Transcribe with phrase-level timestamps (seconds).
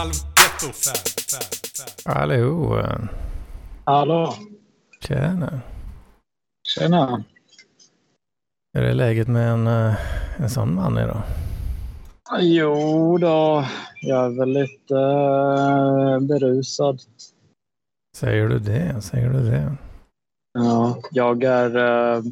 [0.00, 0.68] Halvgetto.
[2.04, 2.82] Hallå.
[3.84, 4.34] Hallå.
[5.00, 5.60] Tjena.
[6.62, 7.24] Tjena.
[8.72, 9.94] Hur är läget med en, eh,
[10.36, 11.22] en sån man idag?
[12.40, 13.64] Jo då,
[14.00, 17.00] jag är väl lite uh, berusad.
[18.16, 19.00] Säger du det?
[19.02, 19.76] Säger du det?
[20.52, 22.24] Ja, jag är uh,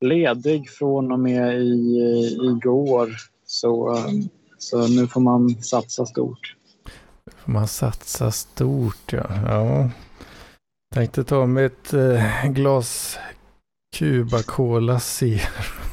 [0.00, 1.96] ledig från och med i,
[2.42, 3.10] igår.
[3.46, 3.98] Så,
[4.58, 6.56] så nu får man satsa stort.
[7.32, 9.26] Får man satsa stort ja.
[9.46, 9.90] ja.
[10.94, 13.18] Tänkte ta mig ett eh, glas
[13.96, 15.40] Cuba Cola Zero.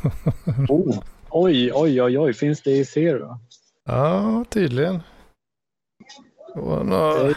[0.70, 3.40] oh, oj, oj, oj, oj, finns det i Zero?
[3.86, 5.02] Ja, tydligen.
[6.56, 7.34] Och nå,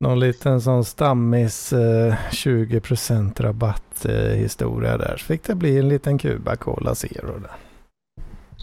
[0.00, 5.16] någon liten sån stammis eh, 20% rabatt eh, historia där.
[5.16, 7.56] Så fick det bli en liten Cuba Cola Zero där.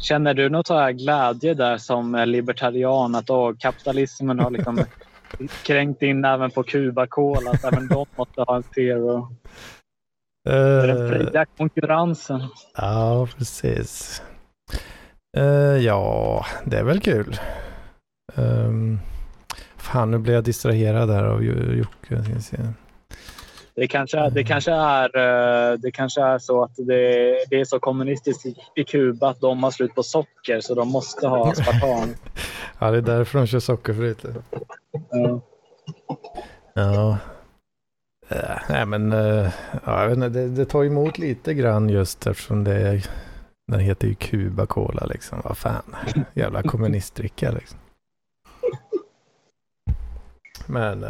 [0.02, 4.86] Känner du något här glädje där som libertarian att åh, kapitalismen har liksom
[5.64, 9.18] kränkt in även på Cuba Cola att även de måste ha en zero?
[10.50, 12.42] Uh, den fria konkurrensen.
[12.76, 14.22] Ja, precis.
[15.38, 17.40] Uh, ja, det är väl kul.
[18.36, 19.00] Um,
[19.78, 22.24] fan, nu blev jag distraherad där av Jocke.
[23.76, 27.80] Det kanske, det, kanske är, eh, det kanske är så att det, det är så
[27.80, 32.10] kommunistiskt i Kuba att de har slut på socker så de måste ha aspartam.
[32.80, 34.26] ja, det är därför de kör sockerfritt.
[35.10, 35.42] Ja.
[36.74, 37.18] Ja.
[38.30, 39.52] Äh, nej men, äh,
[39.86, 43.06] ja, jag vet inte, det, det tar emot lite grann just eftersom det är,
[43.72, 45.42] den heter ju Cuba Cola liksom.
[45.44, 45.96] Vad fan,
[46.34, 47.80] jävla kommunistdricka liksom.
[50.68, 51.06] Men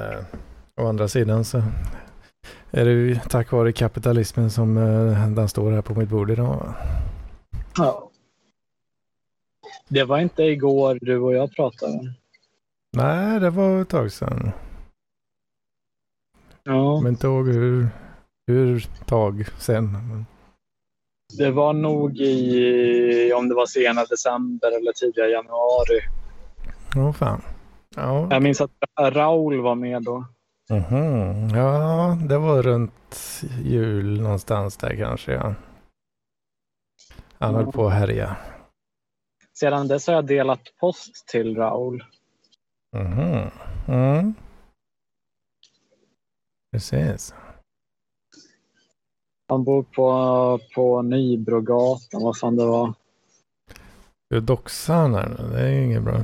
[0.82, 1.64] å andra sidan så
[2.72, 6.74] är det ju tack vare kapitalismen som uh, den står här på mitt bord idag.
[7.78, 8.10] Ja.
[9.88, 12.14] Det var inte igår du och jag pratade.
[12.98, 14.52] Nej, det var ett tag sedan.
[16.64, 17.02] Ja.
[17.02, 17.88] Men inte ihåg hur,
[18.48, 19.98] hur tag sen.
[21.38, 26.00] Det var nog i, om det var sena december eller tidiga januari.
[26.96, 27.42] Åh oh, fan.
[27.96, 28.28] Ja.
[28.32, 30.26] Jag minns att Raul var med då.
[30.72, 31.58] Mm -hmm.
[31.58, 35.32] Ja, det var runt jul någonstans där kanske.
[35.32, 35.56] Ja.
[37.40, 38.38] Han höll på att härja.
[39.54, 42.04] Sedan dess har jag delat post till Raul.
[42.96, 43.52] Mm -hmm.
[43.88, 44.34] mm.
[46.72, 47.34] Precis.
[49.48, 52.94] Han bor på, på Nybrogatan, vad fan det var.
[54.30, 56.24] Du doxar han här Det är ju inget bra.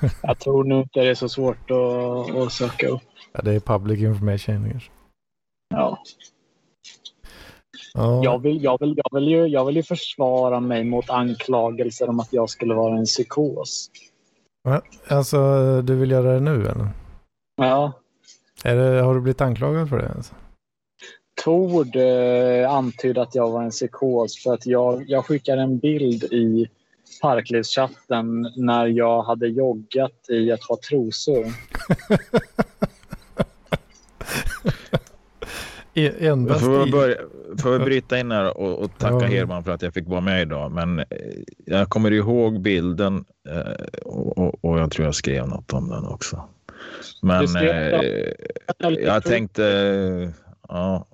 [0.22, 3.02] Jag tror nog inte det är så svårt att, att söka upp.
[3.32, 4.80] Ja, det är public information.
[5.68, 5.98] Ja.
[7.94, 8.24] ja.
[8.24, 12.20] Jag, vill, jag, vill, jag, vill ju, jag vill ju försvara mig mot anklagelser om
[12.20, 13.90] att jag skulle vara en psykos.
[15.08, 15.38] Alltså,
[15.82, 16.88] du vill göra det nu eller?
[17.56, 17.92] Ja.
[18.64, 20.08] Är det, har du blivit anklagad för det?
[20.16, 20.34] Alltså?
[21.44, 26.24] Tord eh, antydde att jag var en psykos för att jag, jag skickade en bild
[26.24, 26.68] i
[27.20, 31.46] Parklivschatten när jag hade joggat i ett par trosor.
[36.20, 37.16] Endast får, jag börja,
[37.62, 39.26] får jag bryta in här och, och tacka ja.
[39.26, 40.72] Herman för att jag fick vara med idag.
[40.72, 41.04] Men eh,
[41.66, 46.04] jag kommer ihåg bilden eh, och, och, och, jag tror jag skrev något om den
[46.04, 46.48] också.
[47.22, 48.00] Men eh,
[48.78, 50.32] jag tänkte...
[50.68, 51.06] Ja,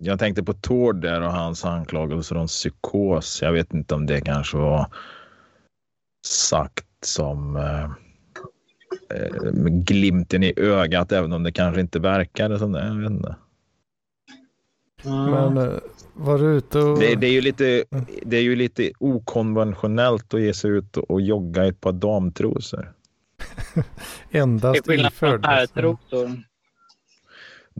[0.00, 3.42] jag tänkte på Tord där och hans anklagelser om psykos.
[3.42, 4.86] Jag vet inte om det kanske var
[6.28, 7.84] sagt som eh,
[9.18, 12.86] eh, glimten i ögat, även om det kanske inte verkade som det.
[12.86, 13.36] Jag vet inte.
[15.04, 15.72] Men eh,
[16.14, 16.98] var du ute och...
[16.98, 17.84] Det, det, är ju lite,
[18.22, 22.92] det är ju lite okonventionellt att ge sig ut och jogga i ett par damtrosor.
[24.30, 25.46] Endast iförd.
[25.46, 26.42] Herrtrosor.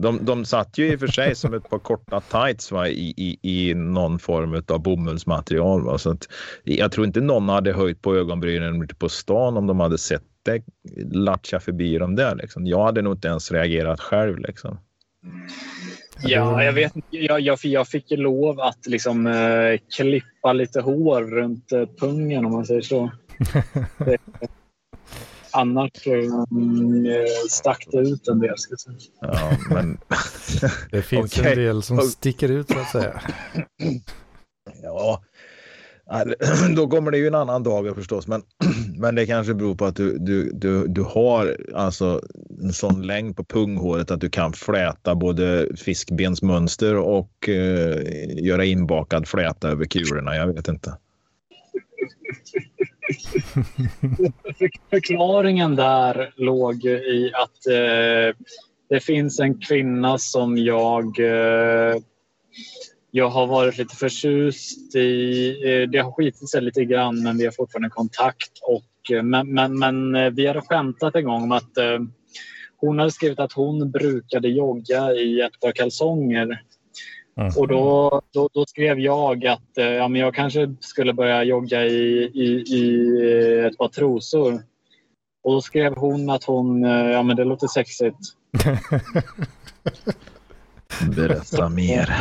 [0.01, 3.13] De, de satt ju i och för sig som ett par korta tights va, i,
[3.17, 5.83] i, i någon form av bomullsmaterial.
[5.83, 5.97] Va?
[5.97, 6.27] Så att,
[6.63, 10.23] jag tror inte någon hade höjt på ögonbrynen ute på stan om de hade sett
[10.43, 10.63] det
[11.11, 12.35] latcha förbi dem där.
[12.35, 12.67] Liksom.
[12.67, 14.37] Jag hade nog inte ens reagerat själv.
[14.37, 14.79] Liksom.
[16.21, 21.21] Ja, jag vet jag, jag, jag fick ju lov att liksom, eh, klippa lite hår
[21.21, 23.11] runt eh, pungen om man säger så.
[25.51, 27.05] annars mm,
[27.49, 28.57] stack det ut en del.
[28.57, 28.95] Ska säga.
[29.21, 29.97] Ja, men...
[30.91, 31.51] det finns okay.
[31.51, 33.21] en del som sticker ut så att säga.
[34.83, 35.21] ja,
[36.75, 38.27] då kommer det ju en annan dag förstås.
[38.27, 38.41] Men,
[38.97, 42.21] men det kanske beror på att du, du, du, du har alltså
[42.61, 47.97] en sån längd på punghåret att du kan fläta både fiskbensmönster och eh,
[48.37, 50.35] göra inbakad fläta över kulorna.
[50.35, 50.97] Jag vet inte.
[54.89, 58.35] Förklaringen där låg i att eh,
[58.89, 61.95] det finns en kvinna som jag eh,
[63.11, 65.49] jag har varit lite förtjust i.
[65.49, 68.51] Eh, det har skitit sig lite grann men vi har fortfarande kontakt.
[68.61, 71.99] Och, eh, men, men, men eh, vi hade skämtat en gång om att eh,
[72.77, 76.61] hon hade skrivit att hon brukade jogga i ett par kalsonger.
[77.39, 77.51] Mm.
[77.57, 81.85] Och då, då, då, skrev jag att eh, ja, men jag kanske skulle börja jogga
[81.85, 83.09] i, i, i
[83.67, 84.53] ett par trosor.
[85.43, 88.17] Och då skrev hon att hon, ja men det låter sexigt.
[91.15, 92.15] Berätta mer.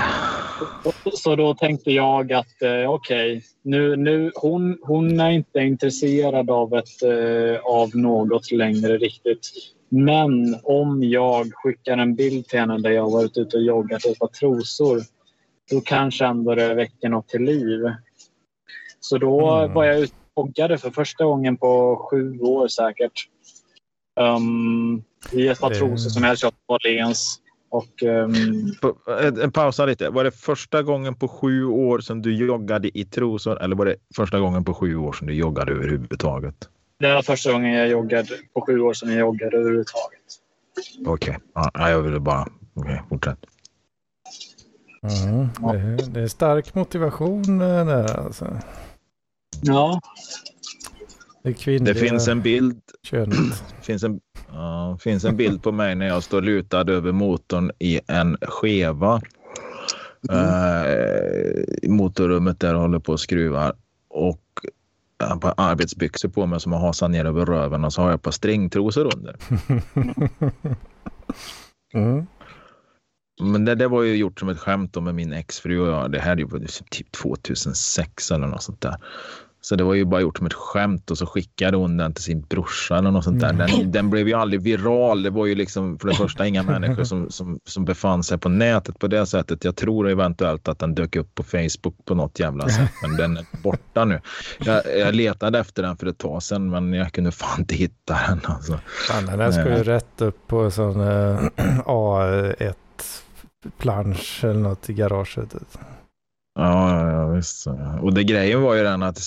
[1.15, 6.51] Så då tänkte jag att eh, okej, okay, nu, nu, hon, hon är inte intresserad
[6.51, 9.51] av, ett, eh, av något längre riktigt.
[9.89, 14.19] Men om jag skickar en bild till henne där jag varit ute och joggat ett
[14.19, 15.01] par trosor
[15.71, 17.81] då kanske ändå det väcker något till liv.
[19.01, 19.75] Så då mm.
[19.75, 23.29] var jag ute och joggade för första gången på sju år säkert.
[24.21, 25.03] Um,
[25.33, 27.41] I ett par trosor som jag hade köpt på Åhléns.
[27.71, 28.35] Och, um...
[29.43, 30.11] en, pausa lite.
[30.11, 33.97] Var det första gången på sju år som du joggade i trosor eller var det
[34.17, 36.69] första gången på sju år som du joggade överhuvudtaget?
[37.01, 40.21] Det var första gången jag joggade på sju år som jag joggade överhuvudtaget.
[41.07, 41.71] Okej, okay.
[41.75, 42.43] ja, jag ville bara...
[42.75, 43.39] Okej, okay, fortsätt.
[45.03, 48.61] Mm, det, det, är stark motivation eh, där alltså.
[49.63, 50.01] Ja.
[51.43, 52.81] Det, det finns en bild.
[53.03, 53.39] Könet.
[53.83, 54.21] finns en,
[54.53, 59.21] uh, finns en bild på mig när jag står lutad över motorn i en skeva.
[60.31, 60.45] Mm.
[60.45, 63.73] Uh, I motorrummet där håller på och skruvar.
[64.09, 64.43] Och
[65.19, 68.17] jag har arbetsbyxor på mig som jag hasar ner över röven och så har jag
[68.17, 69.37] ett par stringtrosor under.
[71.95, 72.27] mm.
[73.41, 76.13] Men det, det var ju gjort som ett skämt med min exfru och jag.
[76.13, 78.97] Det här är ju typ 2006 eller något sånt där.
[79.61, 82.25] Så det var ju bara gjort som ett skämt och så skickade hon den till
[82.25, 83.53] sin brorsa eller något sånt där.
[83.53, 83.93] Den, mm.
[83.93, 85.23] den blev ju aldrig viral.
[85.23, 88.49] Det var ju liksom för det första inga människor som, som, som befann sig på
[88.49, 89.65] nätet på det sättet.
[89.65, 93.37] Jag tror eventuellt att den dök upp på Facebook på något jävla sätt, men den
[93.37, 94.21] är borta nu.
[94.59, 98.19] Jag, jag letade efter den för ett tag sedan, men jag kunde fan inte hitta
[98.29, 98.41] den.
[98.45, 98.79] Alltså.
[99.09, 99.85] Fan, den ska ju eh.
[99.85, 101.39] rätt upp på sån äh,
[101.85, 102.75] A1
[103.79, 105.55] plansch eller något i garaget.
[106.61, 107.67] Ja, ja, visst.
[108.03, 109.21] Och det grejen var ju den att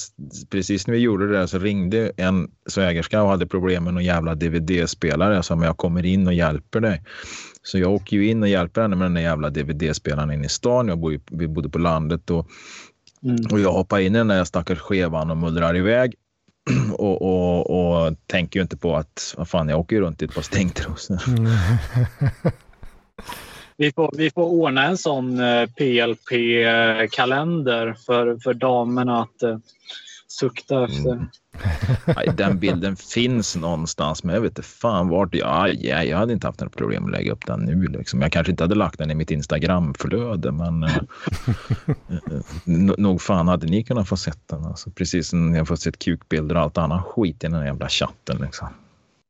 [0.50, 4.04] precis när vi gjorde det där så ringde en svägerska och hade problem med någon
[4.04, 5.56] jävla DVD-spelare.
[5.56, 7.04] Men jag kommer in och hjälper dig.
[7.64, 10.50] Så jag åker ju in och hjälper henne med den där jävla DVD-spelaren in i
[10.50, 10.88] stan.
[10.88, 12.48] Jag bor ju, vi bodde på landet och,
[13.24, 13.38] mm.
[13.52, 16.14] och jag hoppar in i den där stackars skevan och mullrar iväg.
[16.94, 20.26] Och, och, och tänker ju inte på att, vad fan, jag åker ju runt i
[20.26, 21.20] ett par stängtrosor.
[21.28, 21.52] Mm.
[23.82, 25.38] Vi får, vi får ordna en sån
[25.78, 29.58] PLP-kalender för, för damerna att uh,
[30.28, 31.12] sukta efter.
[31.12, 31.28] Mm.
[32.16, 35.36] Nej, den bilden finns någonstans, men jag vet inte fan vart.
[35.36, 37.88] Ja, ja, jag hade inte haft några problem att lägga upp den nu.
[37.88, 38.22] Liksom.
[38.22, 40.98] Jag kanske inte hade lagt den i mitt Instagramflöde, men uh,
[42.98, 44.66] nog fan hade ni kunnat få sett den.
[44.66, 48.38] Alltså, precis som jag fått sett kukbilder och allt annat skit i den jävla chatten.
[48.42, 48.68] Liksom.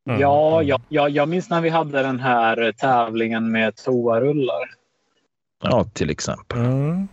[0.09, 0.21] Mm.
[0.21, 4.75] Ja, ja, ja, jag minns när vi hade den här tävlingen med toarullar.
[5.64, 6.59] Ja, till exempel.
[6.59, 7.07] Mm.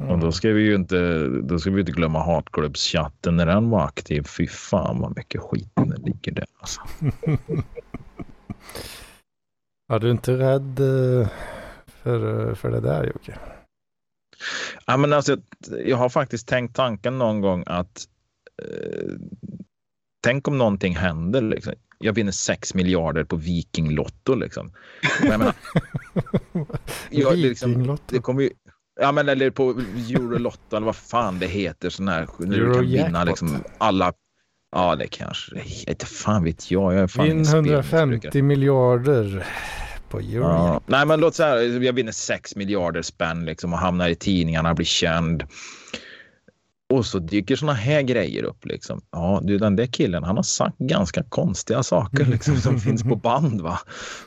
[0.00, 0.12] Mm.
[0.12, 3.84] Och då ska vi ju inte, då ska vi inte glömma Hatklubbschatten när den var
[3.84, 4.22] aktiv.
[4.22, 6.46] Fy fan vad mycket skit det ligger där.
[6.60, 6.80] Alltså.
[9.86, 11.28] Var du inte rädd eh,
[11.86, 13.38] för, för det där Jocke?
[14.86, 15.36] Ja, men alltså,
[15.84, 18.04] jag har faktiskt tänkt tanken någon gång att
[18.62, 19.12] eh,
[20.20, 21.42] tänk om någonting händer.
[21.42, 21.72] Liksom.
[21.98, 24.34] Jag vinner 6 miljarder på Vikinglotto.
[24.34, 24.72] Liksom.
[25.22, 25.52] Men,
[27.10, 28.50] jag, liksom, det kommer ju,
[29.00, 29.70] ja, men, eller på
[30.10, 31.90] Eurolotto eller vad fan det heter.
[31.90, 34.12] Sån här, när du kan vinna liksom, alla
[34.72, 35.62] Ja, det kanske.
[35.86, 36.94] Inte fan vet jag.
[36.94, 39.46] jag är fan Vinn 150 miljarder
[40.08, 40.20] på.
[40.20, 40.80] Ja.
[40.86, 44.86] Nej, men låt säga jag vinner 6 miljarder spänn liksom och hamnar i tidningarna, blir
[44.86, 45.44] känd.
[46.90, 48.64] Och så dyker såna här grejer upp.
[48.64, 49.00] Liksom.
[49.10, 53.16] Ja, du, den där killen, han har sagt ganska konstiga saker liksom, som finns på
[53.22, 53.60] band.
[53.60, 53.78] va?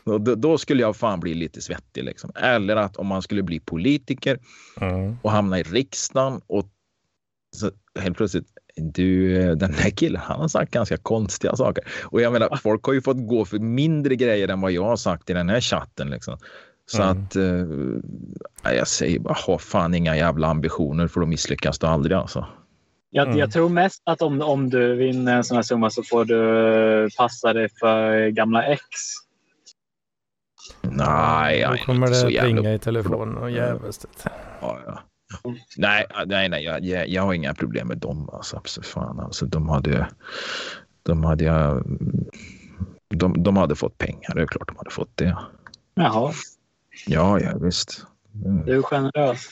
[0.06, 2.04] Då, då, skulle jag fan bli lite svettig.
[2.04, 2.32] Liksom.
[2.36, 4.40] Eller att om man skulle bli politiker
[4.82, 5.18] mm.
[5.22, 6.66] och hamna i riksdagen och
[7.56, 11.84] så helt plötsligt du, den där killen, han har sagt ganska konstiga saker.
[12.04, 14.98] Och jag menar, folk har ju fått gå för mindre grejer än vad jag har
[14.98, 16.10] sagt i den här chatten.
[16.10, 16.38] Liksom.
[16.86, 17.24] Så mm.
[17.24, 22.18] att eh, jag säger bara ha fan inga jävla ambitioner för då misslyckas du aldrig
[22.18, 22.48] alltså.
[23.10, 23.40] Jag, mm.
[23.40, 27.10] jag, tror mest att om, om du vinner en sån här summa så får du
[27.18, 28.84] passa dig för gamla ex.
[30.82, 34.06] Nej, Då kommer det ringa i telefonen och jävligt.
[34.62, 35.00] Ja, ja.
[35.78, 38.30] Nej, nej, nej jag, jag, jag har inga problem med dem.
[38.34, 40.08] Alltså, fan, alltså, de hade...
[41.04, 41.84] De hade,
[43.10, 45.38] de, de hade fått pengar, det är klart de hade fått det.
[45.94, 46.34] Jaha.
[47.06, 48.06] Ja, ja visst.
[48.46, 48.66] Mm.
[48.66, 49.50] Du är generös.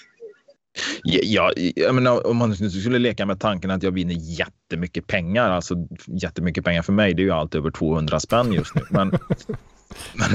[1.04, 5.76] Ja, jag menar, om man skulle leka med tanken att jag vinner jättemycket pengar, alltså
[6.08, 8.82] jättemycket pengar för mig, det är ju allt över 200 spänn just nu.
[8.90, 9.08] Men,
[10.14, 10.30] men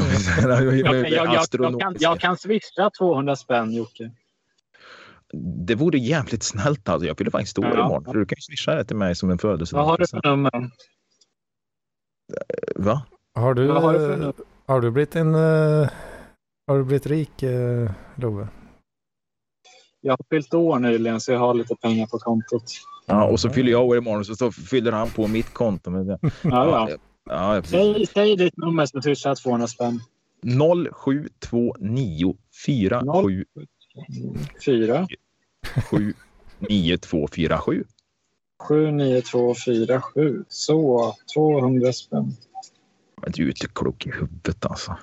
[0.51, 4.11] jag, jag, jag, kan, jag kan swisha 200 spänn, Jocke.
[5.67, 7.07] Det vore jävligt snällt alltså.
[7.07, 7.87] Jag fyller faktiskt år ja.
[7.87, 8.05] imorgon.
[8.05, 9.81] Så du kan ju swisha det till mig som en födelsedag.
[9.83, 10.71] Vad har du för nummer?
[12.77, 13.03] Va?
[13.35, 14.33] Har du, har du,
[14.67, 15.35] har du blivit en...
[15.35, 15.89] Uh,
[16.67, 18.49] har du blivit rik, uh, Love?
[20.01, 22.73] Jag har fyllt år nyligen så jag har lite pengar på kontot.
[23.07, 26.07] Ja, och så fyller jag år imorgon så, så fyller han på mitt konto med
[26.07, 26.19] det.
[26.43, 26.89] Ja, ja.
[27.55, 30.01] ja säg, säg ditt nummer så swishar 200 spänn.
[30.43, 33.45] 0729 47
[34.65, 35.07] 4
[35.91, 36.15] 7
[36.59, 37.85] 9247.
[38.69, 40.45] 79247.
[40.49, 42.37] Så, 200 spänn.
[43.27, 44.97] Du är inte klok i huvudet alltså.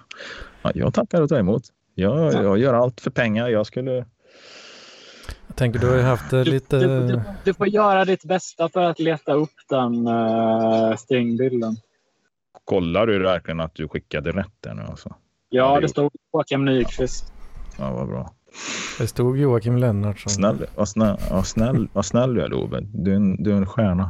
[0.63, 1.63] Ja, jag tackar och tar emot.
[1.95, 3.49] Jag, jag gör allt för pengar.
[3.49, 4.05] Jag skulle
[5.47, 6.79] jag tänker du har ju haft det lite...
[6.79, 11.75] Du, du, du, får göra ditt bästa för att leta upp den uh, stringbilden.
[12.65, 15.15] Kollar du verkligen att du skickade rätt där nu alltså?
[15.49, 17.33] Ja, det stod Joakim Nyqvist.
[17.77, 18.33] Ja, vad bra.
[18.99, 20.29] Det stod Joakim Lennartsson.
[20.29, 22.79] Snäll, vad snäll, vad snäll, vad snäll du är Love.
[22.81, 24.09] Du är en, du är en stjärna.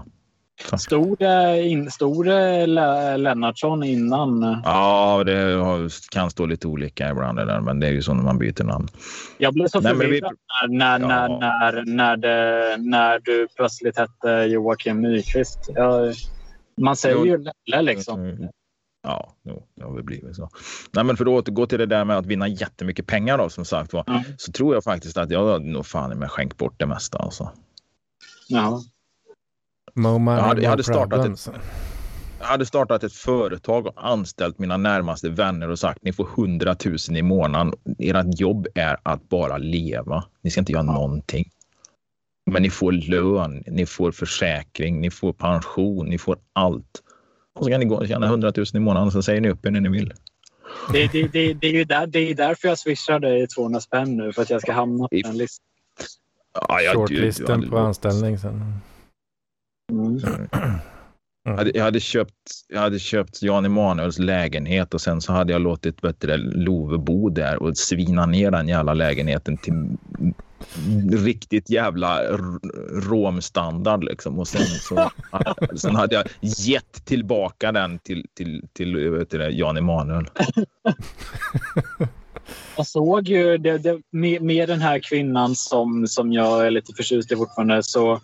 [0.77, 1.21] Stod
[1.61, 2.67] in, stod det
[3.17, 4.61] Lennartsson innan?
[4.63, 8.37] Ja, det kan stå lite olika ibland där, men det är ju så när man
[8.37, 8.87] byter namn.
[9.37, 10.35] Jag blev så förvirrad
[10.67, 10.77] vi...
[10.77, 11.37] när, när, ja.
[11.39, 15.69] när, när, det, när du plötsligt hette Joakim Nyqvist.
[15.75, 16.13] Jag,
[16.81, 17.25] man säger jo.
[17.25, 18.49] ju Lelle liksom.
[19.03, 20.49] Ja, jo, det har väl blivit så.
[20.91, 23.65] Nej, men för att återgå till det där med att vinna jättemycket pengar då, som
[23.65, 24.21] sagt var, mm.
[24.37, 27.51] så tror jag faktiskt att jag nog fan med skänkt bort det mesta alltså.
[28.47, 28.81] Ja.
[29.93, 31.49] Jag, hade, jag, hade startat ett,
[32.39, 36.75] jag hade startat ett företag och anställt mina närmaste vänner och sagt ni får 100
[36.85, 37.73] 000 i månaden.
[37.99, 40.23] Ert jobb är att bara leva.
[40.41, 40.93] Ni ska inte göra ja.
[40.93, 41.49] någonting.
[42.45, 47.01] Men ni får lön, ni får försäkring, ni får pension, ni får allt.
[47.55, 49.49] Och så kan ni gå och tjäna 100 000 i månaden och så säger ni
[49.49, 50.13] upp er när ni vill.
[50.93, 54.17] Det, det, det, det, är ju där, det är därför jag swishar dig 200 spänn
[54.17, 55.65] nu, för att jag ska hamna på den listan.
[56.53, 58.81] Ja, Shortlisten på anställning sen.
[59.91, 60.19] Mm.
[61.45, 65.53] Jag, hade, jag, hade köpt, jag hade köpt Jan Emanuels lägenhet och sen så hade
[65.53, 69.97] jag låtit bättre Love bo där och svina ner den jävla lägenheten till
[71.11, 72.23] riktigt jävla
[72.91, 74.39] romstandard liksom.
[74.39, 75.11] Och sen så
[75.75, 80.25] sen hade jag gett tillbaka den till, till, till du, Jan Emanuel.
[82.77, 86.93] Jag såg ju det, det, med, med den här kvinnan som, som jag är lite
[86.93, 88.21] förtjust i fortfarande så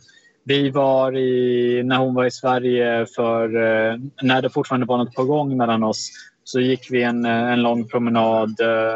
[0.50, 5.16] vi var i, när hon var i Sverige för eh, när det fortfarande var något
[5.16, 6.12] på gång mellan oss
[6.44, 8.96] så gick vi en, eh, en lång promenad eh,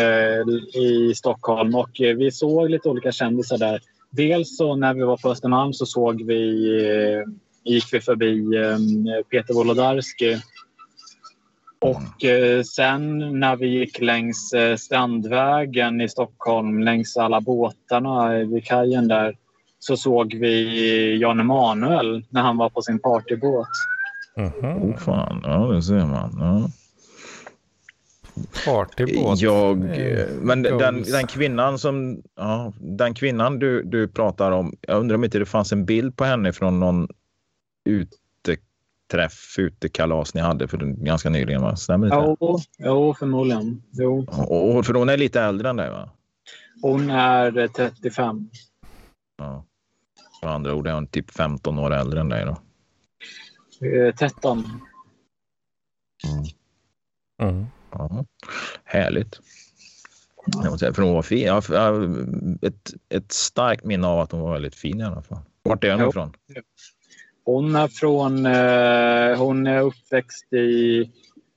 [0.00, 3.80] eh i Stockholm och vi såg lite olika kändisar där.
[4.10, 7.26] Dels så när vi var på Östermalm så såg vi,
[7.64, 8.44] gick vi förbi
[9.30, 10.36] Peter Wolodarski
[11.80, 12.24] och
[12.66, 19.36] sen när vi gick längs Strandvägen i Stockholm längs alla båtarna vid kajen där
[19.86, 23.68] så såg vi Jan Emanuel när han var på sin partybåt.
[24.36, 24.80] Mm -hmm.
[24.80, 26.36] Oh, fan, ja det ser man.
[26.40, 26.70] Ja.
[28.64, 29.40] Partybåt?
[29.40, 29.78] Jag,
[30.42, 35.24] men den, den, kvinnan som, ja, den kvinnan du, du pratar om, jag undrar om
[35.24, 37.08] inte det fanns en bild på henne från någon
[37.84, 41.76] uteträff, utekalas ni hade för ganska nyligen, va?
[41.76, 42.36] Stämmer det?
[42.40, 43.82] Jo, jo förmodligen.
[43.92, 44.26] Jo.
[44.48, 46.10] Och, för hon är lite äldre än dig, va?
[46.82, 48.48] Hon är 35.
[49.38, 49.64] Ja.
[50.46, 52.56] Med andra ord är hon typ 15 år äldre än dig då?
[54.18, 54.64] 13.
[57.38, 57.50] Mm.
[57.50, 57.66] Mm.
[57.90, 58.24] Ja,
[58.84, 59.40] härligt.
[60.94, 61.46] För hon var fin.
[61.46, 62.16] Jag har
[62.66, 65.38] ett, ett starkt minne av att hon var väldigt fin i alla fall.
[65.62, 66.32] Vart är hon ifrån?
[67.44, 68.46] Hon är från...
[68.46, 71.10] Eh, hon är uppväxt i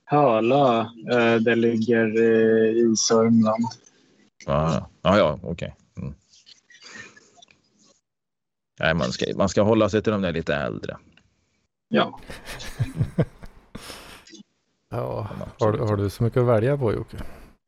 [0.04, 0.80] Hölö.
[1.12, 3.64] Eh, det ligger eh, i Sörmland.
[4.46, 5.50] Ah, ja, ja, okej.
[5.50, 5.70] Okay.
[8.80, 10.96] Nej, man ska, man ska hålla sig till de där lite äldre.
[11.88, 12.20] Ja.
[14.90, 17.16] ja, har, har du så mycket att välja på Jocke?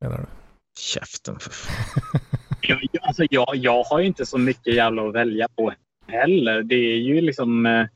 [0.00, 0.26] Menar du?
[0.78, 2.21] Käften för fan.
[2.61, 5.73] jag, alltså, jag, jag har inte så mycket jävla att välja på
[6.07, 6.62] heller.
[6.62, 7.66] Det är ju liksom...
[7.66, 7.87] Eh,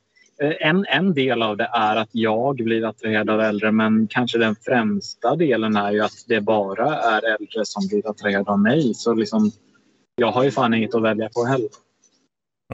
[0.60, 4.56] en, en del av det är att jag blir attraherad av äldre men kanske den
[4.56, 8.94] främsta delen är ju att det bara är äldre som blir attraherade av mig.
[8.94, 9.50] Så liksom,
[10.16, 11.68] jag har ju fan inget att välja på heller.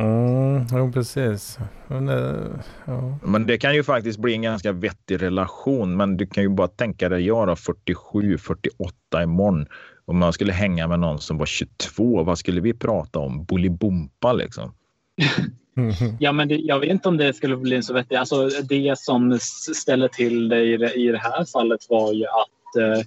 [0.00, 1.58] Mm, jo, precis.
[1.88, 2.08] Men,
[2.84, 3.18] ja.
[3.22, 5.96] men det kan ju faktiskt bli en ganska vettig relation.
[5.96, 9.66] Men du kan ju bara tänka dig, jag då 47, 48 imorgon.
[10.04, 13.44] Om man skulle hänga med någon som var 22, vad skulle vi prata om?
[13.44, 14.74] Bolibompa liksom?
[16.18, 18.18] ja, men det, jag vet inte om det skulle bli så vettigt.
[18.18, 19.38] Alltså, det som
[19.74, 23.04] ställer till det i, det i det här fallet var ju att, eh,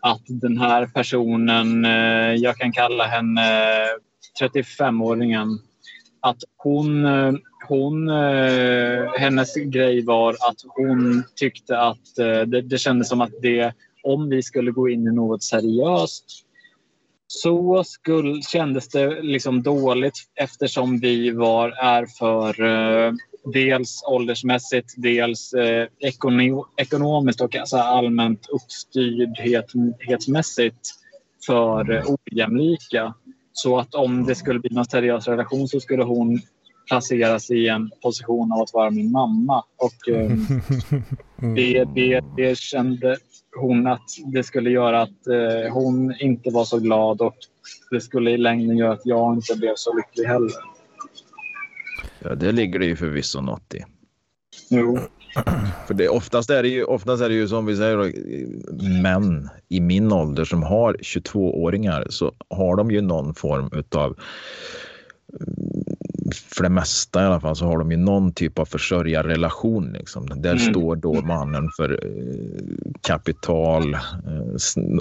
[0.00, 3.42] att den här personen, eh, jag kan kalla henne
[4.40, 5.58] 35-åringen,
[6.24, 7.32] att hon, eh,
[7.68, 13.32] hon, eh, hennes grej var att hon tyckte att eh, det, det kändes som att
[13.42, 16.24] det, om vi skulle gå in i något seriöst
[17.26, 22.54] så skulle, kändes det liksom dåligt eftersom vi var, är för
[23.52, 30.90] dels åldersmässigt, dels eh, ekono, ekonomiskt och alltså allmänt uppstyrdhetsmässigt
[31.46, 33.14] för eh, ojämlika.
[33.56, 36.40] Så att om det skulle bli någon seriös relation så skulle hon
[36.88, 39.64] placeras i en position av att vara min mamma.
[39.76, 40.30] Och eh,
[41.54, 43.16] det, det, det kände
[43.56, 47.36] hon att det skulle göra att eh, hon inte var så glad och
[47.90, 50.52] det skulle i längden göra att jag inte blev så lycklig heller.
[52.18, 53.84] Ja, det ligger det ju förvisso något i.
[54.70, 54.98] Jo.
[55.86, 58.12] För det, oftast, är det ju, oftast är det ju som vi säger,
[59.02, 64.16] män i min ålder som har 22-åringar så har de ju någon form av
[66.34, 69.92] för det mesta i alla fall så har de ju någon typ av försörjarrelation.
[69.92, 70.26] Liksom.
[70.26, 70.58] Där mm.
[70.58, 74.00] står då mannen för eh, kapital eh,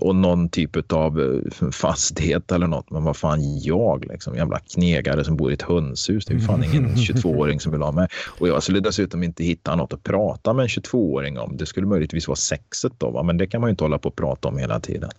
[0.02, 2.92] och någon typ av eh, fastighet eller något.
[2.92, 4.36] Men vad fan jag liksom?
[4.36, 6.26] Jävla knegare som bor i ett hönshus.
[6.26, 8.08] Det är fan ingen 22-åring som vill ha mig.
[8.40, 11.58] Och jag skulle dessutom inte hitta något att prata med en 22-åring om.
[11.58, 13.24] Det skulle möjligtvis vara sexet då, va?
[13.24, 15.10] men det kan man ju inte hålla på och prata om hela tiden.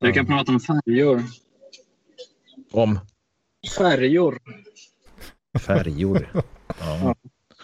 [0.00, 1.22] Du kan prata om färjor.
[2.72, 2.98] Om?
[3.78, 4.38] Färjor.
[5.58, 6.28] Färjor.
[6.80, 7.14] Ja.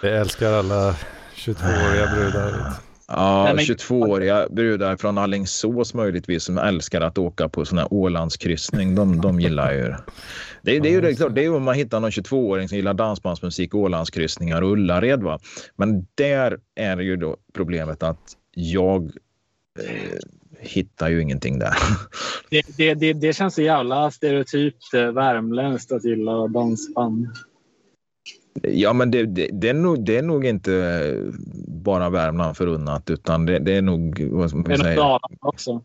[0.02, 0.96] Jag älskar alla
[1.36, 2.72] 22-åriga brudar.
[3.08, 8.94] Ja, 22-åriga brudar från Allingsås möjligtvis som älskar att åka på sån här Ålandskryssning.
[8.94, 9.98] De, de gillar ju det.
[10.62, 12.76] Det, det är ju det, klart, det är ju om man hittar någon 22-åring som
[12.76, 15.22] gillar dansbandsmusik, Ålandskryssningar och Ullared.
[15.22, 15.38] Va?
[15.76, 19.04] Men där är ju då problemet att jag
[19.80, 20.18] eh,
[20.60, 21.74] hittar ju ingenting där.
[22.50, 27.28] Det, det, det, det känns så jävla stereotypt eh, värmländskt att gilla dansband.
[28.62, 31.14] Ja, men det, det, det, är nog, det är nog inte
[31.66, 34.28] bara Värmland förunnat utan det, det är nog...
[34.30, 35.18] Vad ska man säga?
[35.40, 35.82] också.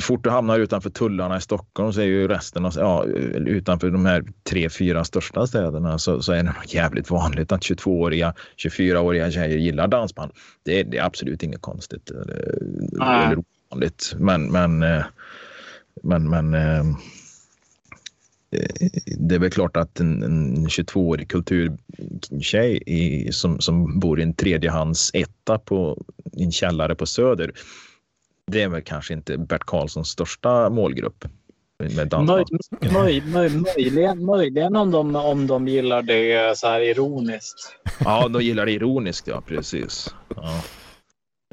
[0.00, 4.06] Fort du hamnar utanför tullarna i Stockholm så är ju resten av, ja, utanför de
[4.06, 9.58] här tre, fyra största städerna så, så är det jävligt vanligt att 22-åriga, 24-åriga tjejer
[9.58, 10.32] gillar dansband.
[10.62, 12.54] Det, det är absolut inget konstigt eller,
[12.92, 14.14] eller ovanligt.
[14.18, 15.04] Men, men, eh,
[16.02, 16.84] men, men eh,
[19.18, 24.34] det är väl klart att en, en 22-årig kulturtjej i, som, som bor i en
[24.34, 27.52] tredjehands etta på en källare på Söder.
[28.46, 31.24] Det är väl kanske inte Bert Karlssons största målgrupp.
[31.78, 32.44] Med möj,
[32.92, 37.76] möj, möj, möjligen, möjligen om, de, om de gillar det så här ironiskt.
[38.04, 40.14] Ja, de gillar det ironiskt, ja precis.
[40.36, 40.62] Ja.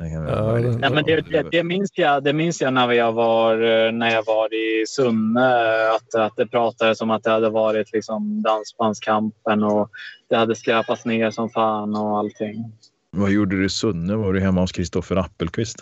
[0.01, 3.55] Ja, ja, men det, det, det, minns jag, det minns jag när jag var,
[3.91, 5.49] när jag var i Sunne.
[5.95, 9.89] Att, att det pratades om att det hade varit liksom dansbandskampen och
[10.29, 12.71] det hade skräpats ner som fan och allting.
[13.11, 14.15] Vad gjorde du i Sunne?
[14.15, 15.79] Var du hemma hos Kristoffer Appelqvist?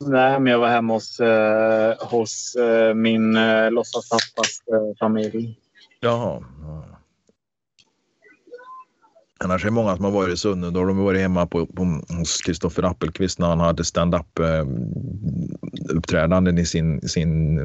[0.00, 5.58] Nej, men jag var hemma hos, eh, hos eh, min eh, låtsaspappas eh, familj.
[6.00, 6.44] Jaha.
[9.44, 10.70] Annars är det många som har varit i Sunne.
[10.70, 14.66] Då har de varit hemma på, på, hos Kristoffer Appelqvist när han hade stand-up eh,
[15.88, 17.58] uppträdanden i sin, sin,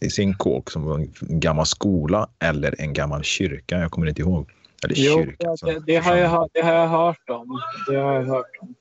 [0.00, 3.78] i sin kåk som var en gammal skola eller en gammal kyrka.
[3.78, 4.50] Jag kommer inte ihåg.
[4.84, 7.60] Eller jo, kyrka, det, det, har jag, det har jag hört om.
[7.88, 8.74] Det har jag hört om.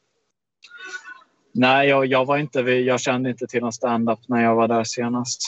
[1.53, 4.83] Nej, jag, jag, var inte, jag kände inte till någon stand-up när jag var där
[4.83, 5.41] senast.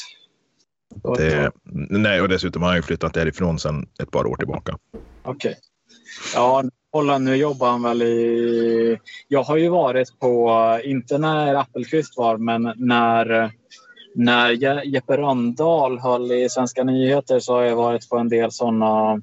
[1.18, 1.52] Det,
[1.90, 4.78] nej, och dessutom har han ju flyttat därifrån sedan ett par år tillbaka.
[5.24, 5.34] Okej.
[5.34, 5.54] Okay.
[6.36, 6.64] Ja,
[6.96, 9.00] Holland, nu jobbar han väl i...
[9.28, 13.52] Jag har ju varit på, inte när Appelqvist var, men när,
[14.16, 14.50] när
[14.86, 19.22] Jeppe Röndahl höll i Svenska nyheter så har jag varit på en del sådana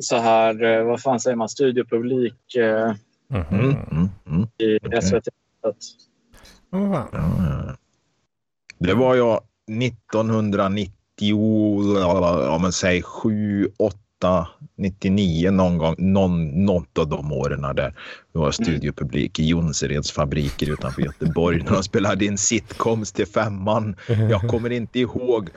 [0.00, 2.96] så här, vad fan säger man, studiopublik mm
[3.28, 3.76] -hmm.
[4.26, 5.02] mm, i okay.
[5.02, 5.28] SVT.
[6.72, 6.92] Mm.
[8.78, 9.40] Det var jag
[9.82, 10.92] 1990,
[11.98, 13.98] ja men säg 7, 8
[14.76, 20.72] 99 någon gång, någon, något av de åren där det var studiopublik i Jonsereds fabriker
[20.72, 23.96] utanför Göteborg när de spelade in sitcoms till femman.
[24.30, 25.50] Jag kommer inte ihåg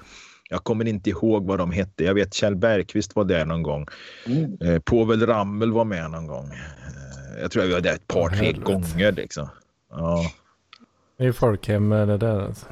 [0.50, 2.04] Jag kommer inte ihåg vad de hette.
[2.04, 3.88] Jag vet Kjell Bergqvist var där någon gång.
[4.26, 4.58] Mm.
[4.62, 6.46] Eh, Povel Ramel var med någon gång.
[6.46, 9.50] Eh, jag tror jag var där ett par, tre gånger liksom.
[9.90, 10.32] Ja.
[11.18, 12.66] Det är folkhem det där alltså.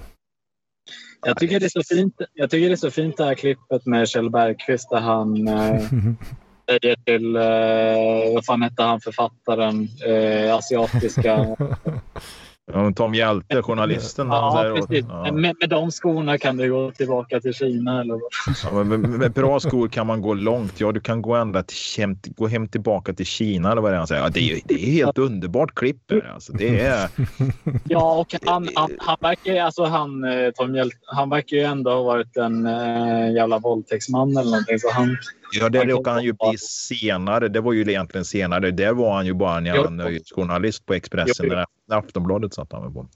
[1.27, 3.85] Jag tycker, det är så fint, jag tycker det är så fint det här klippet
[3.85, 5.81] med Kjell Bergqvist där han eh,
[6.69, 11.37] säger till, eh, vad fan hette han författaren, eh, asiatiska
[12.73, 14.27] Ja, Tom Hjälte, journalisten.
[14.27, 15.05] Ja, precis.
[15.09, 15.31] Ja.
[15.31, 18.01] Med, med de skorna kan du gå tillbaka till Kina.
[18.01, 18.19] Eller
[18.63, 20.79] Ja, med, med, bra skor kan man gå långt.
[20.79, 23.71] Ja, du kan gå ända till, hem, gå hem tillbaka till Kina.
[23.71, 24.21] Eller vad det är han säger.
[24.21, 26.11] Ja, det, är, det är helt underbart klipp.
[26.33, 27.09] Alltså, det är...
[27.83, 31.91] Ja, och han, han, han verkar alltså han, eh, Tom Hjälte, han verkar ju ändå
[31.91, 34.79] ha varit en äh, jävla våldtäktsman eller någonting.
[34.79, 35.17] Så han,
[35.59, 37.47] Ja, det råkade han ju bli senare.
[37.47, 38.71] Det var ju egentligen senare.
[38.71, 41.45] Där var han ju bara en jävla nöjesjournalist på Expressen.
[41.49, 41.95] Jo, jo.
[41.95, 43.07] Aftonbladet satt han på.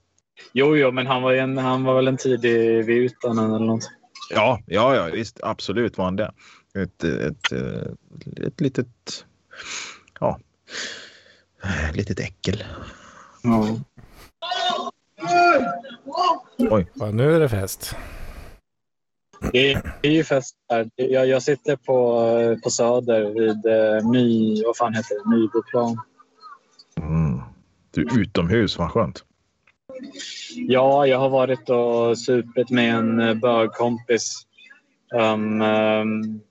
[0.54, 3.90] Jo, jo, men han var, en, han var väl en tidig Virtanen eller något.
[4.30, 5.40] Ja, ja, ja, visst.
[5.44, 6.32] Absolut var han det.
[6.76, 9.26] Ett, ett, ett, ett litet...
[10.20, 10.40] Ja.
[11.90, 12.64] Ett litet äckel.
[13.44, 13.78] Ja.
[16.58, 16.88] Oj.
[16.94, 17.96] Ja, nu är det fest.
[19.54, 20.90] Det är ju fest här.
[20.96, 25.36] Jag, jag sitter på, på Söder vid eh, My, vad fan heter det?
[25.36, 26.00] Nyboplan.
[27.02, 27.42] Mm.
[27.92, 29.24] Du är utomhus, vad skönt.
[30.56, 34.46] Ja, jag har varit och supit med en eh, bögkompis.
[35.14, 36.42] Um, um,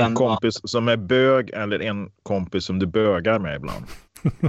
[0.00, 3.84] en kompis som är bög eller en kompis som du bögar med ibland?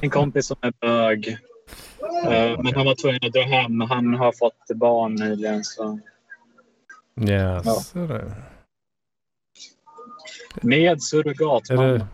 [0.01, 1.27] En kompis som är bög.
[1.27, 3.81] Uh, men han var tvungen att dra hem.
[3.81, 5.63] Han har fått barn nyligen.
[5.63, 5.99] Så.
[7.21, 8.01] Yes, ja.
[8.01, 8.33] det.
[10.61, 11.83] Med surrogatmamma.
[11.83, 12.07] Är det,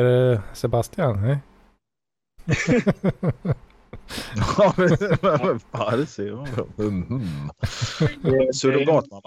[0.00, 1.22] är det Sebastian?
[1.22, 1.38] Nej?
[4.58, 6.28] ja, men farsi.
[6.78, 7.50] Mm.
[8.52, 9.22] Surrogatmamma.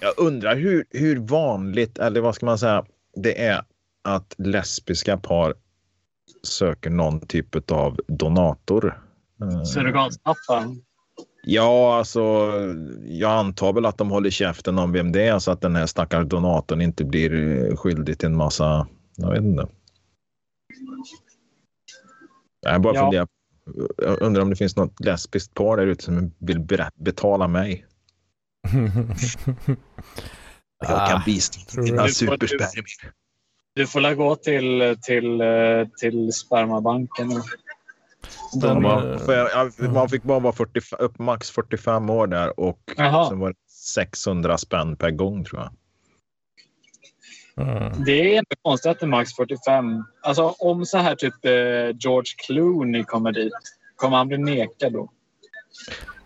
[0.00, 2.84] Jag undrar hur, hur vanligt, eller vad ska man säga,
[3.16, 3.62] det är
[4.04, 5.54] att lesbiska par
[6.42, 9.02] söker någon typ av donator.
[9.66, 10.74] Surrogatpappa?
[11.46, 12.20] Ja, alltså
[13.04, 15.86] jag antar väl att de håller käften om vem det är så att den här
[15.86, 17.34] stackars donatorn inte blir
[17.70, 19.68] eh, skyldig till en massa, jag vet inte.
[22.60, 23.00] Jag bara ja.
[23.00, 23.28] funderar.
[23.96, 27.86] Jag undrar om det finns något lesbiskt par där ute som vill betala mig.
[30.78, 33.12] jag kan ah, bistå dina superspermier.
[33.74, 37.42] Du får la gå till, till, eh, till spermabanken.
[38.60, 43.28] De, man, jag, man fick bara vara 40, upp max 45 år där och Aha.
[43.28, 45.70] sen var det 600 spänn per gång tror jag.
[47.56, 48.04] Mm.
[48.04, 50.04] Det är inte konstigt att det är max 45.
[50.22, 53.52] Alltså om så här typ eh, George Clooney kommer dit,
[53.96, 55.10] kommer han bli nekad då?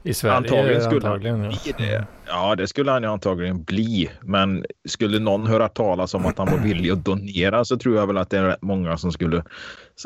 [0.07, 2.07] I Sverige antagligen skulle antagligen, han bli det.
[2.27, 4.11] Ja, det skulle han ju antagligen bli.
[4.21, 8.07] Men skulle någon höra talas om att han var villig att donera så tror jag
[8.07, 9.43] väl att det är rätt många som skulle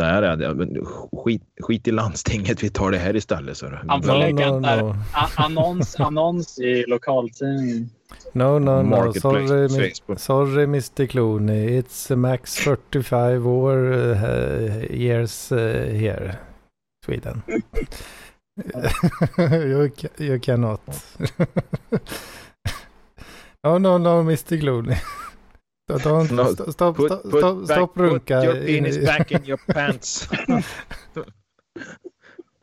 [0.02, 0.84] är det.
[1.24, 3.56] Skit, skit i landstinget, vi tar det här istället.
[3.56, 3.66] Så.
[3.88, 4.94] Han får lägga no.
[5.36, 7.90] annons, annons i lokaltidningen.
[8.32, 9.12] No, no, no.
[9.12, 11.06] Sorry, sorry, Mr.
[11.06, 11.80] Clooney.
[11.80, 16.36] It's max 45 år uh, years uh, here.
[17.06, 17.42] Sweden.
[19.38, 20.80] you, you cannot.
[23.64, 24.60] no, no, no, Mr.
[24.60, 24.96] Clooney.
[26.04, 28.40] Don't, no, stop, stop, put, stop, put stop, back, stop runka.
[28.40, 30.28] Put your penis back in your pants.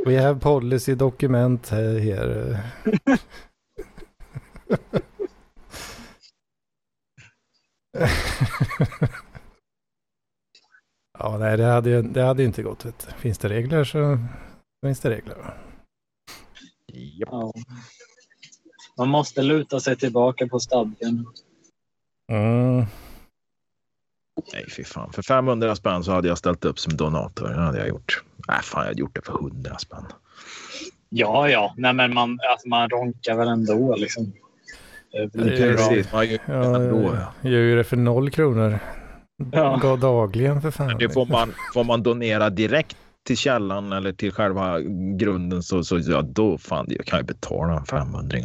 [0.06, 2.64] We have policy document here.
[11.20, 12.86] ja, nej, det hade, det hade inte gått.
[12.86, 13.08] Vet.
[13.18, 14.18] Finns det regler så
[14.86, 15.54] finns det regler.
[16.98, 17.54] Ja.
[18.98, 21.26] Man måste luta sig tillbaka på stadgen.
[22.32, 22.86] Mm.
[24.54, 25.14] Nej, fy fan.
[25.14, 27.50] För 500 spänn så hade jag ställt upp som donator.
[27.50, 28.24] Det hade jag gjort.
[28.48, 30.06] Nej, fan, jag hade gjort det för 100 spänn.
[31.10, 31.74] Ja, ja.
[31.78, 34.34] Nej, men man, alltså, man ronkar väl ändå liksom.
[35.34, 37.50] Precis, man gör, ja, ändå, ja.
[37.50, 38.80] gör ju det för noll kronor.
[39.52, 39.98] Ja.
[40.02, 40.98] Dagligen för fan.
[41.00, 44.80] Det får man, får man donera direkt till källan eller till själva
[45.18, 48.38] grunden så, så ja, då fan, jag kan ju betala en 500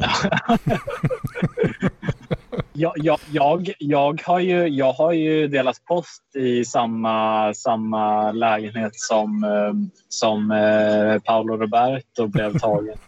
[2.72, 8.92] jag, jag, jag, jag, har ju, jag har ju delat post i samma, samma lägenhet
[8.94, 9.74] som, eh,
[10.08, 12.98] som eh, Paolo Roberto blev tagen.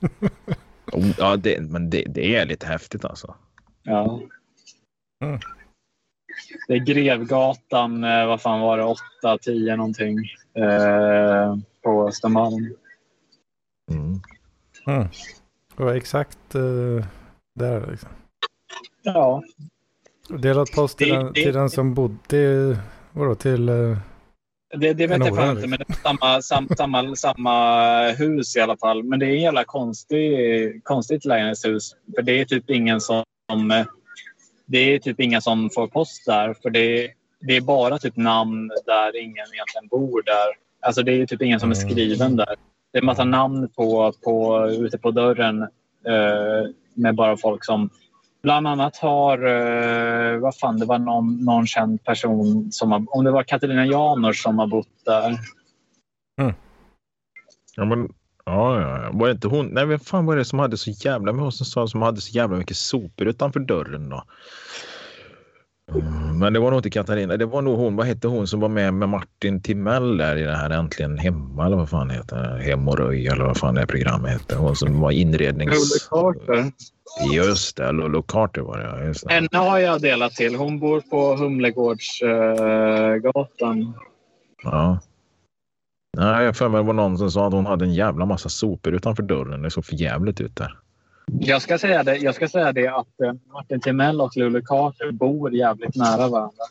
[1.18, 3.34] ja, det, men det, det är lite häftigt alltså.
[3.82, 4.20] Ja.
[5.24, 5.40] Mm.
[6.68, 10.18] Det är Grevgatan, eh, vad fan var det, 8, 10 någonting
[10.54, 12.74] eh, på Östermalm.
[13.90, 14.20] Mm.
[14.86, 15.08] Mm.
[15.76, 17.06] Och exakt eh,
[17.54, 18.08] där liksom.
[19.02, 19.42] Ja.
[20.28, 22.78] Delat post till, det, den, till den som bodde,
[23.12, 23.68] vadå till?
[23.68, 23.98] Uh,
[24.76, 28.60] det, det vet jag fan inte, men det är samma, sam, samma, samma hus i
[28.60, 29.02] alla fall.
[29.02, 31.96] Men det är en jävla konstig, konstigt lägenhetshus.
[32.14, 33.24] För det är typ ingen som
[34.66, 36.54] det är typ inga som får post där.
[36.62, 40.64] För det, det är bara typ namn där ingen egentligen bor där.
[40.86, 41.90] Alltså det är typ ingen som är mm.
[41.90, 42.56] skriven där.
[42.92, 45.62] Det är en massa namn på, på, ute på dörren
[46.06, 47.90] eh, med bara folk som
[48.42, 53.24] bland annat har, eh, vad fan, det var någon, någon känd person som har, om
[53.24, 55.38] det var Katarina Janors som har bott där.
[56.40, 56.54] Mm.
[57.76, 58.08] Ja, men
[58.46, 59.66] Ja, ja, Var det inte hon?
[59.66, 62.20] Nej, vem fan var det som hade så jävla med oss som sa som hade
[62.20, 64.24] så jävla mycket sopor utanför dörren då?
[66.34, 67.36] Men det var nog inte Katarina.
[67.36, 67.96] Det var nog hon.
[67.96, 71.66] Vad hette hon som var med med Martin Timell där i det här Äntligen hemma
[71.66, 72.62] eller vad fan heter det?
[72.62, 74.56] Hem och röj eller vad fan det programmet hette.
[74.56, 76.10] Hon som var inrednings...
[76.10, 76.72] Lollo Carter.
[77.34, 79.06] Just det, Lollo Carter var det.
[79.06, 79.34] Just det.
[79.34, 80.56] Henne har jag delat till.
[80.56, 83.82] Hon bor på Humlegårdsgatan.
[83.82, 83.94] Uh,
[84.62, 84.98] ja.
[86.16, 88.48] Nej, jag för mig det var någon som sa att hon hade en jävla massa
[88.48, 89.62] sopor utanför dörren.
[89.62, 90.78] Det såg för jävligt ut där.
[91.26, 95.12] Jag ska säga det, jag ska säga det att eh, Martin Timell och Lulu Carter
[95.12, 96.64] bor jävligt nära varandra.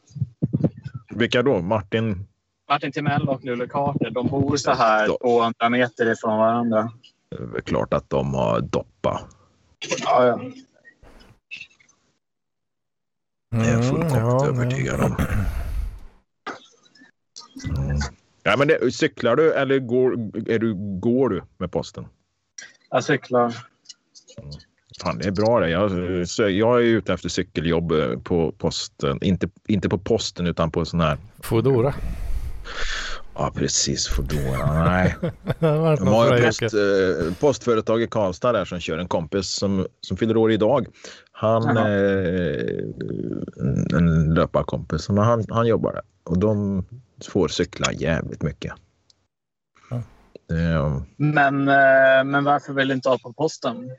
[1.15, 1.61] Vilka då?
[1.61, 2.27] Martin?
[2.69, 4.09] Martin Timell och Lulu Carter.
[4.09, 6.91] De bor så här 200 meter ifrån varandra.
[7.29, 9.21] Det är väl klart att de har doppa.
[10.03, 10.39] Ja, ja.
[13.51, 15.15] Det är jag fullkomligt mm, övertygad om.
[17.77, 17.99] Mm.
[18.43, 20.13] Ja, men det, cyklar du eller går,
[20.47, 22.05] är du, går du med posten?
[22.89, 23.55] Jag cyklar.
[25.01, 25.69] Fan, det är bra det.
[25.69, 25.91] Jag,
[26.51, 29.19] jag är ute efter cykeljobb eh, på posten.
[29.21, 31.17] Inte, inte på posten utan på sån här...
[31.43, 31.93] Foodora.
[33.35, 34.07] Ja, precis.
[34.07, 34.83] Foodora.
[34.83, 35.15] Nej.
[35.59, 40.37] De har post, eh, postföretag i Karlstad där som kör en kompis som, som fyller
[40.37, 40.87] år idag.
[41.31, 41.83] Han eh,
[43.97, 46.01] en löparkompis, men han, han jobbar där.
[46.23, 46.85] Och de
[47.27, 48.73] får cykla jävligt mycket.
[50.47, 51.05] Ja.
[51.17, 53.89] Men, eh, men varför vill du inte ha på posten?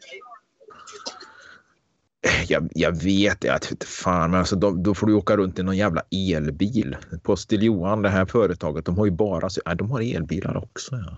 [2.49, 5.63] Jag, jag vet, jag vet fan, men alltså, då, då, får du åka runt i
[5.63, 6.97] någon jävla elbil.
[7.23, 10.97] Postil Johan, det här företaget, de har ju bara äh, de har elbilar också.
[10.97, 11.17] Ja.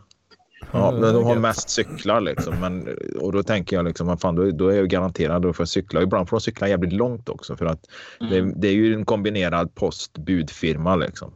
[0.72, 2.60] Ja, men de har mest cyklar liksom.
[2.60, 6.02] Men, och då tänker jag liksom, fan, då, då är jag garanterad att få cykla.
[6.02, 7.84] Ibland får de cykla jävligt långt också för att
[8.20, 8.30] mm.
[8.32, 11.32] det, det, är ju en kombinerad postbudfirma liksom.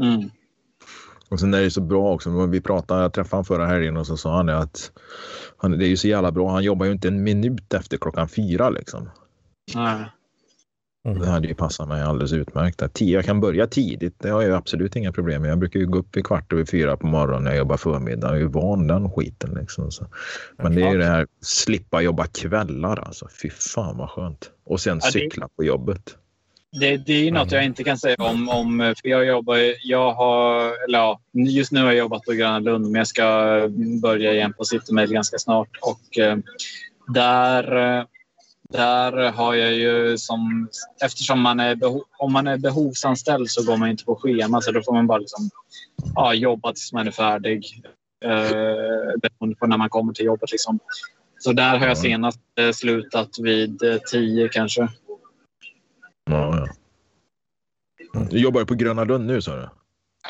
[0.00, 0.30] Mm.
[1.30, 2.46] Och sen är det så bra också.
[2.46, 4.92] Vi pratade, jag träffade honom förra helgen och så sa han att
[5.56, 6.50] han, det är ju så jävla bra.
[6.50, 9.10] Han jobbar ju inte en minut efter klockan fyra liksom.
[9.74, 10.04] Nej.
[11.04, 11.18] Mm.
[11.18, 13.00] Det hade ju passat mig alldeles utmärkt.
[13.00, 15.50] Jag kan börja tidigt, det har jag absolut inga problem med.
[15.50, 18.28] Jag brukar ju gå upp i kvart över fyra på morgonen när jag jobbar förmiddag.
[18.28, 19.54] Jag är ju van den skiten.
[19.60, 19.90] Liksom.
[19.90, 20.06] Så.
[20.56, 23.28] Men det är ju det här, slippa jobba kvällar alltså.
[23.42, 24.50] Fy fan vad skönt.
[24.64, 26.16] Och sen cykla på jobbet.
[26.72, 28.48] Det, det är något jag inte kan säga om.
[28.48, 32.58] om för jag jobbar, jag har, eller ja, just nu har jag jobbat på Gröna
[32.58, 33.24] Lund men jag ska
[34.02, 35.68] börja igen på Citymail ganska snart.
[35.82, 36.36] Och eh,
[37.06, 37.64] där,
[38.68, 40.68] där har jag ju som...
[41.04, 44.72] Eftersom man är, beho, om man är behovsanställd så går man inte på schema så
[44.72, 45.50] då får man bara liksom,
[46.14, 47.82] ja, jobba tills man är färdig.
[48.24, 48.50] Eh,
[49.22, 50.52] beroende på när man kommer till jobbet.
[50.52, 50.78] Liksom.
[51.38, 54.88] Så där har jag senast eh, slutat vid eh, tio kanske.
[56.30, 56.66] Ja,
[58.12, 58.26] ja.
[58.30, 59.68] Du jobbar på Gröna Lund nu sa du?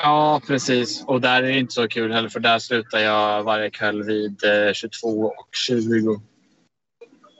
[0.02, 1.04] Ja, precis.
[1.06, 4.40] Och där är det inte så kul heller för där slutar jag varje kväll vid
[4.72, 6.20] 22 eh, och 20.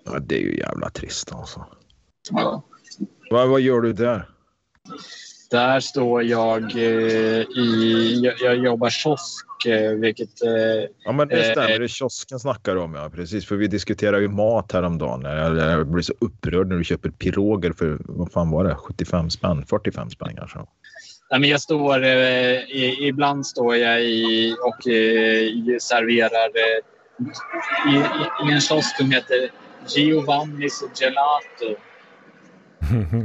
[0.05, 1.67] Ja, det är ju jävla trist alltså.
[2.31, 2.63] Ja.
[3.31, 4.29] Vad, vad gör du där?
[5.51, 8.21] Där står jag eh, i...
[8.23, 10.43] Jag, jag jobbar kiosk Eh, vilket...
[10.43, 10.51] Eh,
[11.05, 11.79] ja, men det stämmer.
[11.79, 13.11] Det är kiosken snackar om, ja.
[13.15, 15.23] Precis, för vi diskuterar ju mat häromdagen.
[15.59, 19.67] Jag blir så upprörd när du köper piroger för, vad fan var det, 75 spänn?
[19.67, 20.59] 45 spänn kanske?
[21.33, 27.97] Ja, men jag står, eh, ibland står jag i, och eh, serverar eh, i,
[28.49, 29.51] i, en kiosk som heter
[29.89, 31.81] Giovannis Gelato.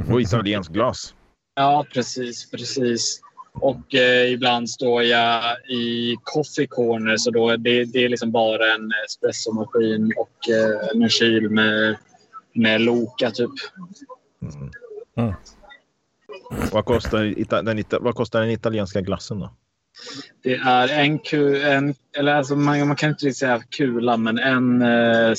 [0.12, 1.14] Och italiensk glas.
[1.54, 3.20] Ja, precis, precis.
[3.60, 8.74] Och eh, ibland står jag i coffee corner så då det, det är liksom bara
[8.74, 11.96] en espressomaskin och eh, en kyl med,
[12.54, 13.50] med Loka typ.
[14.42, 14.70] Mm.
[15.16, 15.34] Mm.
[16.72, 19.50] Vad, kostar den, vad kostar den italienska glassen då?
[20.42, 24.38] Det är en, ku, en eller alltså man, man kan inte riktigt säga kula, men
[24.38, 24.82] en...
[24.82, 25.34] Eh,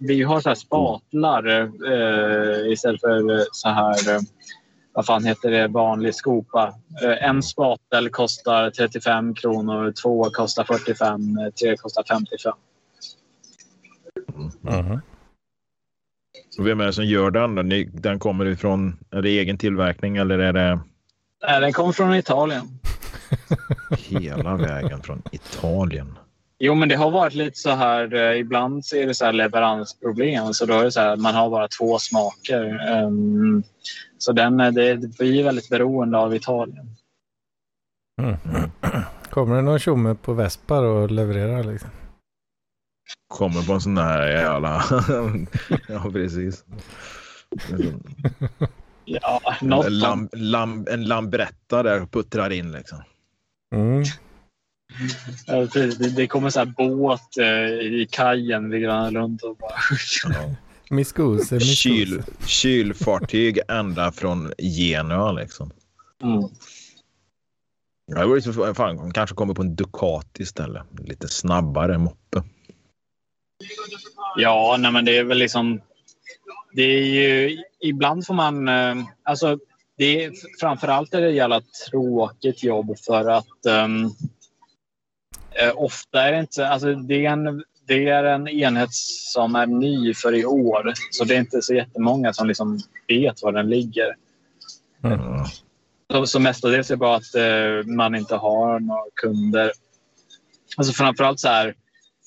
[0.00, 1.46] vi har så här spatlar
[1.92, 4.20] eh, istället för så här
[4.94, 6.74] vad fan heter det, vanlig skopa.
[7.02, 11.20] Eh, en spatel kostar 35 kronor, två kostar 45,
[11.60, 12.52] tre kostar 55.
[14.68, 15.00] Mm.
[16.50, 17.54] Så vem är det som gör den?
[17.54, 17.62] Då?
[17.92, 20.80] Den kommer ifrån, är det egen tillverkning eller är det?
[21.46, 22.64] Nej, den kommer från Italien.
[23.98, 26.18] Hela vägen från Italien.
[26.58, 28.14] Jo, men det har varit lite så här.
[28.14, 30.54] Eh, ibland så är det så här leveransproblem.
[30.54, 32.92] Så då är det så här, man har bara två smaker.
[33.04, 33.62] Um,
[34.24, 36.96] så den, eh, det, det blir väldigt beroende av Italien.
[38.22, 38.36] Mm.
[39.30, 41.90] Kommer det någon tjomme på Vespa och levererar liksom?
[43.28, 44.84] Kommer på en sån där jävla...
[45.88, 46.64] ja, precis.
[49.04, 52.98] ja, en, lam, lam, en lambretta där och puttrar in liksom.
[53.74, 54.04] Mm.
[55.72, 59.74] Det, det kommer så här båt eh, i kajen ligger runt och bara...
[60.90, 65.70] Miskose, Kyl, kylfartyg ända från Genua liksom.
[66.22, 66.48] Mm.
[68.06, 70.82] Jag så fan, kanske kommer på en Ducati istället.
[70.98, 72.42] Lite snabbare moppe.
[74.36, 75.80] Ja, nej men det är väl liksom...
[76.72, 77.62] Det är ju...
[77.80, 78.68] Ibland får man...
[78.68, 79.58] Eh, alltså,
[79.96, 84.14] det är, framförallt är det ett jävla tråkigt jobb för att um,
[85.74, 86.68] ofta är det inte...
[86.68, 88.94] Alltså det, är en, det är en enhet
[89.32, 90.92] som är ny för i år.
[91.10, 94.16] Så det är inte så jättemånga som liksom vet var den ligger.
[95.04, 95.44] Mm.
[96.12, 99.72] Så, så mestadels är det bara att uh, man inte har några kunder.
[100.76, 101.74] Alltså framförallt så här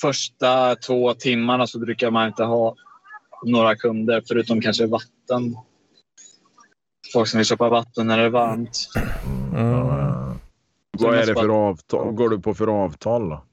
[0.02, 2.76] första två timmarna så brukar man inte ha
[3.46, 5.58] några kunder förutom kanske vatten.
[7.14, 8.90] Folk som vill köpa vatten när det är varmt.
[9.56, 10.40] Mm.
[11.00, 12.12] Vad är det för avtal?
[12.12, 13.44] Går du på för avtal då?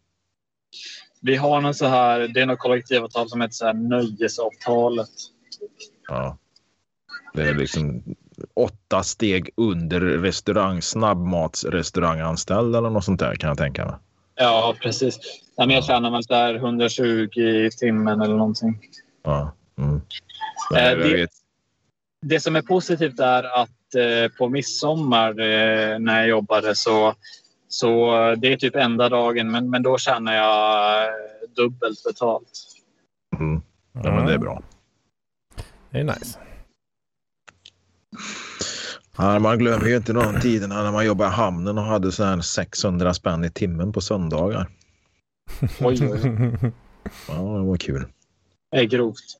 [1.24, 5.10] Vi har någon så här, det är något kollektivavtal som heter så här nöjesavtalet.
[6.08, 6.38] Ja.
[7.34, 8.02] Det är liksom
[8.54, 13.94] åtta steg under restaurang, snabbmatsrestauranganställd eller något sånt där kan jag tänka mig.
[14.34, 15.18] Ja, precis.
[15.56, 18.78] Ja, men jag tjänar väl där 120 i timmen eller någonting.
[19.22, 19.52] Ja.
[19.78, 20.00] Mm.
[20.76, 21.28] Eh, det,
[22.22, 27.14] det, som är positivt är att eh, på midsommar eh, när jag jobbade så,
[27.74, 31.10] så det är typ enda dagen men, men då tjänar jag eh,
[31.56, 32.50] dubbelt betalt.
[33.38, 33.62] Mm.
[33.92, 34.62] Ja, men det är bra.
[35.90, 36.38] Det är nice.
[39.16, 42.24] Ja, man glömmer ju inte de tiderna när man jobbade i hamnen och hade så
[42.24, 44.70] här 600 spänn i timmen på söndagar.
[45.80, 46.20] Oj, oj.
[47.28, 48.06] Ja, det var kul.
[48.70, 49.38] Det är grovt.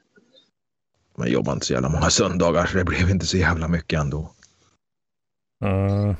[1.19, 4.31] Man jobbade inte så jävla många söndagar så det blev inte så jävla mycket ändå.
[5.65, 6.17] Mm,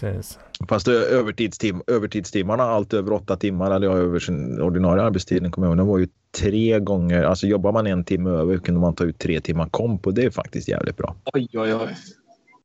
[0.00, 0.38] precis.
[0.68, 5.98] Fast övertidstim övertidstimmarna, allt över åtta timmar, eller över sin ordinarie arbetstid i kommunen var
[5.98, 6.08] ju
[6.40, 10.06] tre gånger, alltså jobbar man en timme över kunde man ta ut tre timmar komp
[10.06, 11.16] och det är faktiskt jävligt bra.
[11.34, 11.96] Oj, oj, oj.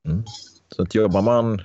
[0.06, 0.24] Mm.
[0.76, 1.62] Så att jobbar man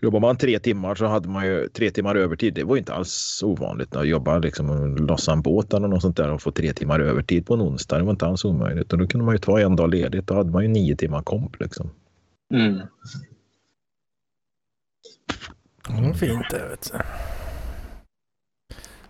[0.00, 2.54] Jobbar man tre timmar så hade man ju tre timmar övertid.
[2.54, 6.32] Det var inte alls ovanligt att jobba liksom lossa en båt eller något sånt där
[6.32, 7.98] och få tre timmar övertid på en onsdag.
[7.98, 10.26] Det var inte alls omöjligt och då kunde man ju ta en dag ledigt.
[10.26, 11.90] Då hade man ju nio timmar komp liksom.
[12.54, 12.80] Mm.
[15.88, 16.98] Mm, fint det vet du.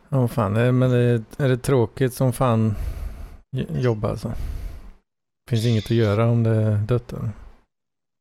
[0.08, 2.74] Ja oh, fan, det, men det, är det tråkigt som fan
[3.68, 4.32] jobba alltså?
[5.50, 7.30] Finns inget att göra om det är dött eller?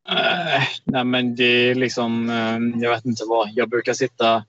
[0.09, 4.45] Uh, nej, men det är liksom, uh, jag vet inte vad, jag brukar sitta...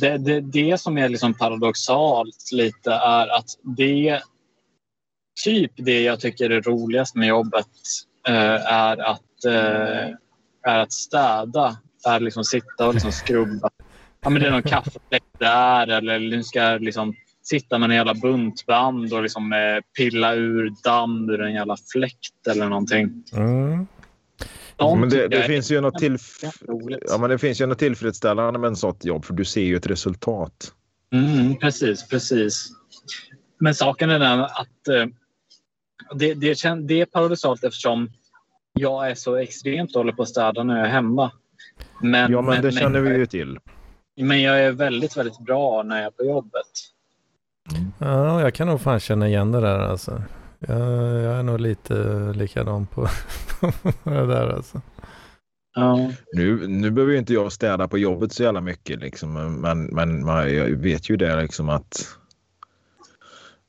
[0.00, 4.22] Det, det, det som är liksom paradoxalt lite är att det
[5.44, 7.68] typ det jag tycker är roligast med jobbet
[8.28, 10.14] uh, är, att, eh,
[10.62, 11.76] är att städa.
[12.06, 13.70] Är liksom sitta och liksom skrubba.
[14.20, 17.96] Ja, men det är någon kaffefläck där eller nu ska jag liksom sitta med en
[17.96, 19.52] jävla buntband och liksom,
[19.96, 23.24] pilla ur damm ur en jävla fläkt eller någonting.
[23.32, 23.86] Mm.
[24.76, 26.18] Ja, men det, det finns ju något till...
[27.08, 29.76] Ja, men det finns ju något tillfredsställande med en sånt jobb för du ser ju
[29.76, 30.72] ett resultat.
[31.12, 32.68] Mm, precis, precis.
[33.58, 35.06] Men saken är den att eh,
[36.14, 36.54] det, det,
[36.88, 38.10] det är paradoxalt eftersom
[38.72, 41.32] jag är så extremt dålig på att städa när jag är hemma.
[42.00, 43.58] Men, ja, men, men det känner men, vi ju till.
[44.16, 46.66] Men jag är väldigt, väldigt bra när jag är på jobbet.
[47.70, 47.92] Mm.
[47.98, 50.22] Ja, jag kan nog fan känna igen det där alltså.
[50.58, 50.80] Jag,
[51.22, 51.94] jag är nog lite
[52.34, 53.08] likadan på,
[54.04, 54.80] på det där alltså.
[55.74, 56.10] Ja.
[56.32, 60.24] Nu, nu behöver ju inte jag städa på jobbet så jävla mycket liksom, men, men
[60.24, 62.18] man, jag vet ju det liksom att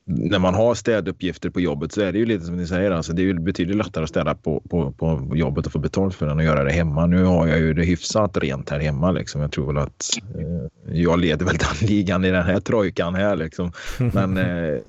[0.05, 3.13] när man har städuppgifter på jobbet så är det ju lite som ni säger, alltså
[3.13, 6.27] det är ju betydligt lättare att städa på, på, på jobbet och få betalt för
[6.27, 7.05] den och göra det hemma.
[7.05, 9.41] Nu har jag ju det hyfsat rent här hemma liksom.
[9.41, 13.35] Jag tror väl att eh, jag leder väl den ligan i den här trojkan här
[13.35, 13.71] liksom.
[14.13, 14.37] Men,
[14.67, 14.79] eh,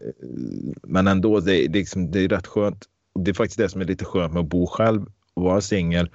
[0.82, 2.84] men ändå, det, det, liksom, det är rätt skönt.
[3.14, 6.10] Det är faktiskt det som är lite skönt med att bo själv och vara singel.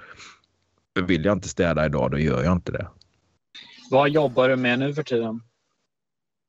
[1.06, 2.88] Vill jag inte städa idag, då gör jag inte det.
[3.90, 5.42] Vad jobbar du med nu för tiden?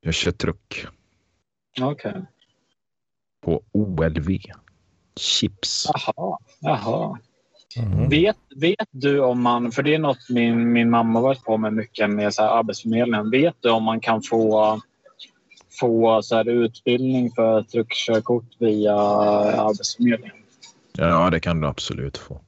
[0.02, 0.88] Jag kör truck.
[1.82, 2.12] Okej.
[2.12, 2.22] Okay
[3.42, 4.38] på OLV.
[5.16, 5.88] chips.
[5.94, 7.18] Jaha, jaha.
[7.78, 8.10] Mm.
[8.10, 11.74] Vet, vet du om man, för det är något min, min mamma varit på med
[11.74, 13.30] mycket med så här Arbetsförmedlingen.
[13.30, 14.82] Vet du om man kan få,
[15.80, 20.36] få så här utbildning för truckkörkort via Arbetsförmedlingen?
[20.98, 22.42] Ja, det kan du absolut få.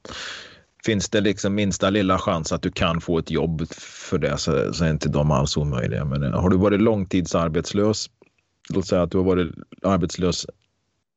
[0.84, 3.68] Finns det liksom minsta lilla chans att du kan få ett jobb
[4.08, 6.04] för det så, så är inte de alls omöjliga.
[6.04, 8.10] Men har du varit långtidsarbetslös,
[8.74, 10.46] låt säga att du har varit arbetslös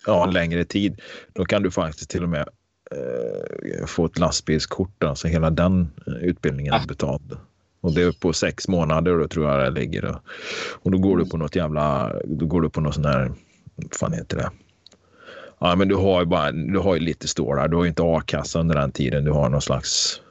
[0.08, 1.02] ja, en längre tid,
[1.34, 2.48] då kan du faktiskt till och med
[2.92, 5.04] eh, få ett lastbilskort.
[5.04, 7.38] Alltså hela den eh, utbildningen är betald.
[7.82, 10.02] Och det är på sex månader då tror jag det ligger.
[10.02, 10.22] Då.
[10.82, 13.32] Och då går du på något jävla, då går du på något sån här,
[13.76, 14.50] vad fan heter det?
[15.60, 17.68] Ja, men du har ju bara, du har ju lite stålar.
[17.68, 19.26] Du har ju inte a-kassa under den tiden.
[19.26, 20.22] Du har någon slags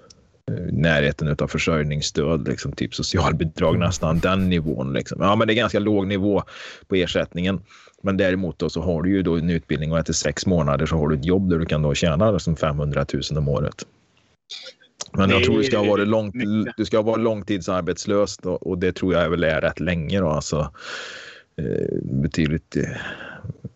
[0.73, 4.93] närheten av försörjningsstöd, liksom, typ socialbidrag, nästan den nivån.
[4.93, 5.19] Liksom.
[5.21, 6.43] Ja, men det är ganska låg nivå
[6.89, 7.61] på ersättningen.
[8.03, 10.97] Men däremot då så har du ju då en utbildning och efter sex månader så
[10.97, 13.87] har du ett jobb där du kan då tjäna liksom 500 000 om året.
[15.13, 16.33] Men jag tror du ska ha varit, lång,
[16.77, 20.21] du ska ha varit långtidsarbetslös och, och det tror jag väl är rätt länge.
[20.21, 20.69] Då, alltså, eh,
[21.59, 22.77] Eh, betydligt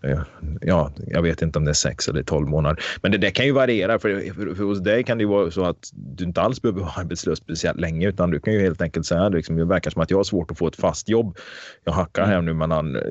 [0.02, 0.20] eh,
[0.60, 2.82] ja, jag vet inte om det är sex eller tolv månader.
[3.02, 3.98] Men det där kan ju variera.
[3.98, 6.80] För, för, för hos dig kan det ju vara så att du inte alls behöver
[6.80, 10.02] vara arbetslös speciellt länge, utan du kan ju helt enkelt säga liksom, det verkar som
[10.02, 11.38] att jag har svårt att få ett fast jobb.
[11.84, 13.02] Jag hackar här nu mellan eh,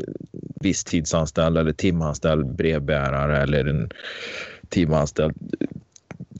[0.61, 3.89] visstidsanställd eller timanställd brevbärare eller en
[4.70, 5.36] timanställd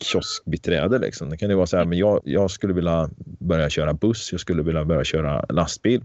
[0.02, 1.00] kioskbiträde.
[1.00, 1.30] Liksom.
[1.30, 3.10] Det kan ju vara så här, men jag, jag skulle vilja
[3.40, 6.04] börja köra buss, jag skulle vilja börja köra lastbil.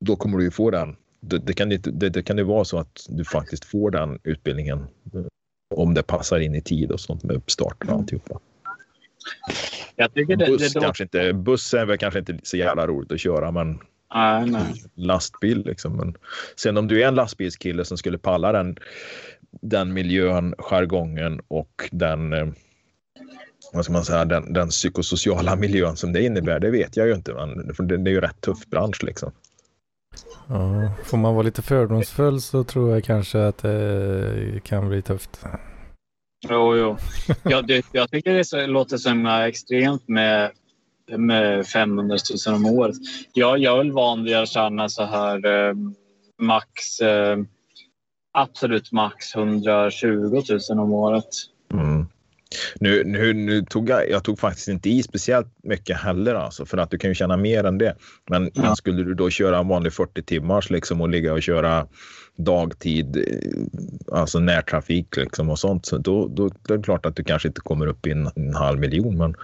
[0.00, 0.96] Då kommer du ju få den
[1.28, 4.86] det, det, kan det, det kan ju vara så att du faktiskt får den utbildningen
[5.74, 8.00] om det passar in i tid och sånt med uppstart och mm.
[8.00, 8.40] alltihopa.
[9.96, 13.12] Jag tycker det, buss, det kanske inte, buss är väl kanske inte så jävla roligt
[13.12, 13.78] att köra, men
[14.14, 14.84] nej, nej.
[14.94, 15.96] lastbil liksom.
[15.96, 16.16] Men
[16.56, 18.76] sen om du är en lastbilskille som skulle palla den,
[19.50, 22.46] den miljön, jargongen och den eh,
[23.72, 27.14] vad ska man säga, den, den psykosociala miljön som det innebär, det vet jag ju
[27.14, 27.34] inte.
[27.34, 29.32] Men det, det är ju rätt tuff bransch liksom.
[30.48, 35.44] Ja, får man vara lite fördomsfull så tror jag kanske att det kan bli tufft.
[36.48, 36.96] Jo, jo.
[37.42, 40.50] Jag, det, jag tycker det så, låter så extremt med,
[41.16, 42.16] med 500
[42.46, 42.96] 000 om året.
[43.32, 45.74] Jag, jag är väl van vid att tjäna så här eh,
[46.42, 47.38] max, eh,
[48.32, 50.06] absolut max 120
[50.70, 51.28] 000 om året.
[51.72, 52.06] Mm.
[52.80, 56.78] Nu, nu, nu, tog jag, jag tog faktiskt inte i speciellt mycket heller alltså, för
[56.78, 57.96] att du kan ju tjäna mer än det.
[58.30, 58.62] Men, ja.
[58.62, 61.86] men skulle du då köra en vanlig 40 timmars liksom och ligga och köra
[62.36, 67.16] dagtid, eh, alltså närtrafik liksom och sånt, så då, då det är det klart att
[67.16, 69.18] du kanske inte kommer upp i en, en halv miljon.
[69.18, 69.34] Men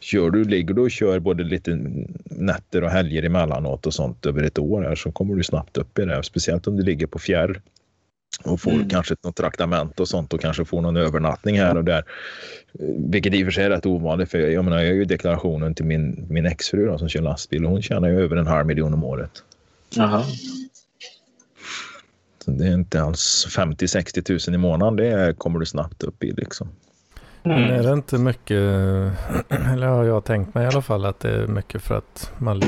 [0.00, 1.78] kör du, ligger du och kör både lite
[2.24, 5.98] nätter och helger emellanåt och sånt över ett år här, så kommer du snabbt upp
[5.98, 6.22] i det.
[6.22, 7.60] Speciellt om du ligger på fjärr
[8.44, 8.88] och får mm.
[8.88, 12.04] kanske något traktament och sånt och kanske får någon övernattning här och där.
[13.10, 15.74] Vilket i och för sig är rätt ovanligt för jag menar jag gör ju deklarationen
[15.74, 18.66] till min, min exfru då, som kör lastbil och hon tjänar ju över en halv
[18.66, 19.30] miljon om året.
[19.94, 20.24] Jaha.
[22.44, 26.32] Så det är inte alls 50-60 tusen i månaden, det kommer du snabbt upp i
[26.32, 26.68] liksom.
[27.42, 27.60] Mm.
[27.60, 28.50] Men är det inte mycket,
[29.72, 32.62] eller har jag tänkt mig i alla fall att det är mycket för att man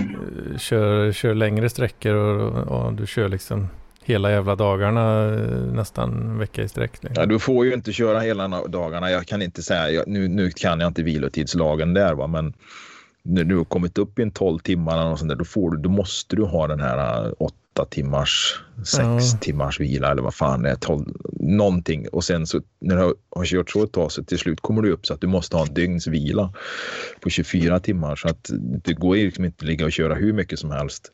[0.58, 3.68] kör, kör längre sträckor och, och du kör liksom
[4.08, 6.92] hela jävla dagarna eh, nästan vecka i sträck.
[7.02, 7.22] Liksom.
[7.22, 9.10] Ja, du får ju inte köra hela dagarna.
[9.10, 12.54] Jag kan inte säga, jag, nu, nu kan jag inte vilotidslagen där va, men
[13.22, 15.82] när du har kommit upp i en 12 timmar och sånt där, då, får du,
[15.82, 19.20] då måste du ha den här 8 eh, timmars, 6 ja.
[19.40, 21.04] timmars vila eller vad fan det är, 12,
[21.40, 22.08] någonting.
[22.08, 24.82] Och sen så när du har, har kört så ett tag så till slut kommer
[24.82, 26.52] du upp så att du måste ha en dygns vila
[27.20, 28.16] på 24 timmar.
[28.16, 28.50] Så att
[28.84, 31.12] det går ju liksom inte att ligga och köra hur mycket som helst.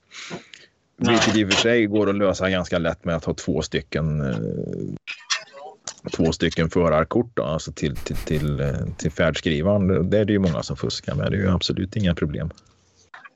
[0.97, 4.21] Vilket i och för sig går att lösa ganska lätt med att ha två stycken
[4.21, 4.37] eh,
[6.13, 10.11] två stycken förarkort då, alltså till, till, till, eh, till färdskrivaren.
[10.11, 11.31] Det är det ju många som fuskar med.
[11.31, 12.51] Det är ju absolut inga problem.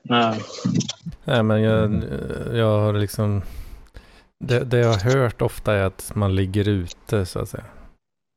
[0.03, 0.39] Nej.
[1.23, 2.03] Nej, men jag,
[2.53, 3.41] jag har liksom...
[4.39, 7.63] Det, det jag har hört ofta är att man ligger ute så att säga.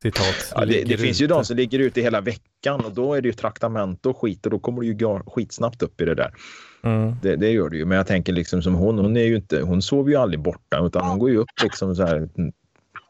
[0.02, 0.52] Citat.
[0.54, 3.28] Ja, det, det finns ju de som ligger ute hela veckan och då är det
[3.28, 6.34] ju traktament och skit och då kommer du ju skitsnabbt upp i det där.
[6.82, 7.16] Mm.
[7.22, 7.84] Det, det, gör det ju.
[7.84, 10.86] Men jag tänker liksom som hon, hon är ju inte, hon sover ju aldrig borta
[10.86, 12.28] utan hon går ju upp liksom så här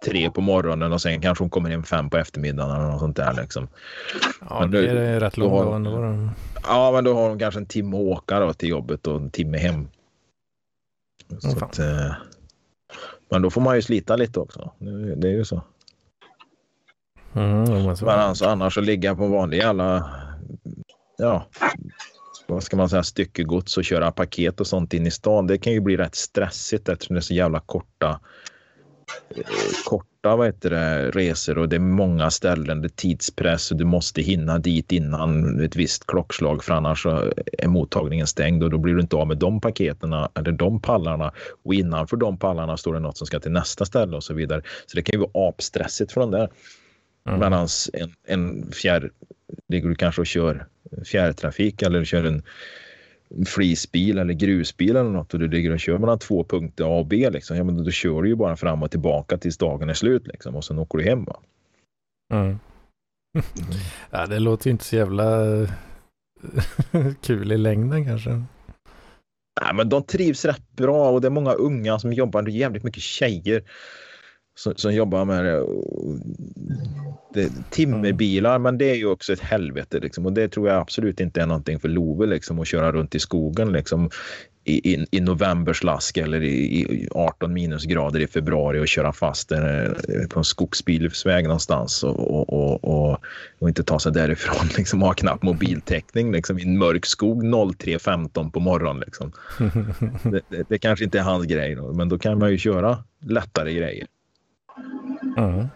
[0.04, 3.16] tre på morgonen och sen kanske hon kommer hem fem på eftermiddagen eller något sånt
[3.16, 3.68] där liksom.
[4.48, 6.28] Ja, men det är rätt långt ändå.
[6.62, 9.30] Ja, men då har hon kanske en timme att åka då till jobbet och en
[9.30, 9.88] timme hem.
[11.38, 12.12] Så oh, att, eh,
[13.30, 14.72] men då får man ju slita lite också.
[15.16, 15.62] Det är ju så.
[17.34, 20.10] Mm, men alltså, annars att ligga på vanliga alla
[21.18, 21.46] ja,
[22.46, 25.46] vad ska man säga, styckegods och köra paket och sånt in i stan.
[25.46, 28.20] Det kan ju bli rätt stressigt eftersom det är så jävla korta
[29.84, 33.84] korta vad heter det, resor och det är många ställen, det är tidspress och du
[33.84, 37.06] måste hinna dit innan ett visst klockslag för annars
[37.58, 41.32] är mottagningen stängd och då blir du inte av med de paketen eller de pallarna
[41.64, 44.62] och innanför de pallarna står det något som ska till nästa ställe och så vidare.
[44.86, 46.48] Så det kan ju vara apstressigt från där.
[47.24, 47.40] Mm.
[47.40, 49.10] Medan en, en fjärr,
[49.68, 50.66] ligger du kanske och kör
[51.04, 52.42] fjärrtrafik eller kör en
[53.46, 57.06] flisbil eller grusbil eller något och du ligger och kör mellan två punkter A och
[57.06, 59.94] B liksom, ja, men då kör du ju bara fram och tillbaka tills dagen är
[59.94, 61.40] slut liksom och sen åker du hem va.
[62.32, 62.58] Mm.
[64.10, 65.46] ja, det låter ju inte så jävla
[67.22, 68.30] kul i längden kanske.
[69.60, 72.52] Nej, men de trivs rätt bra och det är många unga som jobbar, det är
[72.52, 73.62] jävligt mycket tjejer
[74.62, 75.66] som, som jobbar med det.
[77.34, 77.52] det.
[77.70, 80.26] Timmerbilar, men det är ju också ett helvete liksom.
[80.26, 83.18] och det tror jag absolut inte är någonting för Love liksom att köra runt i
[83.18, 84.10] skogen liksom
[84.64, 89.58] i, i, i novemberslask eller i, i 18 minusgrader i februari och köra fast eh,
[90.30, 93.18] på en skogsbilsväg någonstans och, och, och, och,
[93.58, 94.68] och inte ta sig därifrån.
[94.76, 99.02] Liksom, ha knappt mobiltäckning liksom, i en mörk skog 03.15 på morgonen.
[99.06, 99.32] Liksom.
[100.22, 102.98] Det, det, det, kanske inte är hans grej, då, men då kan man ju köra
[103.20, 104.06] lättare grejer.
[105.36, 105.68] Mm.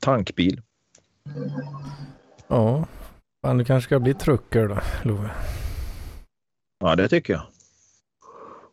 [0.00, 0.62] Tankbil.
[2.48, 2.86] Ja,
[3.42, 5.30] fan, du kanske ska bli trucker då, Love.
[6.80, 7.42] Ja, det tycker jag.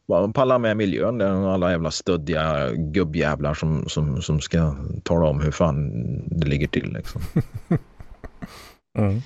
[0.08, 1.18] Man pallar med miljön.
[1.18, 5.92] Det är alla jävla stöddiga gubbjävlar som, som, som ska tala om hur fan
[6.28, 6.94] det ligger till.
[6.94, 7.22] Liksom.
[8.98, 9.22] mm.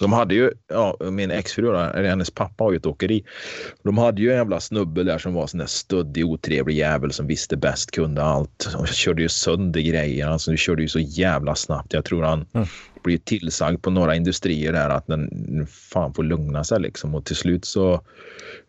[0.00, 3.24] De hade ju, ja, min exfru, hennes pappa har ju ett åkeri.
[3.82, 7.26] De hade ju en jävla snubbe där som var sån där stöddig, otrevlig jävel som
[7.26, 8.68] visste bäst, kunde allt.
[8.76, 10.28] Och körde ju sönder grejer.
[10.28, 11.92] Alltså, körde ju så jävla snabbt.
[11.92, 12.66] Jag tror han mm.
[13.02, 17.14] blev tillsagd på några industrier där att den fan får lugna sig liksom.
[17.14, 18.00] Och till slut så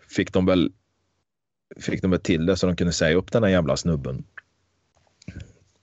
[0.10, 0.72] fick de väl
[1.80, 4.24] fick de väl till det så de kunde säga upp den här jävla snubben.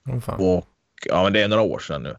[0.05, 0.67] Oh, och
[1.05, 2.15] ja, men det är några år sedan nu.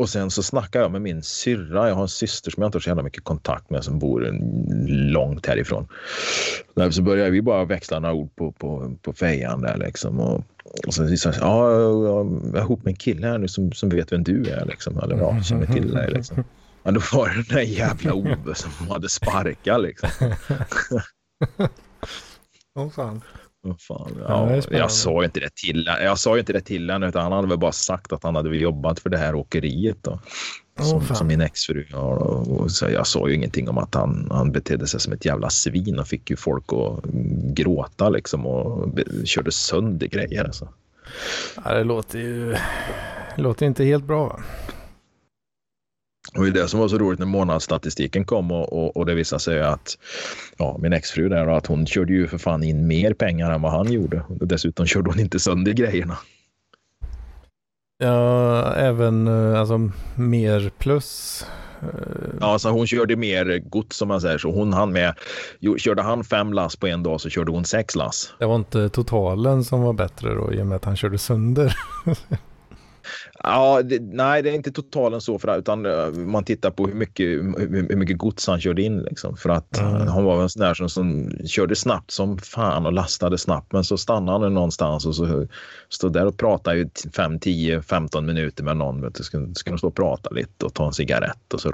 [0.00, 1.88] Och sen så snackar jag med min syrra.
[1.88, 4.28] Jag har en syster som jag inte har så jävla mycket kontakt med som bor
[5.12, 5.88] långt härifrån.
[6.74, 10.20] Därför så börjar vi bara växla några ord på, på, på fejan där liksom.
[10.20, 10.44] Och,
[10.86, 14.12] och sen sa ja, jag är ihop med en kille här nu som, som vet
[14.12, 14.98] vem du är liksom.
[14.98, 16.44] Eller ja, känner till dig liksom.
[16.82, 20.08] Men då var det den där jävla Ove som hade sparkat liksom.
[22.74, 23.20] Åh oh, fan.
[23.88, 24.10] Fan.
[24.28, 27.08] Ja, ja jag sa ju inte det till Jag sa ju inte det till henne
[27.08, 30.20] utan han hade väl bara sagt att han hade jobbat för det här åkeriet då.
[30.80, 32.16] Som, oh, som min exfru har.
[32.16, 35.50] Och så jag sa ju ingenting om att han, han betedde sig som ett jävla
[35.50, 37.04] svin och fick ju folk att
[37.54, 40.44] gråta liksom och körde sönder grejer.
[40.44, 40.68] Alltså.
[41.64, 42.56] Ja, det låter ju
[43.36, 44.26] låter inte helt bra.
[44.26, 44.40] Va?
[46.36, 49.62] Och det som var så roligt när månadsstatistiken kom och, och, och det visade sig
[49.62, 49.98] att
[50.56, 53.72] ja, min exfru där att hon körde ju för fan in mer pengar än vad
[53.72, 54.22] han gjorde.
[54.40, 56.18] Och dessutom körde hon inte sönder grejerna.
[57.98, 61.44] Ja, även eh, alltså mer plus.
[62.40, 64.38] Ja, så hon körde mer gods som man säger.
[64.38, 65.14] Så hon hann med.
[65.78, 68.32] Körde han fem lass på en dag så körde hon sex lass.
[68.38, 71.76] Det var inte totalen som var bättre då i och med att han körde sönder.
[73.42, 76.94] Ja, det, nej, det är inte totalen så, för, utan uh, man tittar på hur
[76.94, 78.98] mycket, hur, mycket gods han körde in.
[78.98, 80.08] Liksom, för att mm.
[80.08, 83.72] han var en sån där som, som körde snabbt som fan och lastade snabbt.
[83.72, 85.46] Men så stannade han någonstans och så
[85.88, 89.02] stod där och pratade i 5, 10, 15 minuter med någon.
[89.02, 91.72] Vet du, ska de stå och prata lite och ta en cigarett och så,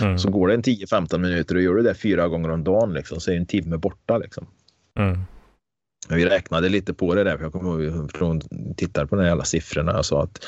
[0.00, 0.18] mm.
[0.18, 3.20] så går det en 10-15 minuter och gör du det fyra gånger om dagen liksom,
[3.20, 4.18] så är en timme borta.
[4.18, 4.46] Liksom.
[4.98, 5.18] Mm.
[6.08, 8.40] Vi räknade lite på det där, för jag kommer ihåg från
[8.76, 10.44] tittade på de jävla siffrorna och sa att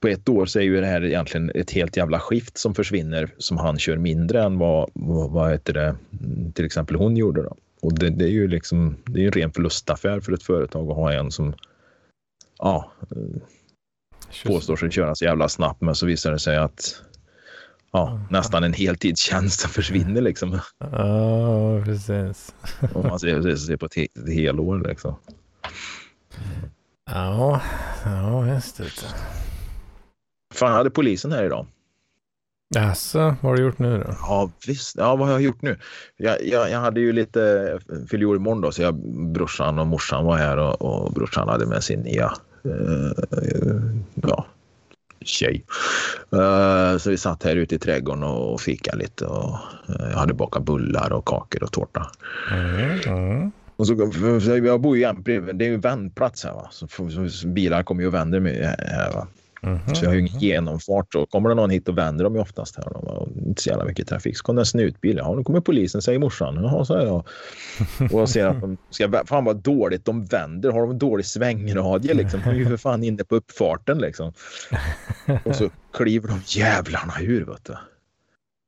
[0.00, 3.34] på ett år så är ju det här egentligen ett helt jävla skift som försvinner
[3.38, 5.96] som han kör mindre än vad, vad, vad heter det,
[6.54, 7.42] till exempel hon gjorde.
[7.42, 7.56] Då.
[7.82, 10.96] Och det, det är ju liksom, det är en ren förlustaffär för ett företag att
[10.96, 11.54] ha en som
[12.58, 12.92] ja,
[14.46, 17.02] påstår sig köra så jävla snabbt men så visar det sig att
[17.92, 20.58] ja, nästan en heltidstjänst som försvinner liksom.
[20.78, 22.54] Ja, precis.
[22.94, 25.14] Om man ser, ser på ett, ett helår liksom.
[27.10, 27.62] Ja,
[28.04, 28.90] ja just det.
[30.54, 31.66] Fan, hade polisen här idag.
[32.74, 34.14] Jaså, vad har du gjort nu då?
[34.20, 34.96] Ja, visst.
[34.96, 35.78] Ja, vad har jag gjort nu?
[36.16, 37.78] Jag, jag, jag hade ju lite
[38.10, 38.94] fyller imorgon då, så jag,
[39.32, 42.32] brorsan och morsan var här och, och brorsan hade med sin nya
[42.66, 43.12] uh,
[44.14, 44.46] ja,
[45.24, 45.64] tjej.
[46.34, 49.58] Uh, så vi satt här ute i trädgården och fikade lite och
[49.88, 52.10] uh, jag hade bakat bullar och kakor och tårta.
[52.50, 53.52] Mm, mm.
[53.76, 54.10] Och så,
[54.46, 56.68] jag bor ju jämt bredvid, det är ju vändplats här va.
[56.70, 59.26] Så, så, så bilar kommer ju och vänder mig här va.
[59.62, 59.94] Mm -hmm.
[59.94, 61.12] Så jag har ju ingen genomfart.
[61.12, 62.84] Så kommer det någon hit och vänder de ju oftast här.
[62.84, 64.36] De har inte så jävla mycket trafik.
[64.36, 65.16] Så kommer en snutbil.
[65.16, 66.64] Ja, nu kommer polisen, säger morsan.
[66.64, 67.16] Jaha, säger jag.
[68.12, 69.24] Och jag ser att de ska...
[69.26, 70.70] Fan vad dåligt de vänder.
[70.70, 72.40] Har de en dålig svängradie liksom?
[72.44, 74.32] De är ju för fan inne på uppfarten liksom.
[75.44, 77.74] Och så kliver de jävlarna ur vet du.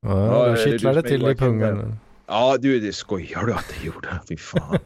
[0.02, 1.96] Ja, ja kittlar det till i pungen.
[2.26, 4.08] Ja, du, det skojar du att det gjorde.
[4.28, 4.78] Fy fan.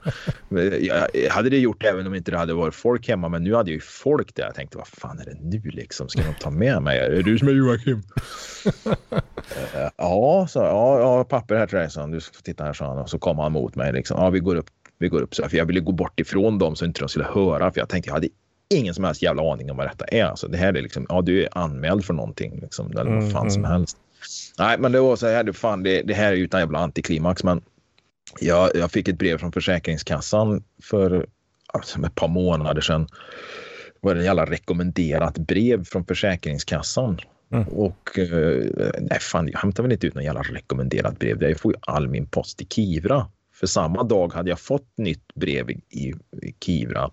[1.12, 3.70] jag hade det gjort även om inte det hade varit folk hemma, men nu hade
[3.70, 4.44] jag ju folk där.
[4.44, 6.08] Jag tänkte, vad fan är det nu liksom?
[6.08, 6.98] Ska de ta med mig?
[6.98, 8.02] Är det du som är Joakim?
[8.86, 8.92] uh,
[9.96, 12.98] ja, så, ja, ja, papper här till dig, så Du ska titta här, sa han.
[12.98, 13.92] Och så kom han mot mig.
[13.92, 14.20] Liksom.
[14.20, 14.70] Ja, vi går upp.
[14.98, 17.24] Vi går upp så för jag ville gå bort ifrån dem så inte de skulle
[17.24, 17.72] höra.
[17.72, 18.28] För jag tänkte, jag hade
[18.74, 20.24] ingen som helst jävla aning om vad detta är.
[20.24, 23.40] Alltså, det här är liksom, ja, du är anmäld för någonting, liksom, eller vad fan
[23.40, 23.70] mm, som mm.
[23.70, 23.96] helst.
[24.58, 27.62] Nej, men det var så här, fan, det, det här är utan jävla antiklimax, men
[28.40, 31.26] jag, jag fick ett brev från Försäkringskassan för
[31.66, 33.06] alltså, ett par månader sedan.
[34.00, 37.18] Det var ett jävla rekommenderat brev från Försäkringskassan.
[37.50, 37.68] Mm.
[37.68, 38.64] Och eh,
[39.00, 41.42] nej, fan, jag hämtar väl inte ut någon jävla rekommenderat brev.
[41.42, 43.26] Jag får ju all min post i Kivra.
[43.54, 45.80] För samma dag hade jag fått nytt brev i,
[46.42, 47.10] i Kivra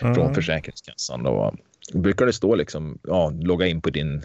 [0.00, 0.14] mm.
[0.14, 1.22] från Försäkringskassan.
[1.22, 1.54] Då
[1.94, 4.16] brukar det stå liksom, ja, logga in på din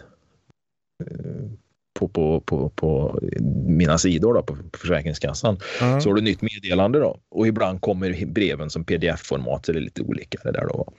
[1.04, 1.50] eh,
[1.96, 3.20] på, på, på, på
[3.66, 5.58] mina sidor då, på Försäkringskassan.
[5.82, 6.00] Mm.
[6.00, 7.18] Så har du nytt meddelande då.
[7.28, 10.92] Och ibland kommer breven som pdf-format så det är lite olika det där då.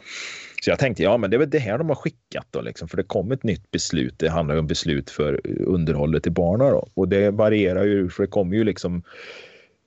[0.61, 2.87] Så jag tänkte, ja men det är väl det här de har skickat då liksom,
[2.87, 4.13] för det kom ett nytt beslut.
[4.17, 6.87] Det handlar ju om beslut för underhållet till barnen då.
[6.93, 9.03] Och det varierar ju, för det kommer ju liksom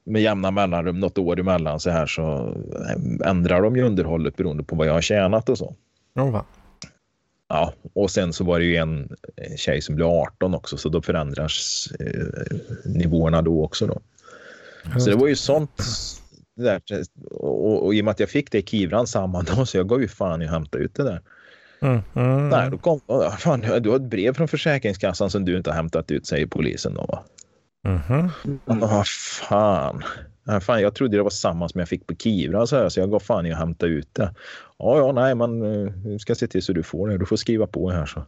[0.04, 2.54] med jämna mellanrum, något år emellan så här så
[3.24, 5.74] ändrar de ju underhållet beroende på vad jag har tjänat och så.
[6.14, 6.42] Oh,
[7.50, 9.08] Ja, och sen så var det ju en
[9.56, 13.86] tjej som blev 18 också, så då förändras eh, nivåerna då också.
[13.86, 14.00] Då.
[14.98, 15.82] Så det var ju sånt.
[16.56, 16.80] Där,
[17.30, 19.88] och, och i och med att jag fick det i Kivran samma dag, så jag
[19.88, 21.22] gav ju fan i att hämta ut det där.
[21.80, 22.48] Mm, mm.
[22.48, 23.00] Nej, då kom,
[23.38, 26.94] fan, du har ett brev från Försäkringskassan som du inte har hämtat ut, säger polisen
[26.94, 27.04] då.
[27.04, 27.24] Va?
[27.84, 28.28] Mm.
[28.64, 29.06] Vad
[29.48, 30.02] fan.
[30.50, 33.00] Nej, fan, jag trodde det var samma som jag fick på Kivra så, här, så
[33.00, 34.34] jag gav fan i att hämta ut det.
[34.78, 35.60] Ja, ja, nej, man
[36.02, 37.18] vi eh, ska se till så du får det.
[37.18, 38.06] Du får skriva på här.
[38.06, 38.26] Så,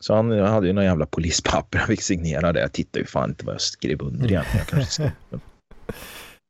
[0.00, 1.78] så han hade ju några jävla polispapper.
[1.78, 2.60] Han fick signera det.
[2.60, 4.58] Jag tittade ju fan inte vad jag skrev under egentligen.
[4.58, 5.12] Jag kanske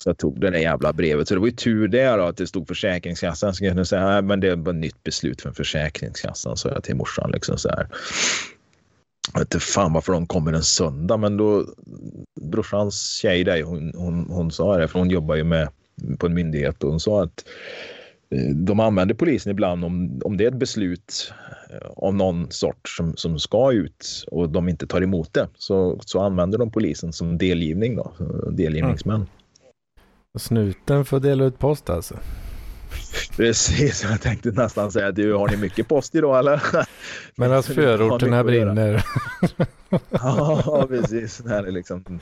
[0.03, 1.29] Så jag tog det där jävla brevet.
[1.29, 3.55] Så det var ju tur det då att det stod Försäkringskassan.
[3.55, 6.85] Så jag kunde säga, nej, men det var ett nytt beslut från Försäkringskassan, sa jag
[6.85, 7.31] till morsan.
[7.31, 7.89] Liksom så här.
[9.33, 11.67] Jag vet inte fan varför de kommer en söndag, men då
[12.41, 15.69] brorsans tjej där, hon, hon, hon sa det, för hon jobbar ju med
[16.19, 17.45] på en myndighet och hon sa att
[18.31, 21.33] eh, de använder polisen ibland om, om det är ett beslut
[21.71, 25.99] eh, av någon sort som, som ska ut och de inte tar emot det så,
[26.01, 29.17] så använder de polisen som delgivning då, eh, delgivningsmän.
[29.17, 29.29] Mm.
[30.39, 32.15] Snuten får dela ut post alltså?
[33.37, 36.63] Precis, jag tänkte nästan säga du har ni mycket post idag eller?
[37.35, 39.05] Men att förorterna brinner.
[40.11, 41.39] ja, precis.
[41.39, 42.21] Det här är liksom,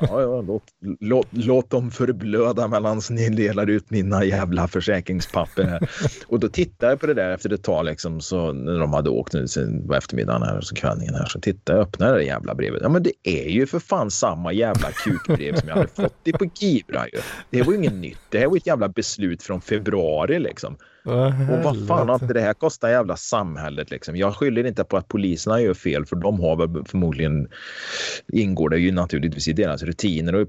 [0.00, 0.62] ja, ja, låt,
[1.00, 5.64] låt, låt dem förblöda medan ni delar ut mina jävla försäkringspapper.
[5.64, 5.90] Här.
[6.26, 9.10] Och då tittade jag på det där efter ett tag, liksom, så när de hade
[9.10, 9.46] åkt nu
[9.88, 12.80] på eftermiddagen här, så kvällningen här, så tittade jag och öppnade det jävla brevet.
[12.82, 16.32] Ja, men det är ju för fan samma jävla kukbrev som jag hade fått det
[16.32, 17.06] på Gibra.
[17.12, 17.18] ju.
[17.50, 18.18] Det var ju inget nytt.
[18.28, 20.76] Det här var ett jävla beslut från februari liksom.
[21.04, 24.16] Och vad fan har inte det här kostat jävla samhället liksom?
[24.16, 27.48] Jag skyller inte på att poliserna gör fel för de har väl förmodligen
[28.28, 30.48] ingår det ju naturligtvis i deras rutiner att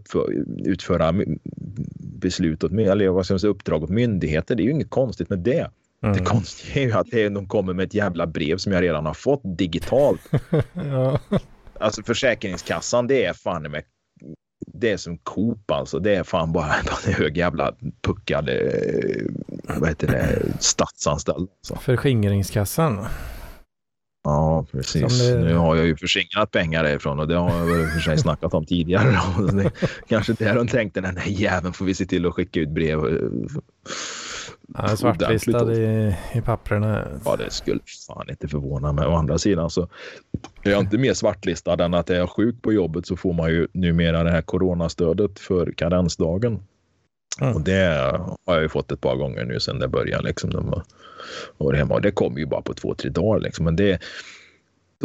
[0.65, 1.13] utföra
[1.97, 4.55] beslut åt eller vad ska man säga, uppdrag åt myndigheter.
[4.55, 5.71] Det är ju inget konstigt med det.
[6.03, 6.17] Mm.
[6.17, 9.13] Det konstiga är ju att de kommer med ett jävla brev som jag redan har
[9.13, 10.21] fått digitalt.
[10.73, 11.19] ja.
[11.79, 13.83] Alltså Försäkringskassan, det är fan med
[14.67, 15.99] det är som Coop alltså.
[15.99, 18.55] Det är fan bara en hög jävla puckad eh,
[19.63, 21.49] vad heter det, statsanställd.
[21.59, 21.75] Alltså.
[21.75, 23.05] Förskingringskassan.
[24.23, 25.19] Ja, precis.
[25.19, 25.39] Det...
[25.39, 28.53] Nu har jag ju förskingrat pengar därifrån och det har jag väl för sig snackat
[28.53, 29.19] om tidigare.
[30.07, 32.99] kanske där de tänkte, den här jäveln får vi se till att skicka ut brev.
[34.73, 37.07] Han är svartlistad i, i papperna.
[37.25, 39.07] Ja, det skulle fan inte förvåna mig.
[39.07, 39.81] Å andra sidan så
[40.63, 43.49] är jag inte mer svartlistad än att är jag sjuk på jobbet så får man
[43.49, 46.59] ju numera det här coronastödet för karensdagen.
[47.41, 47.55] Mm.
[47.55, 50.27] Och det har jag ju fått ett par gånger nu sedan det började.
[50.27, 50.83] Liksom, de
[51.57, 51.93] var hemma.
[51.93, 53.39] Och det kommer ju bara på två, tre dagar.
[53.39, 53.65] Liksom.
[53.65, 53.99] Men det,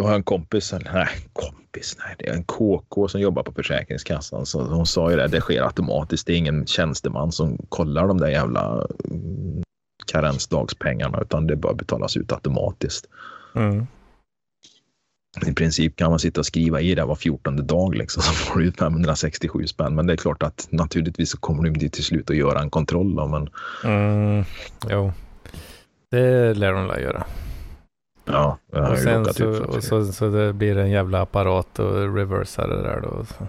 [0.00, 3.52] då har jag en kompis, nej kompis, nej det är en KK som jobbar på
[3.52, 4.46] Försäkringskassan.
[4.46, 6.26] Så hon sa ju det, det sker automatiskt.
[6.26, 9.62] Det är ingen tjänsteman som kollar de där jävla mm,
[10.06, 13.06] karensdagspengarna utan det bara betalas ut automatiskt.
[13.54, 13.86] Mm.
[15.46, 18.60] I princip kan man sitta och skriva i det var 14 dag liksom, så får
[18.60, 19.94] du ut 567 spänn.
[19.94, 23.16] Men det är klart att naturligtvis så kommer du till slut att göra en kontroll.
[23.16, 23.48] Då, men...
[23.84, 24.44] Mm,
[24.90, 25.12] jo,
[26.10, 27.26] det lär de väl göra.
[28.24, 32.82] Ja, och sen så, och så, så det blir en jävla apparat och reversar det
[32.82, 33.24] där då.
[33.24, 33.46] Så.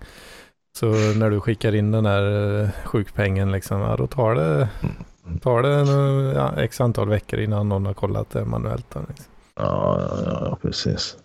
[0.77, 4.69] Så när du skickar in den här eh, sjukpengen liksom, ja, då tar det,
[5.41, 5.87] tar det en,
[6.35, 8.85] ja, x antal veckor innan någon har kollat det manuellt.
[8.93, 9.25] Då, liksom.
[9.55, 11.17] ja, ja, ja, precis.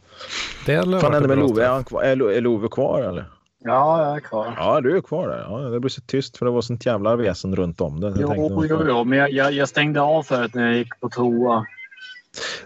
[0.66, 1.64] Det Vad fan händer med Love?
[1.64, 3.24] Är, kvar, är, är Love kvar eller?
[3.64, 4.54] Ja, jag är kvar.
[4.56, 5.46] Ja, du är kvar där.
[5.48, 8.14] Ja, det blir så tyst för det var sånt jävla väsen runt om det.
[8.20, 11.08] Jo, jo, jo, jo, men jag, jag, jag stängde av förut när jag gick på
[11.08, 11.66] toa.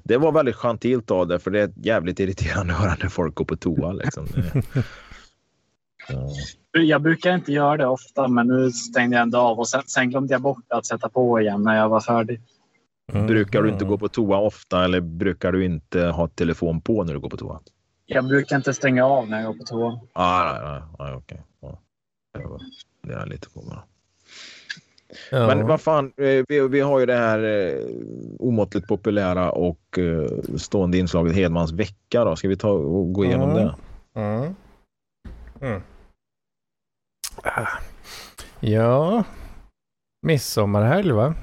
[0.03, 3.35] Det var väldigt gentilt av det, för det är jävligt irriterande att höra när folk
[3.35, 3.93] går på toa.
[3.93, 4.27] Liksom.
[6.73, 10.11] Jag brukar inte göra det ofta, men nu stängde jag ändå av och sen, sen
[10.11, 12.41] glömde jag bort att sätta på igen när jag var färdig.
[13.13, 13.27] Mm.
[13.27, 17.13] Brukar du inte gå på toa ofta eller brukar du inte ha telefon på när
[17.13, 17.61] du går på toa?
[18.07, 20.01] Jag brukar inte stänga av när jag går på toa.
[20.13, 21.43] Ah, nej, nej, nej, okej.
[21.61, 21.79] Ja.
[23.03, 23.79] Det är lite på mig.
[25.31, 25.47] Ja.
[25.47, 27.87] Men vad fan, eh, vi, vi har ju det här eh,
[28.39, 32.25] omåttligt populära och eh, stående inslaget Hedmans vecka.
[32.25, 32.37] Då.
[32.37, 33.65] Ska vi ta och gå igenom mm.
[33.65, 33.75] det?
[34.21, 34.55] Mm.
[35.61, 35.83] Mm.
[38.61, 39.25] Ja,
[40.23, 41.35] midsommarhelg va?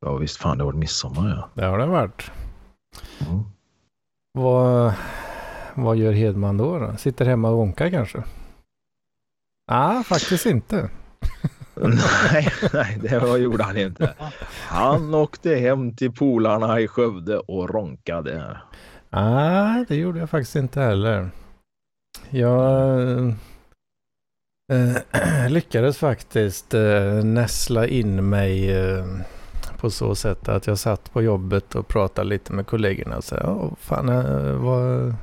[0.00, 1.48] Ja visst fan det har varit midsommar ja.
[1.54, 2.30] Det har det varit.
[3.20, 3.44] Mm.
[4.32, 4.92] Vad,
[5.74, 6.96] vad gör Hedman då, då?
[6.96, 8.18] Sitter hemma och onkar kanske?
[8.18, 8.26] Nej,
[9.66, 10.90] ah, faktiskt inte.
[11.74, 14.14] nej, nej, det var, gjorde han inte.
[14.68, 18.58] Han åkte hem till polarna i Skövde och ronkade.
[19.10, 21.30] Nej, ah, det gjorde jag faktiskt inte heller.
[22.30, 23.34] Jag
[24.72, 29.04] eh, lyckades faktiskt eh, näsla in mig eh,
[29.76, 33.36] på så sätt att jag satt på jobbet och pratade lite med kollegorna och sa,
[33.36, 35.14] ja, fan, eh, vad...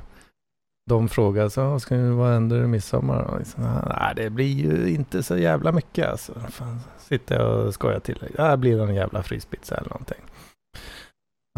[0.89, 3.21] De frågade så, ska vad händer i midsommar?
[3.21, 6.33] Och liksom, Nej, det blir ju inte så jävla mycket alltså.
[6.49, 8.49] Fan, sitter jag och skojar till det.
[8.49, 10.17] Det blir någon jävla fryspizza eller någonting.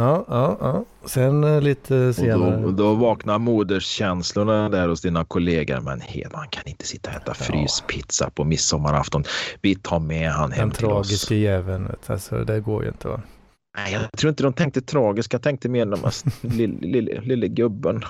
[0.01, 0.85] Ja, ja, ja.
[1.07, 2.55] Sen eh, lite senare.
[2.55, 5.79] Och då, då vaknar moderskänslorna där hos dina kollegor.
[5.81, 6.01] Men
[6.33, 9.23] man kan inte sitta och äta fryspizza på midsommarafton.
[9.61, 10.91] Vi tar med han hem Den till oss.
[10.91, 11.95] Den tragiska jäveln.
[12.05, 13.21] Alltså, det går ju inte va?
[13.77, 15.35] Nej, jag tror inte de tänkte tragiska.
[15.35, 15.99] Jag tänkte mer den
[16.57, 18.03] lille, lille, lille gubben.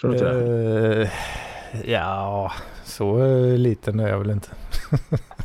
[0.00, 1.02] Tror du inte det?
[1.02, 1.08] Uh,
[1.90, 2.52] ja,
[2.84, 4.48] så uh, liten är jag väl inte.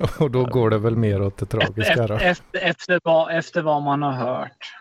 [0.18, 2.14] Och då går det väl mer åt det tragiska då?
[2.14, 4.72] Efter, efter, vad, efter vad man har hört.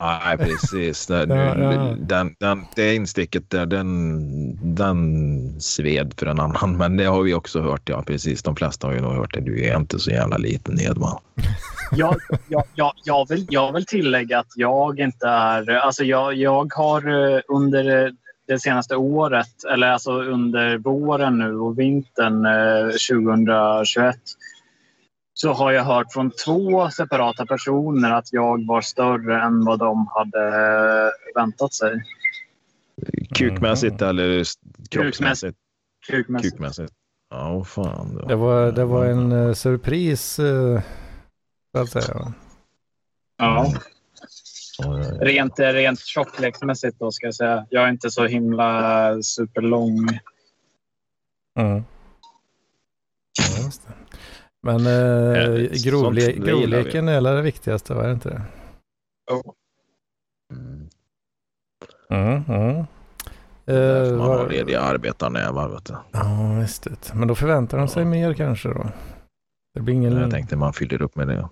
[0.00, 1.06] Nej, precis.
[1.06, 1.96] Den, ja, ja.
[1.98, 6.76] Den, den, det insticket där, den, den sved för en annan.
[6.76, 8.42] Men det har vi också hört, ja precis.
[8.42, 9.40] De flesta har ju nog hört det.
[9.40, 11.18] Du är inte så jävla liten Edman.
[11.92, 12.16] jag,
[12.48, 15.70] jag, jag, jag, vill, jag vill tillägga att jag inte är...
[15.70, 18.12] Alltså jag, jag har eh, under
[18.46, 24.16] det senaste året, eller alltså under våren nu och vintern eh, 2021
[25.34, 30.08] så har jag hört från två separata personer att jag var större än vad de
[30.14, 32.04] hade eh, väntat sig.
[33.34, 34.10] Kukmässigt mm.
[34.10, 34.44] eller
[34.90, 35.58] kroppsmässigt?
[36.06, 36.54] Kukmässigt.
[36.54, 36.92] Kukmässigt.
[37.30, 38.24] Ja, oh, fan.
[38.28, 40.80] Det var, det var en uh, surpris, uh,
[41.72, 42.32] så att säga.
[43.38, 43.72] Ja.
[45.20, 47.66] Rent, rent tjocklekmässigt då ska jag säga.
[47.70, 50.08] Jag är inte så himla superlång.
[51.58, 51.84] Mm.
[53.38, 53.70] Ja,
[54.62, 58.42] Men eh, grovle grovleken är det viktigaste, var det inte det?
[59.32, 59.52] Oh.
[60.52, 60.88] Mm.
[62.10, 62.86] Mm, mm.
[63.68, 65.68] Uh, man har lediga arbetarnävar.
[65.68, 65.94] Vet du.
[66.12, 67.14] Ja, visst det.
[67.14, 68.08] Men då förväntar de sig ja.
[68.08, 68.86] mer kanske då?
[69.74, 70.12] Det blir ingen...
[70.12, 71.48] Jag tänkte man fyller upp med det.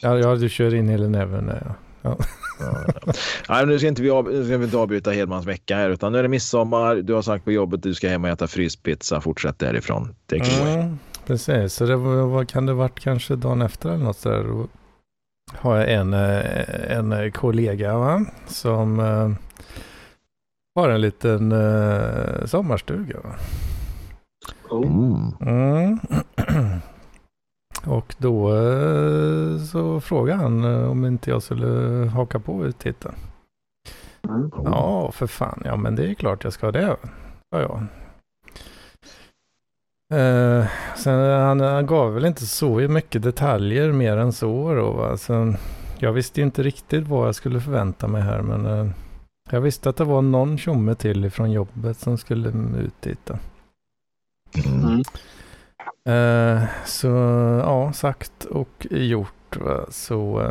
[0.00, 1.52] Ja, ja du kör in hela näven.
[1.64, 1.74] Ja.
[2.04, 2.16] Ja.
[3.48, 6.12] Nej, nu ska, inte vi av, nu ska vi inte avbryta Hedmans vecka här utan
[6.12, 6.96] nu är det midsommar.
[6.96, 9.20] Du har sagt på jobbet att du ska hem och äta fryspizza.
[9.20, 10.14] Fortsätt därifrån.
[10.26, 14.18] Take mm, Precis, så det var, vad kan det varit kanske dagen efter eller något
[14.18, 14.66] sådär?
[15.52, 18.24] har jag en, eh, en kollega va?
[18.46, 19.30] som uh,
[20.74, 23.16] har en liten uh, sommarstuga.
[23.24, 23.34] Va?
[24.70, 25.32] Oh.
[25.40, 25.98] Mm.
[27.86, 33.14] Och då uh, så frågade han om inte jag skulle haka på ut titta.
[34.28, 34.50] Mm.
[34.64, 35.62] Ja, för fan.
[35.64, 36.96] Ja, men det är klart jag ska det.
[37.50, 37.82] Ja, ja.
[40.14, 40.66] Uh,
[40.96, 44.90] sen han, han, gav väl inte så mycket detaljer mer än så då.
[44.90, 45.16] Va?
[45.16, 45.54] Så
[45.98, 48.42] jag visste inte riktigt vad jag skulle förvänta mig här.
[48.42, 48.90] Men uh,
[49.50, 53.30] jag visste att det var någon tjomme till från jobbet som skulle ut dit.
[54.66, 55.02] Mm.
[56.08, 57.08] Uh, så
[57.64, 59.56] ja, sagt och gjort.
[59.88, 60.42] Så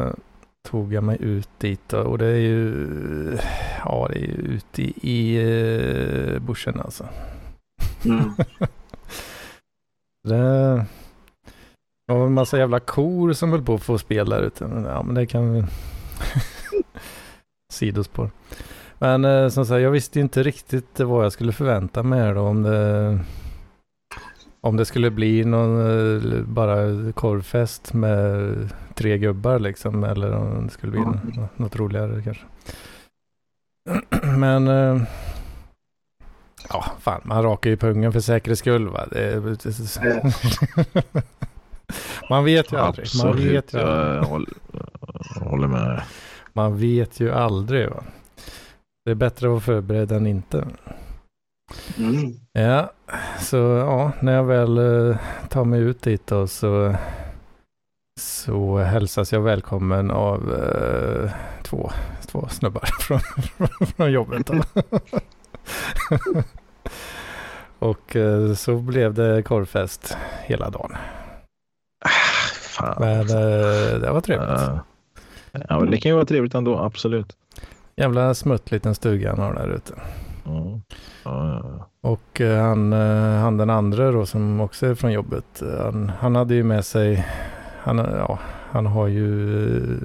[0.69, 3.38] tog jag mig ut dit och det är ju,
[3.86, 7.07] ja det är ju ute i, i uh, bushen alltså.
[8.05, 8.34] Mm.
[10.27, 10.86] det
[12.07, 14.84] var en massa jävla kor som höll på att få spel där ute.
[14.86, 15.63] Ja men det kan vi...
[17.73, 18.29] Sidospår.
[18.99, 22.63] Men uh, som sagt, jag visste inte riktigt vad jag skulle förvänta mig då om
[22.63, 23.19] det
[24.64, 30.03] om det skulle bli någon uh, bara korvfest med tre gubbar liksom.
[30.03, 31.47] Eller om det skulle bli mm.
[31.55, 32.43] något roligare kanske.
[34.38, 35.01] Men eh,
[36.70, 39.05] ja, fan, man rakar ju pungen för säkerhets skull va.
[42.30, 43.05] Man vet ju aldrig.
[43.05, 44.57] Absolut, man vet ju aldrig.
[45.36, 46.03] jag håller med.
[46.53, 48.03] Man vet ju aldrig va.
[49.05, 50.68] Det är bättre att vara förberedd än inte.
[51.97, 52.34] Mm.
[52.53, 52.91] Ja,
[53.39, 55.18] så ja, när jag väl uh,
[55.49, 56.95] tar mig ut dit då så
[58.20, 61.32] så hälsas jag välkommen av eh,
[61.64, 61.91] två,
[62.28, 63.20] två snubbar från,
[63.88, 64.49] från jobbet.
[67.80, 70.95] och eh, så blev det korvfest hela dagen.
[72.53, 72.95] Fan.
[72.99, 74.49] Men eh, det var trevligt.
[74.49, 74.80] Uh,
[75.70, 77.38] ja, det kan ju vara trevligt ändå, absolut.
[77.95, 79.93] Jävla smutt liten stuga han har där ute.
[80.45, 80.82] Mm.
[81.26, 81.82] Uh.
[82.01, 86.36] Och uh, han, uh, han den andra då som också är från jobbet, han, han
[86.36, 87.26] hade ju med sig
[87.84, 88.39] han, ja,
[88.71, 89.99] han har ju,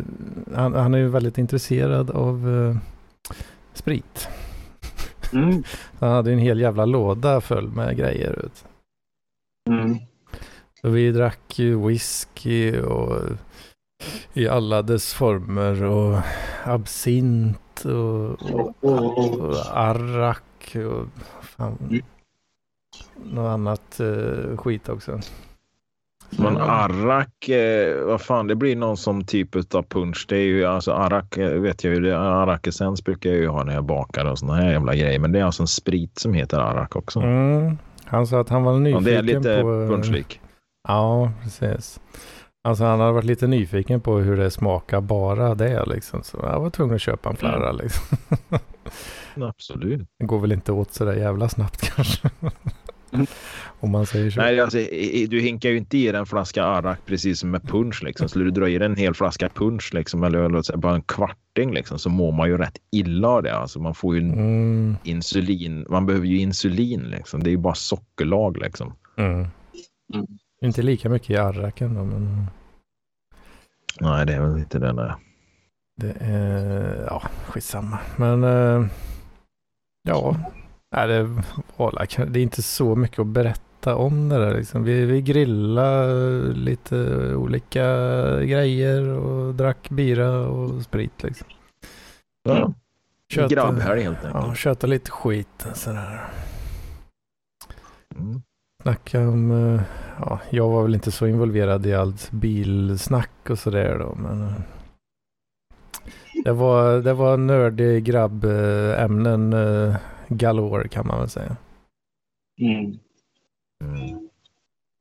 [0.55, 2.77] han, han är ju väldigt intresserad av uh,
[3.75, 4.29] sprit.
[5.33, 5.63] Mm.
[5.99, 8.49] han hade en hel jävla låda full med grejer.
[9.71, 9.99] Mm.
[10.81, 13.23] Så vi drack ju whisky och
[14.33, 16.19] i alla dess former och
[16.65, 20.43] absint och, och, och arrak
[20.77, 21.07] och
[21.43, 22.03] fan, mm.
[23.25, 25.21] något annat uh, skit också.
[26.31, 30.27] Men arrak, eh, vad fan, det blir någon som typ av punch.
[30.29, 33.75] Det är ju alltså arrak, eh, vet jag ju, arrakessens brukar jag ju ha när
[33.75, 35.19] jag bakar och såna här jävla grejer.
[35.19, 37.21] Men det är alltså en sprit som heter arrak också.
[37.21, 37.79] Mm.
[38.05, 39.11] Han sa att han var nyfiken på...
[39.11, 40.41] Ja, det är lite på, punschlik.
[40.89, 42.01] Ja, precis.
[42.65, 46.23] Alltså han hade varit lite nyfiken på hur det smakar bara det liksom.
[46.23, 47.77] Så jag var tvungen att köpa en flarra mm.
[47.83, 48.19] liksom.
[49.43, 50.09] Absolut.
[50.19, 52.31] Det går väl inte åt sådär jävla snabbt kanske.
[53.81, 54.41] Om man säger så.
[54.41, 54.79] Nej, alltså,
[55.29, 58.03] du hinkar ju inte i en flaska arak precis som med punch.
[58.03, 58.29] Liksom.
[58.29, 61.73] Skulle du dra i en hel flaska punch liksom, eller låt säga, bara en kvarting
[61.73, 63.57] liksom, så mår man ju rätt illa av det.
[63.57, 64.97] Alltså, man får ju mm.
[65.03, 65.87] insulin.
[65.89, 67.03] Man behöver ju insulin.
[67.03, 67.43] Liksom.
[67.43, 68.57] Det är ju bara sockerlag.
[68.57, 68.95] Liksom.
[69.17, 69.47] Mm.
[70.15, 70.27] Mm.
[70.63, 72.47] Inte lika mycket i arraken då, men...
[74.01, 74.93] Nej, det är väl inte det.
[74.93, 75.13] Nej.
[75.97, 77.99] Det är, ja, skitsamma.
[78.17, 78.87] Men, äh,
[80.09, 80.37] ja,
[80.97, 81.25] Nej, det,
[82.27, 84.55] det är inte så mycket att berätta om det där.
[84.55, 84.85] Liksom.
[84.85, 86.97] Vi, vi grillade lite
[87.35, 87.85] olika
[88.41, 91.23] grejer och drack bira och sprit.
[91.23, 91.47] Liksom.
[92.43, 92.73] Ja.
[93.33, 94.47] Köta, Grabbhelg helt enkelt.
[94.47, 96.25] Ja, köta lite skit sådär.
[98.19, 98.43] Mm.
[98.83, 99.83] Snacka om, eh,
[100.21, 104.15] ja, jag var väl inte så involverad i allt bilsnack och sådär då.
[104.15, 104.55] Men eh,
[106.45, 109.97] det var, det var nördig grabbämnen eh,
[110.29, 111.57] galore kan man väl säga.
[112.61, 112.99] Mm.
[113.85, 114.29] Mm.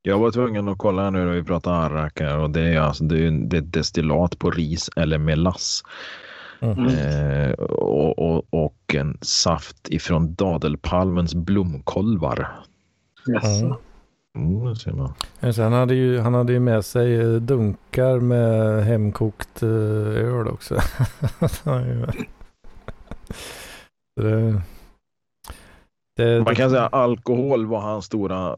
[0.01, 3.27] Jag var tvungen att kolla nu när vi pratar arrak och det är alltså det
[3.27, 5.83] är, det är destillat på ris eller melass.
[6.59, 6.88] Mm.
[6.88, 12.49] Eh, och, och, och, en saft ifrån dadelpalmens blomkolvar.
[13.29, 13.61] Yes.
[13.61, 13.73] Mm.
[14.38, 15.13] Mm, ser man.
[15.57, 20.75] han, hade ju, han hade ju med sig eh, dunkar med hemkokt eh, öl också.
[24.15, 24.61] det,
[26.15, 28.55] det, Man kan säga att alkohol var hans stora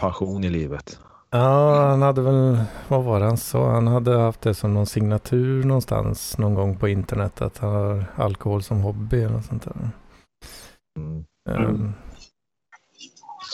[0.00, 0.98] passion i livet.
[1.30, 2.58] Ja, han hade väl,
[2.88, 3.70] vad var det han sa?
[3.70, 8.04] Han hade haft det som någon signatur någonstans någon gång på internet att han har
[8.16, 9.90] alkohol som hobby eller något sånt där.
[10.98, 11.24] Mm.
[11.48, 11.94] Um,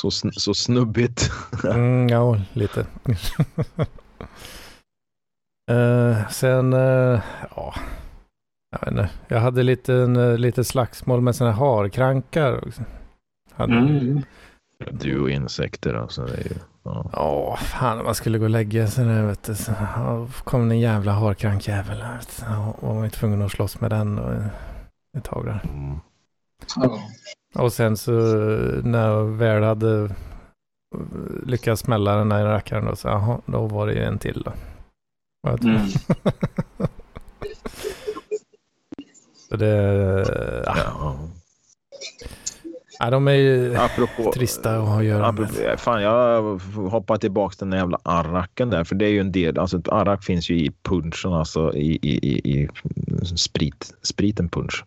[0.04, 1.30] så, sn så snubbigt.
[1.64, 2.86] mm, ja, lite.
[5.70, 7.20] Uh, sen, uh,
[7.56, 7.74] ja,
[8.70, 9.10] jag vet inte.
[9.28, 12.66] Jag hade lite, uh, lite slagsmål med sådana harkrankar.
[12.66, 12.82] Också.
[13.52, 13.72] Hade...
[13.72, 14.22] Mm.
[14.90, 16.26] Du och insekter alltså.
[16.26, 17.10] Det är ju, ja.
[17.12, 19.54] Oh, fan man skulle gå och lägga sig där vet du.
[19.54, 19.72] Så
[20.44, 22.04] kom en jävla harkrankjävel.
[22.80, 24.32] Och var man tvungen att slåss med den och,
[25.18, 25.60] ett tag där.
[25.64, 25.98] Mm.
[27.54, 28.10] Och sen så
[28.84, 30.10] när jag väl hade
[31.46, 34.52] lyckats smälla den där rackaren då, så aha, då var det ju en till då.
[35.48, 35.88] Mm.
[39.48, 41.18] så det, ja.
[43.04, 43.10] Ja.
[43.10, 45.80] De är ju apropå, trista att ha att göra apropå, med.
[45.80, 46.42] Fan, jag
[46.76, 48.84] hoppar tillbaka till den jävla arraken där.
[48.84, 52.28] För det är ju en del, alltså arrak finns ju i punchen, alltså i, i,
[52.28, 52.68] i, i
[53.36, 54.84] sprit, spriten punch.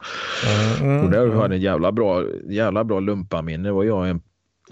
[0.81, 1.51] Mm, och där har mm.
[1.51, 3.71] en jävla bra, jävla bra lumpaminne.
[3.71, 4.21] var jag en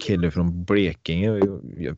[0.00, 1.40] kille från Blekinge.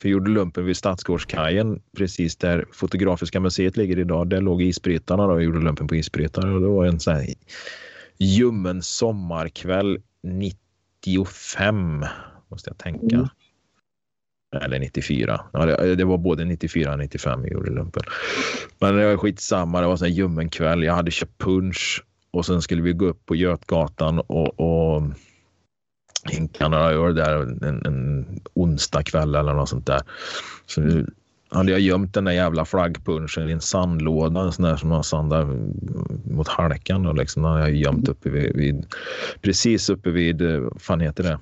[0.02, 4.28] Vi gjorde lumpen vid Stadsgårdskajen precis där Fotografiska museet ligger idag.
[4.28, 6.54] Där låg isbrytarna och gjorde lumpen på isbrytare.
[6.54, 7.26] Och det var en sån här
[8.18, 10.67] ljummen sommarkväll 90
[11.06, 12.04] 95
[12.48, 13.16] måste jag tänka.
[13.16, 13.28] Mm.
[14.56, 15.40] Eller 94.
[15.52, 18.02] Ja, det, det, var både 94 och 95 vi gjorde lumpen.
[18.78, 19.80] Men det var skitsamma.
[19.80, 20.82] Det var en ljummen kväll.
[20.82, 25.02] Jag hade köpt punch och sen skulle vi gå upp på Götgatan och, och
[26.24, 30.00] hinka några öl där en, en onsdag kväll eller något sånt där.
[30.66, 31.04] Så
[31.50, 35.04] hade jag gömt den där jävla flaggpunschen i en sandlåda, en sån där som man
[35.04, 35.44] sandar
[36.30, 37.06] mot halkan.
[37.06, 38.86] Och liksom, den hade jag gömt uppe vid, vid,
[39.40, 41.38] precis uppe vid, vad eh, fan heter det?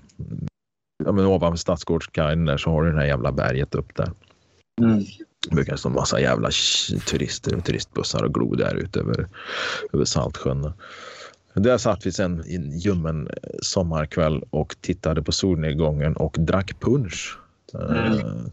[1.05, 4.13] Ja, men ovanför Stadsgårdskajen där så har du det här jävla berget upp där.
[4.81, 5.05] Mm.
[5.49, 6.51] Det brukar stå massa jävla
[7.07, 9.29] turister och turistbussar och glo där ute över,
[9.93, 10.73] över Saltsjön.
[11.55, 13.29] Där satt vi sen i en ljummen
[13.63, 17.39] sommarkväll och tittade på solnedgången och drack punch.
[17.75, 18.51] Mm.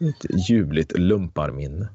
[0.00, 1.88] Ett ljuvligt lumparminne.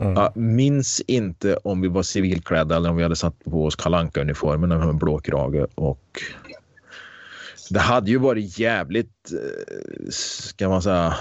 [0.00, 0.14] Mm.
[0.14, 4.20] Jag minns inte om vi var civilklädda eller om vi hade satt på oss kalanka
[4.20, 6.22] uniformen med en blåkrage och
[7.70, 11.14] det hade ju varit jävligt, eh, ska man säga,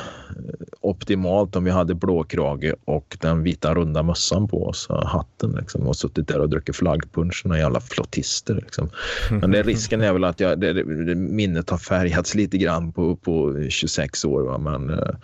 [0.81, 5.95] optimalt om vi hade blåkrage och den vita runda mössan på oss, hatten liksom, och
[5.95, 8.55] suttit där och druckit flaggpunsch, några jävla flottister.
[8.55, 8.89] Liksom.
[9.29, 13.15] Men det, risken är väl att jag, det, det, minnet har färgats lite grann på,
[13.15, 14.41] på 26 år.
[14.41, 14.57] Va?
[14.57, 15.15] Men Eh,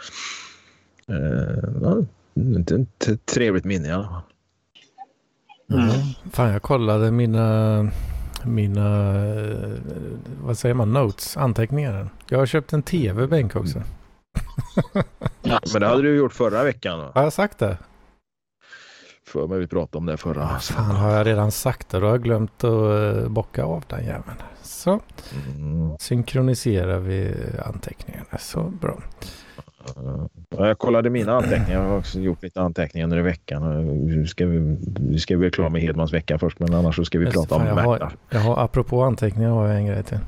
[2.36, 4.22] inte ett trevligt minne i alla fall.
[5.72, 5.92] Mm.
[6.32, 7.90] Fan, jag kollade mina,
[8.44, 9.72] mina, eh,
[10.42, 12.10] vad säger man, notes, anteckningar.
[12.30, 13.82] Jag har köpt en tv-bänk också.
[15.42, 17.00] ja, men det hade du gjort förra veckan.
[17.00, 17.12] Då.
[17.14, 17.78] Har jag sagt det?
[19.28, 20.60] För mig vi pratade om det förra.
[20.60, 22.00] Fan, har jag redan sagt det?
[22.00, 24.38] Då har jag glömt att eh, bocka av den jäveln.
[24.64, 25.00] Så
[25.56, 25.98] mm.
[26.00, 27.34] synkroniserar vi
[27.66, 28.38] anteckningarna.
[28.40, 29.02] Så bra.
[30.50, 31.82] Jag kollade mina anteckningar.
[31.82, 33.86] Jag har också gjort lite anteckningar under veckan.
[34.06, 37.20] Nu ska vi, vi ska bli klara med Hedmans vecka först, men annars så ska
[37.20, 40.04] vi Just prata fan, om jag har, jag har, Apropå anteckningar har jag en grej
[40.04, 40.20] till.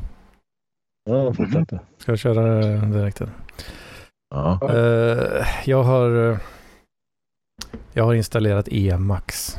[1.10, 1.72] Ja, fortsätt.
[1.72, 1.84] Mm.
[1.98, 3.22] Ska jag köra direkt?
[4.30, 4.60] Ja.
[4.64, 6.40] Uh, jag har
[7.94, 9.58] jag har installerat Emax.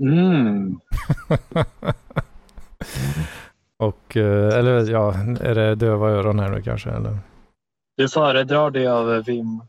[0.00, 0.80] Mm.
[3.76, 6.90] Och, uh, eller ja, är det döva öron här nu kanske?
[6.90, 7.18] Eller?
[7.98, 9.62] Du föredrar det av Vim?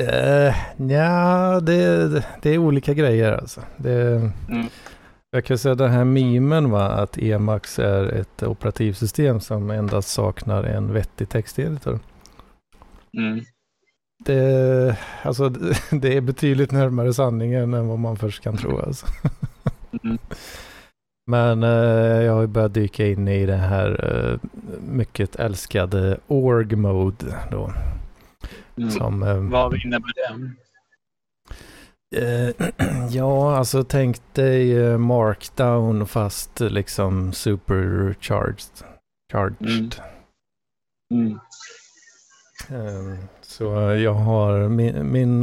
[0.00, 0.54] Uh,
[0.90, 2.08] ja, det,
[2.42, 3.60] det är olika grejer alltså.
[3.76, 4.02] Det,
[4.48, 4.66] mm.
[5.30, 10.64] Jag kan säga den här memen va, att Emacs är ett operativsystem som endast saknar
[10.64, 11.98] en vettig texteditor.
[13.18, 13.40] Mm.
[14.24, 15.48] Det, alltså,
[15.90, 18.78] det är betydligt närmare sanningen än vad man först kan tro.
[18.78, 19.06] Alltså.
[20.04, 20.18] Mm.
[21.26, 24.48] Men eh, jag har ju börjat dyka in i det här eh,
[24.80, 27.72] mycket älskade org mode då.
[28.76, 28.90] Mm.
[28.90, 30.50] Som, eh, Vad innebär det?
[32.16, 32.54] Eh,
[33.10, 38.86] ja, alltså tänk dig eh, markdown fast liksom supercharged.
[39.32, 39.94] Charged.
[41.10, 41.26] Mm.
[41.28, 41.38] Mm.
[42.68, 45.42] Eh, så jag har min, min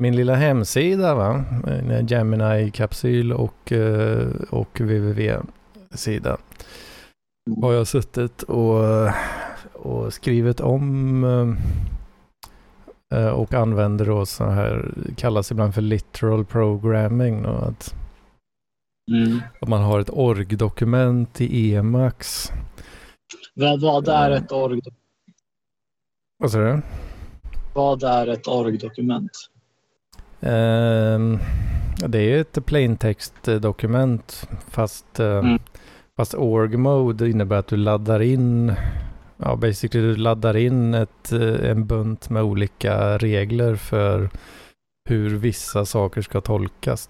[0.00, 1.44] min lilla hemsida, va?
[2.08, 6.36] Gemini-kapsyl och, eh, och www-sida.
[7.62, 8.84] Har jag suttit och,
[9.72, 11.24] och skrivit om
[13.14, 17.46] eh, och använder då så här, kallas ibland för literal programming.
[17.46, 17.94] Och att,
[19.10, 19.40] mm.
[19.60, 22.52] att man har ett org-dokument i Emacs.
[23.54, 24.80] Vad, vad är ett org?
[26.38, 26.82] Vad säger du?
[27.74, 29.50] Vad är ett org-dokument?
[30.42, 31.38] Uh,
[32.08, 35.58] det är ett plaintext-dokument fast, uh, mm.
[36.16, 38.76] fast org mode innebär att du laddar in
[39.38, 44.30] ja, basically du laddar in ett, eh, en bunt med olika regler för
[45.08, 47.08] hur vissa saker ska tolkas.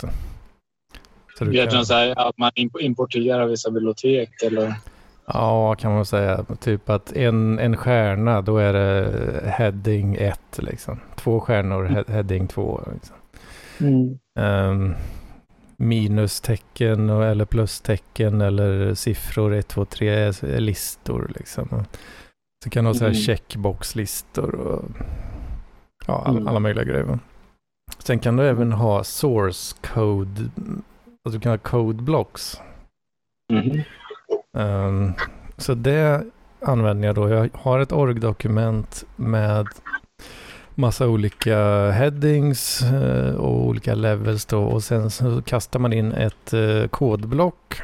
[1.39, 1.87] Så du kan...
[1.87, 2.51] säga att man
[2.81, 4.75] importerar vissa bibliotek eller?
[5.27, 6.45] Ja, kan man säga.
[6.61, 11.01] Typ att en, en stjärna, då är det heading 1 liksom.
[11.17, 12.05] Två stjärnor, mm.
[12.09, 12.81] heading 2.
[12.93, 13.17] Liksom.
[13.81, 14.19] Mm.
[14.41, 14.95] Um,
[15.77, 21.85] minustecken eller plustecken eller siffror 1, 2, 3 är listor liksom.
[22.65, 23.23] Så kan du ha så här mm.
[23.23, 24.85] checkboxlistor och
[26.07, 26.49] ja, alla, mm.
[26.49, 27.19] alla möjliga grejer.
[27.99, 30.51] Sen kan du även ha source code,
[31.25, 32.61] alltså du kan ha code blocks.
[33.53, 33.83] Mm.
[34.53, 35.13] Um,
[35.57, 36.25] så det
[36.61, 37.29] använder jag då.
[37.29, 39.67] Jag har ett org-dokument med
[40.79, 46.55] massa olika headings uh, och olika levels då och sen så kastar man in ett
[46.55, 47.83] uh, kodblock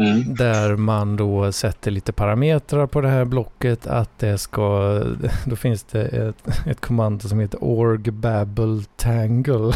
[0.00, 0.34] Mm.
[0.34, 4.98] Där man då sätter lite parametrar på det här blocket att det ska,
[5.44, 9.72] då finns det ett, ett kommando som heter org babble tangle.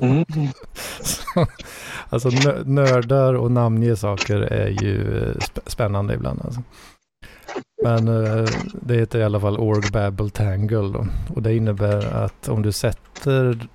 [0.00, 0.24] Mm.
[2.08, 2.30] alltså
[2.64, 5.24] nördar och namnge saker är ju
[5.66, 6.40] spännande ibland.
[6.44, 6.62] Alltså.
[7.82, 11.06] Men uh, det heter i alla fall org babble tangle då.
[11.34, 13.68] Och det innebär att om du sätter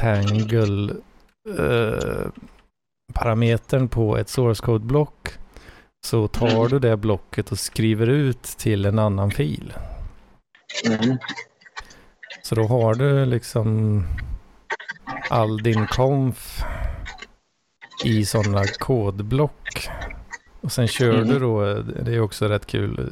[0.00, 0.94] tangle
[1.58, 2.28] uh,
[3.12, 5.28] parametern på ett source code-block
[6.06, 6.68] så tar mm.
[6.68, 9.72] du det blocket och skriver ut till en annan fil.
[10.86, 11.18] Mm.
[12.42, 14.02] Så då har du liksom
[15.30, 16.62] all din konf
[18.04, 19.88] i sådana kodblock.
[20.60, 21.28] Och sen kör mm.
[21.28, 23.10] du då, det är också rätt kul,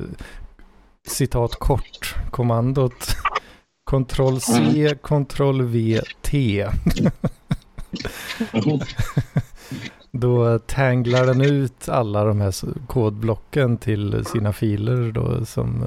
[1.09, 3.17] citat kort, kommandot
[3.91, 4.99] Ctrl C, mm.
[4.99, 6.67] Ctrl V, T.
[8.53, 8.81] Mm.
[10.11, 12.55] Då tanglar den ut alla de här
[12.87, 15.83] kodblocken till sina filer då som...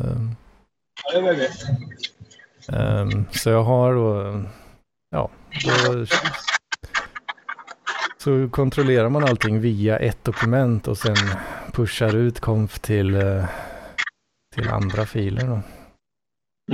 [2.68, 4.42] Um, så jag har då,
[5.10, 5.30] ja,
[5.64, 6.06] då,
[8.22, 11.16] så kontrollerar man allting via ett dokument och sen
[11.72, 13.46] pushar ut konf till, eh,
[14.56, 15.48] till andra filer.
[15.48, 15.62] Då.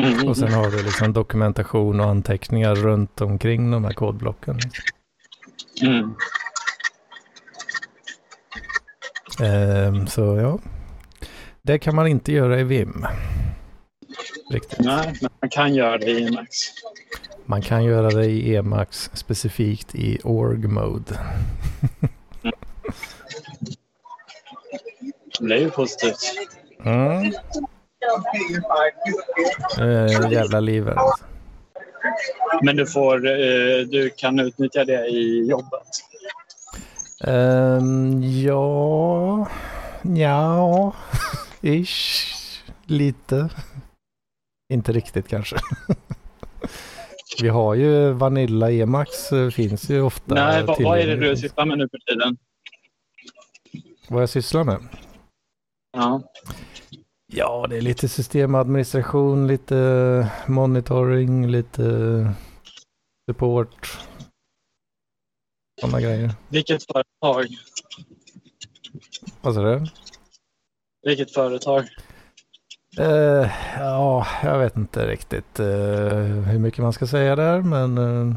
[0.02, 0.28] Mm.
[0.28, 4.60] Och sen har du liksom dokumentation och anteckningar runt omkring de här kodblocken.
[5.82, 6.16] Mm.
[9.42, 10.60] Um, så ja,
[11.62, 13.06] det kan man inte göra i Vim.
[14.52, 14.80] Riktigt.
[14.80, 16.74] Nej, men man kan göra det i Emacs.
[17.46, 21.20] Man kan göra det i Emacs specifikt i org mode.
[25.40, 26.18] Det är ju positivt.
[26.86, 27.34] Mm.
[29.78, 31.24] Äh, jävla liv alltså.
[32.62, 35.88] Men du, får, eh, du kan utnyttja det i jobbet?
[37.24, 39.48] Um, ja,
[40.02, 40.94] ja,
[41.62, 43.50] ish, lite.
[44.74, 45.56] Inte riktigt kanske.
[47.42, 50.36] Vi har ju Vanilla Emacs eh, finns ju ofta.
[50.36, 52.38] Nej, vad, vad är det du sysslar med nu för tiden?
[54.10, 54.88] Vad jag sysslar med?
[55.92, 56.22] Ja.
[57.34, 61.84] Ja, det är lite systemadministration, lite monitoring, lite
[63.30, 64.00] support,
[65.82, 66.32] sådana grejer.
[66.50, 67.48] Vilket företag?
[69.42, 69.86] Vad sa du?
[71.02, 71.88] Vilket företag?
[73.00, 75.66] Uh, ja, jag vet inte riktigt uh,
[76.24, 78.36] hur mycket man ska säga där, men uh,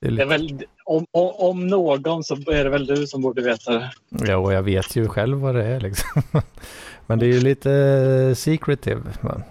[0.00, 0.24] det är, lite...
[0.24, 1.06] det är väl, om,
[1.38, 3.90] om, någon så är det väl du som borde veta det.
[4.08, 6.22] Ja, och jag vet ju själv vad det är liksom.
[7.06, 9.02] men det är ju lite secretive.
[9.20, 9.42] Men...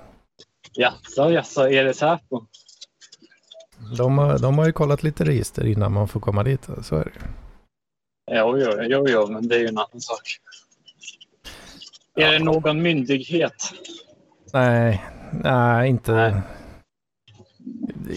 [0.74, 2.46] Ja, så, ja, så är det Säpo?
[3.98, 6.68] De, har, de har ju kollat lite register innan man får komma dit.
[6.82, 7.28] Så är det ju.
[8.32, 10.22] Jo, jo, jo, jo, men det är ju en annan sak.
[12.16, 13.74] Är det någon myndighet?
[14.54, 16.42] Nej, nej inte nej.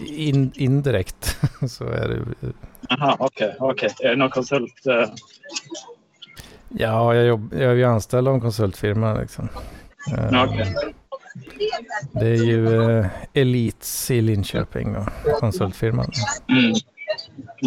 [0.07, 1.39] In, indirekt
[1.69, 2.25] så är det.
[2.89, 3.71] Jaha, okej, okay.
[3.71, 3.91] Okay.
[4.07, 4.87] Är det någon konsult?
[4.87, 5.15] Uh...
[6.69, 9.49] Ja, jag, jobb, jag är ju anställd av en konsultfirma liksom.
[10.13, 10.75] Uh, okay.
[12.13, 15.07] Det är ju uh, Elites i Linköping då,
[15.41, 16.11] konsultfirman.
[16.49, 16.75] Mm.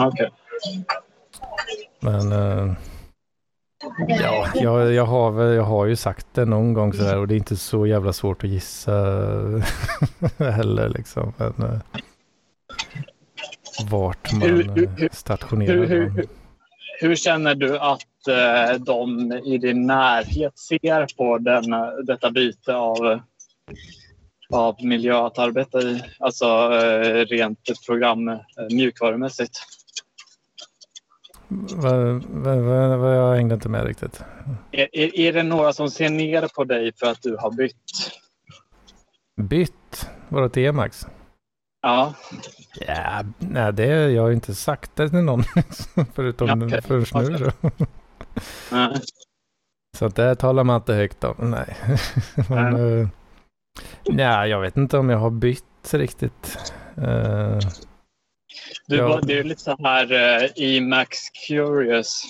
[0.07, 0.29] Okej.
[1.99, 2.73] Men uh,
[4.07, 7.37] ja, jag, jag, har, jag har ju sagt det någon gång sådär och det är
[7.37, 8.91] inte så jävla svårt att gissa
[10.37, 11.33] heller liksom.
[11.37, 11.79] Men, uh,
[13.89, 15.75] vart man hur, stationerar.
[15.75, 16.25] Hur, hur,
[17.01, 21.63] hur, känner du att uh, de i din närhet ser på den,
[22.05, 23.19] detta byte av
[24.53, 26.69] av miljö att arbeta i, alltså
[27.29, 28.39] rent program
[28.71, 29.61] mjukvarumässigt?
[31.51, 34.23] Vad, vad, vad, vad, jag hängde inte med riktigt.
[34.71, 37.75] Är, är, är det några som ser ner på dig för att du har bytt?
[39.41, 40.09] Bytt?
[40.29, 41.07] Vadå till Emax?
[41.81, 42.13] Ja.
[42.87, 45.43] Ja, nej, det har jag inte sagt det till någon.
[46.13, 46.81] förutom okay.
[46.81, 47.69] först nu då.
[48.71, 49.01] Nej.
[49.97, 51.35] Så det talar man inte högt om.
[51.39, 51.77] Nej.
[52.49, 52.81] Men, nej.
[52.81, 53.07] Uh,
[54.09, 56.73] nej, jag vet inte om jag har bytt riktigt.
[56.97, 57.59] Uh,
[58.87, 59.27] du, jag...
[59.27, 61.17] Det är lite så här uh, i Max
[61.47, 62.23] Curious.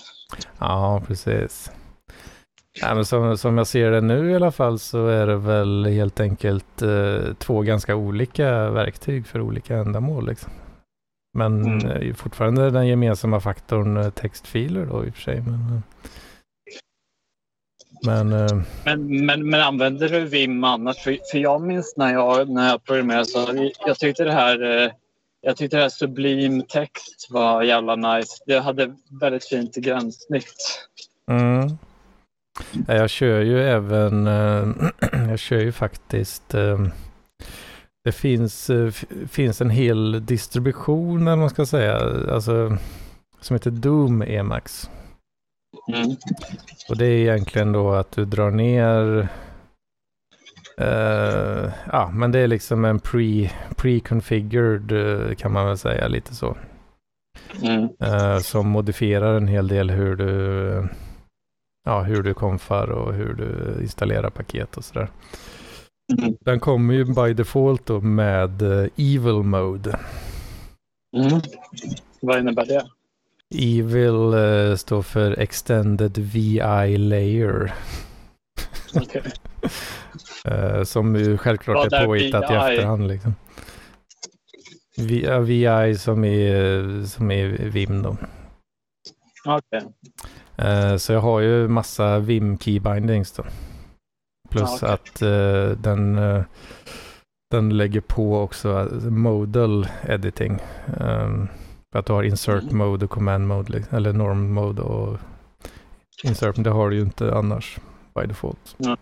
[0.59, 1.71] Ja, precis.
[2.81, 5.85] Ja, men som, som jag ser det nu i alla fall så är det väl
[5.85, 10.27] helt enkelt uh, två ganska olika verktyg för olika ändamål.
[10.27, 10.51] Liksom.
[11.37, 12.15] Men mm.
[12.15, 15.41] fortfarande den gemensamma faktorn textfiler då i och för sig.
[15.41, 15.83] Men,
[18.05, 18.29] men,
[18.85, 20.97] men, men, men, använder du Vim annars?
[20.97, 24.91] För, för jag minns när jag, när jag programmerade så jag tyckte det här uh,
[25.41, 28.43] jag tyckte det här Sublim text var jävla nice.
[28.45, 30.87] Det hade väldigt fint gränssnitt.
[31.31, 31.77] Mm.
[32.87, 34.73] Jag kör ju även, uh,
[35.29, 36.55] jag kör ju faktiskt
[38.03, 38.71] det finns,
[39.29, 41.97] finns en hel distribution eller man ska säga,
[42.33, 42.77] alltså
[43.41, 44.89] som heter Doom Emacs.
[45.93, 46.15] Mm.
[46.89, 49.27] Och det är egentligen då att du drar ner
[50.81, 56.35] uh, ja, men det är liksom en pre, pre-configured uh, kan man väl säga lite
[56.35, 56.57] så.
[57.61, 57.83] Mm.
[57.83, 60.87] Uh, som modifierar en hel del hur du
[61.85, 65.09] ja, hur du konfar och hur du installerar paket och sådär.
[66.19, 66.35] Mm.
[66.41, 68.61] Den kommer ju by default då med
[68.95, 69.99] Evil Mode.
[71.17, 71.41] Mm.
[72.21, 72.85] Vad innebär det?
[73.55, 77.73] Evil uh, står för Extended VI Layer.
[78.93, 79.21] Okay.
[80.51, 83.07] Uh, som ju självklart är påhittat i efterhand.
[83.07, 83.35] Liksom.
[85.45, 88.17] VI som är, som är Vim då.
[89.45, 89.89] Okay.
[90.61, 93.43] Uh, så jag har ju massa Vim keybindings då.
[94.49, 94.93] Plus okay.
[94.93, 95.19] att
[95.83, 96.19] den,
[97.51, 100.59] den lägger på också modal editing.
[100.99, 101.47] Um,
[101.91, 102.77] för att du har insert mm.
[102.77, 105.17] mode och command mode, liksom, eller norm mode och
[106.23, 107.77] insert, men det har du ju inte annars
[108.15, 108.75] by default.
[108.79, 108.97] Mm.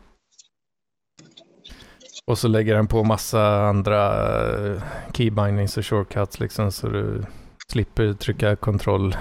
[2.28, 4.12] Och så lägger den på massa andra
[4.58, 4.84] eh,
[5.14, 7.24] keybindings och shortcuts liksom så du
[7.72, 9.16] slipper trycka kontroll,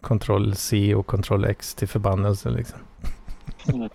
[0.00, 2.78] kontroll C och kontroll X till förbannelse liksom.
[3.72, 3.88] Mm.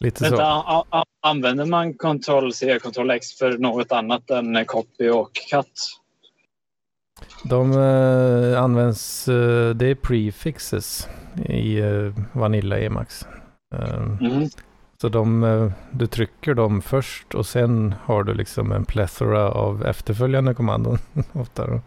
[0.00, 1.04] Lite Vänta, så.
[1.22, 6.00] Använder man kontroll C och kontroll X för något annat än copy och cut?
[7.44, 11.08] De uh, används, uh, det är prefixes
[11.48, 13.26] i uh, Vanilla Emacs.
[14.20, 14.48] Mm.
[15.04, 20.54] Så de, du trycker dem först och sen har du liksom en plethora av efterföljande
[20.54, 20.98] kommandon.
[21.32, 21.80] ofta.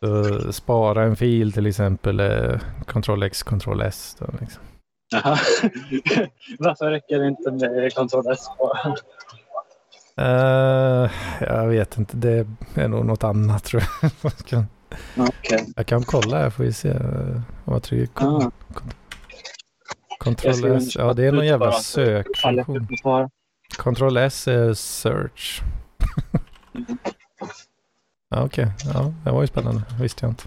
[0.00, 4.16] Så spara en fil till exempel är Ctrl X, Ctrl S.
[4.18, 4.62] Då, liksom.
[6.58, 8.94] Varför räcker det inte med Ctrl S bara?
[10.20, 11.10] Uh,
[11.40, 14.10] jag vet inte, det är nog något annat tror jag.
[15.26, 15.64] okay.
[15.76, 16.92] Jag kan kolla här får vi se
[17.64, 18.50] om jag trycker ah.
[20.18, 20.96] Ctrl S.
[20.96, 22.88] Ja, det är någon jävla sökfunktion.
[23.78, 25.62] Ctrl S är search.
[28.30, 28.92] ja, Okej, okay.
[28.94, 29.82] ja, det var ju spännande.
[30.00, 30.44] visste jag inte.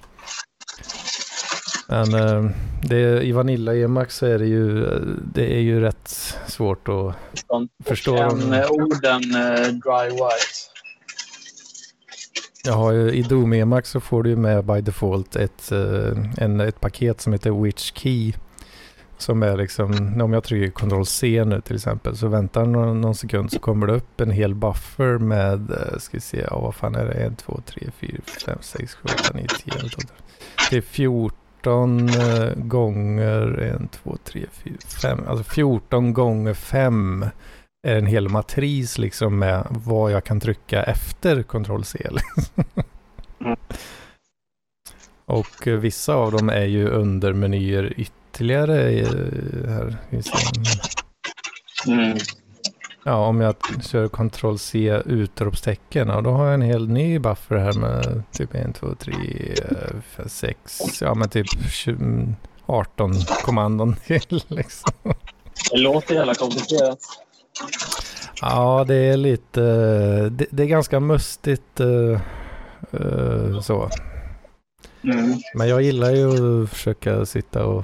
[1.92, 4.86] Men eh, det, i Vanilla Emacs så är det ju,
[5.34, 7.16] det är ju rätt svårt att
[7.86, 8.18] förstå.
[8.18, 10.58] Än eh, orden uh, dry white.
[12.64, 16.26] Jag har ju, I Doom Emacs så får du ju med by default ett, uh,
[16.38, 18.34] en, ett paket som heter Which Key.
[19.22, 23.16] Som är liksom, om jag trycker Ctrl C nu till exempel så väntar någon, någon
[23.16, 26.96] sekund så kommer det upp en hel buffer med, ska vi se, ja, vad fan
[26.96, 27.14] är det?
[27.14, 28.12] 1, 2, 3, 4,
[28.46, 30.06] 5, 6, 7, 8, 9, 10, 11, 12.
[30.70, 35.20] Det är 14 14 eh, gånger 1, 2, 3, 4, 5.
[35.28, 37.26] Alltså 14 gånger 5
[37.88, 42.10] är en hel matris liksom med vad jag kan trycka efter Ctrl C.
[43.40, 43.58] mm.
[45.26, 47.94] Och eh, vissa av dem är ju under menyer
[48.32, 48.74] ytterligare
[49.68, 49.98] här.
[51.88, 52.18] Mm.
[53.04, 57.56] Ja, om jag kör Ctrl C utropstecken, och då har jag en hel ny buffer
[57.56, 59.14] här med typ 1, 2, 3,
[60.04, 62.34] 5, 6, ja men typ 20,
[62.66, 63.14] 18
[63.44, 64.94] kommandon till liksom.
[65.72, 67.00] Det låter jävla komplicerat.
[68.42, 69.62] Ja, det är lite,
[70.30, 72.20] det, det är ganska mustigt uh,
[73.02, 73.90] uh, så.
[75.04, 75.34] Mm.
[75.56, 77.84] Men jag gillar ju att försöka sitta och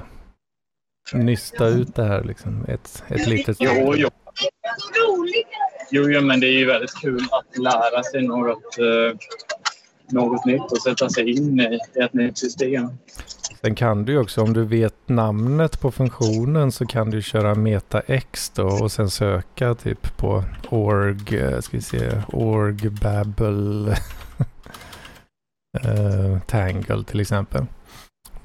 [1.14, 2.66] nysta ut det här liksom.
[2.68, 3.58] Ett, ett litet...
[3.60, 4.10] Jo, jo.
[5.92, 9.18] Jo, jo, men det är ju väldigt kul att lära sig något, uh,
[10.12, 12.90] något nytt och sätta sig in i ett nytt system.
[13.62, 17.56] Sen kan du ju också, om du vet namnet på funktionen så kan du köra
[17.56, 23.88] metax då och sen söka typ på org, eh, ska vi se, org babel
[25.86, 27.66] uh, tangle till exempel.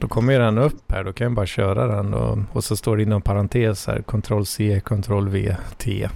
[0.03, 2.97] Då kommer den upp här, då kan jag bara köra den och, och så står
[2.97, 6.09] det inom parentes här, Ctrl C, Ctrl V, T.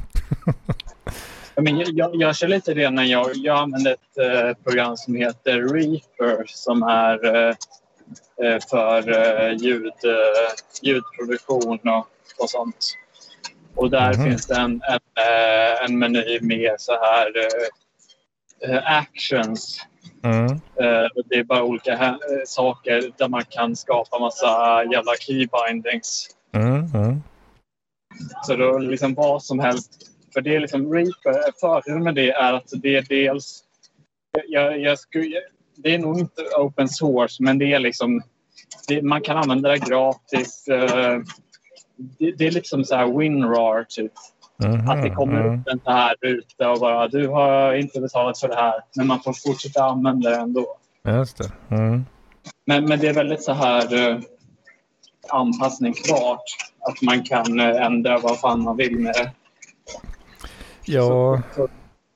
[1.56, 5.14] Men jag, jag, jag kör lite det när jag, jag använder ett eh, program som
[5.14, 7.54] heter Reaper som är eh,
[8.42, 12.06] eh för eh, ljud, eh, ljudproduktion och,
[12.38, 12.94] och sånt.
[13.74, 14.30] Och där mm.
[14.30, 17.32] finns det en, en, eh, en meny med så här
[18.84, 19.80] actions.
[20.26, 20.60] Mm.
[21.28, 26.28] Det är bara olika saker där man kan skapa massa jävla keybindings.
[26.52, 26.74] Mm.
[26.94, 27.22] Mm.
[28.42, 32.52] Så då liksom vad som helst för det är liksom Reaper, fördelen med det är
[32.52, 33.64] att det är dels...
[34.46, 35.40] Jag, jag skulle,
[35.76, 38.22] det är nog inte open source, men det är liksom...
[38.88, 40.64] Det, man kan använda det gratis.
[40.70, 41.18] Uh,
[41.96, 44.12] det, det, är liksom så här WinRAR, typ.
[44.64, 45.60] Mm -hmm, att det kommer mm.
[45.60, 48.74] upp en så här ruta och bara du har inte betalat för det här.
[48.96, 50.66] Men man får fortsätta använda det ändå.
[51.08, 51.76] Just det.
[51.76, 52.04] Mm.
[52.66, 54.20] Men, men det är väldigt så här uh,
[55.28, 56.42] anpassningsbart.
[56.80, 59.32] Att man kan uh, ändra vad fan man vill med det.
[60.88, 61.42] Ja,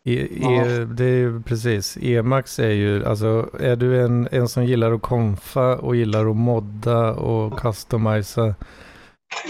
[0.05, 1.99] e, e, det är ju precis.
[2.03, 6.37] Emax är ju, alltså är du en, en som gillar att konfa och gillar att
[6.37, 8.55] modda och customisa.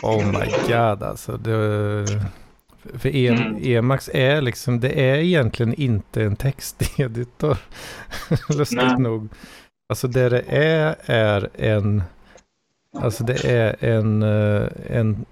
[0.03, 1.37] Oh my god alltså.
[1.37, 2.07] Det,
[2.95, 3.57] för e, mm.
[3.63, 7.57] Emax är liksom, det är egentligen inte en texteditor.
[8.49, 9.29] Lustigt nog.
[9.89, 12.03] Alltså det det är är en,
[12.99, 15.27] alltså det är en, eh, en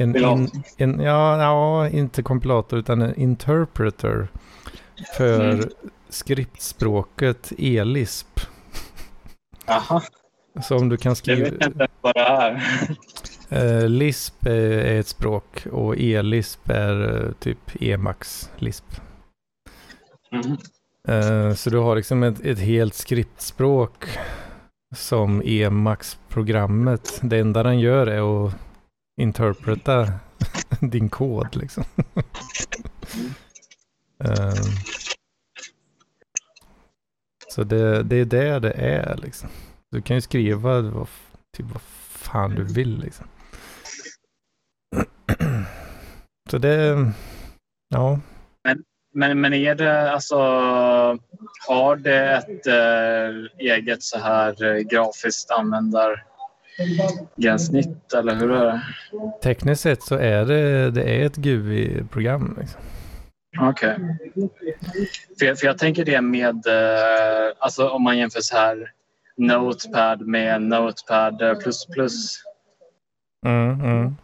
[0.00, 4.28] en, in, en, ja, ja, inte kompilator utan en interpreter
[5.16, 5.68] för mm.
[6.08, 8.40] skriptspråket ELISP.
[9.66, 10.02] Jaha.
[10.62, 11.38] Så om du kan skriva...
[11.38, 12.62] Jag vet inte vad det är.
[13.52, 18.84] Uh, Lisp är ett språk och ELISP är uh, typ Emacs Lisp.
[20.32, 20.56] Mm.
[21.08, 24.04] Uh, så du har liksom ett, ett helt skriptspråk
[24.94, 27.20] som Emacs-programmet.
[27.22, 28.54] Det enda den gör är att
[29.20, 30.12] interpreta
[30.80, 31.84] din kod liksom.
[37.54, 39.48] så det, det är det det är liksom.
[39.92, 41.06] Du kan ju skriva vad,
[41.56, 43.26] typ vad fan du vill liksom.
[46.50, 47.12] så det,
[47.88, 48.20] ja.
[48.64, 48.84] Men,
[49.14, 50.36] men, men är det alltså,
[51.68, 56.24] har det ett äh, eget så här äh, grafiskt användar
[57.36, 58.82] gränssnitt eller hur är det?
[59.42, 62.56] Tekniskt sett så är det, det är ett GUI-program.
[62.60, 62.80] Liksom.
[63.60, 63.96] Okej.
[64.34, 64.48] Okay.
[65.38, 68.92] För, för, jag tänker det med, eh, alltså om man jämför så här
[69.40, 71.56] Notepad med Notepad++.
[73.46, 74.14] Mm, mm.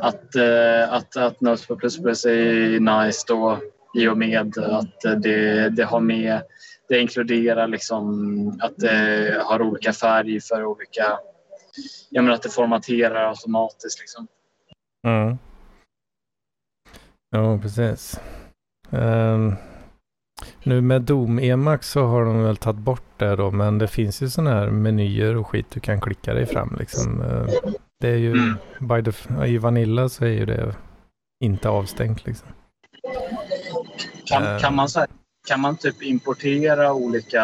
[0.00, 1.84] Att, eh, att, att Notepad++
[2.26, 3.58] är nice då
[3.94, 6.42] i och med att det, det har med
[6.88, 11.18] det inkluderar liksom att det har olika färg för olika
[12.10, 14.00] jag menar att det formaterar automatiskt.
[14.00, 14.26] Liksom.
[15.06, 15.38] Mm.
[17.30, 18.20] Ja, precis.
[18.90, 19.56] Um,
[20.64, 24.22] nu med Dom Emax så har de väl tagit bort det då, men det finns
[24.22, 27.20] ju sådana här menyer och skit du kan klicka dig fram liksom.
[27.20, 27.48] Uh,
[28.00, 29.04] det är ju, mm.
[29.04, 30.74] the, i Vanilla så är ju det
[31.44, 32.48] inte avstängt liksom.
[34.24, 34.88] Kan, uh, kan, man,
[35.48, 37.42] kan man typ importera olika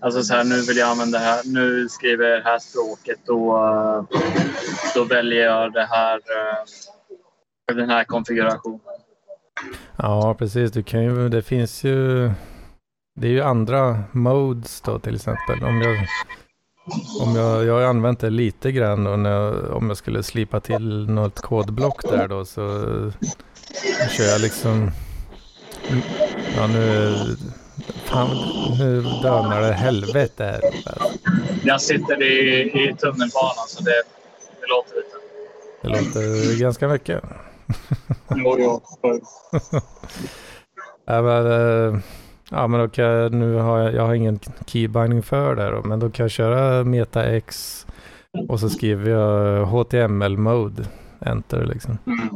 [0.00, 1.42] Alltså så här, nu vill jag använda det här.
[1.44, 3.18] Nu skriver jag det här språket.
[3.26, 3.58] Då,
[4.94, 8.97] då väljer jag det här, eh, den här konfigurationen.
[9.96, 10.72] Ja, precis.
[10.72, 12.30] Du kan ju, det finns ju...
[13.20, 15.64] Det är ju andra modes då till exempel.
[15.64, 16.06] Om jag,
[17.22, 21.10] om jag, jag har använt det lite grann och när, om jag skulle slipa till
[21.10, 22.62] något kodblock där då så
[24.10, 24.90] kör jag liksom...
[26.56, 27.14] Ja, nu
[28.04, 28.28] Fan,
[28.78, 30.60] hur dönar det helvete
[31.64, 34.02] Jag sitter i, i tunnelbanan så det,
[34.60, 35.16] det låter lite.
[35.82, 37.24] Det låter ganska mycket.
[38.36, 38.80] Jo, jo.
[41.04, 42.00] ja, men, eh,
[42.50, 45.82] ja, men då kan jag, nu har jag, jag har ingen keybinding för det då,
[45.82, 47.86] men då kan jag köra MetaX
[48.48, 50.84] och så skriver jag HTML-mode,
[51.20, 51.98] enter liksom.
[52.06, 52.28] Mm.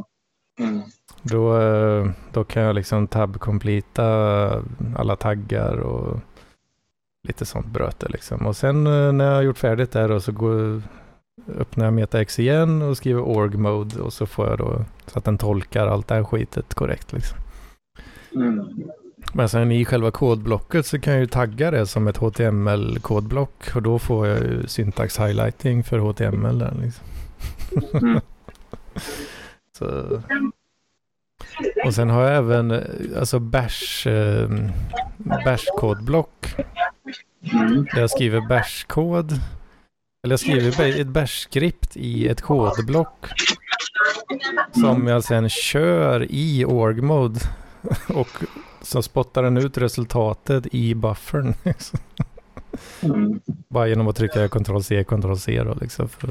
[0.61, 0.83] Mm.
[1.23, 4.63] Då, eh, då kan jag liksom tab-completa
[4.97, 6.21] alla taggar och
[7.29, 8.47] lite sånt bröte liksom.
[8.47, 10.83] Och sen eh, när jag har gjort färdigt där då så går,
[11.59, 15.25] öppnar jag MetaX igen och skriver org mode och så får jag då så att
[15.25, 17.39] den tolkar allt det här skitet korrekt liksom.
[18.35, 18.69] Mm.
[19.33, 23.83] Men sen i själva kodblocket så kan jag ju tagga det som ett HTML-kodblock och
[23.83, 27.07] då får jag ju syntax highlighting för HTML där liksom.
[27.95, 28.21] Mm.
[29.79, 30.21] så.
[31.85, 32.83] Och sen har jag även
[33.19, 34.49] alltså bash, eh,
[35.19, 36.55] bash-kodblock.
[37.53, 37.85] Mm.
[37.95, 39.41] Där jag skriver bash-kod.
[40.25, 43.27] Eller jag skriver ett bash-skript i ett kodblock.
[44.73, 47.41] Som jag sen kör i org-mode.
[48.15, 48.29] Och
[48.83, 51.55] så spottar den ut resultatet i buffern.
[53.03, 53.41] mm.
[53.69, 56.09] Bara genom att trycka Ctrl-C, Ctrl-C då liksom.
[56.09, 56.29] För,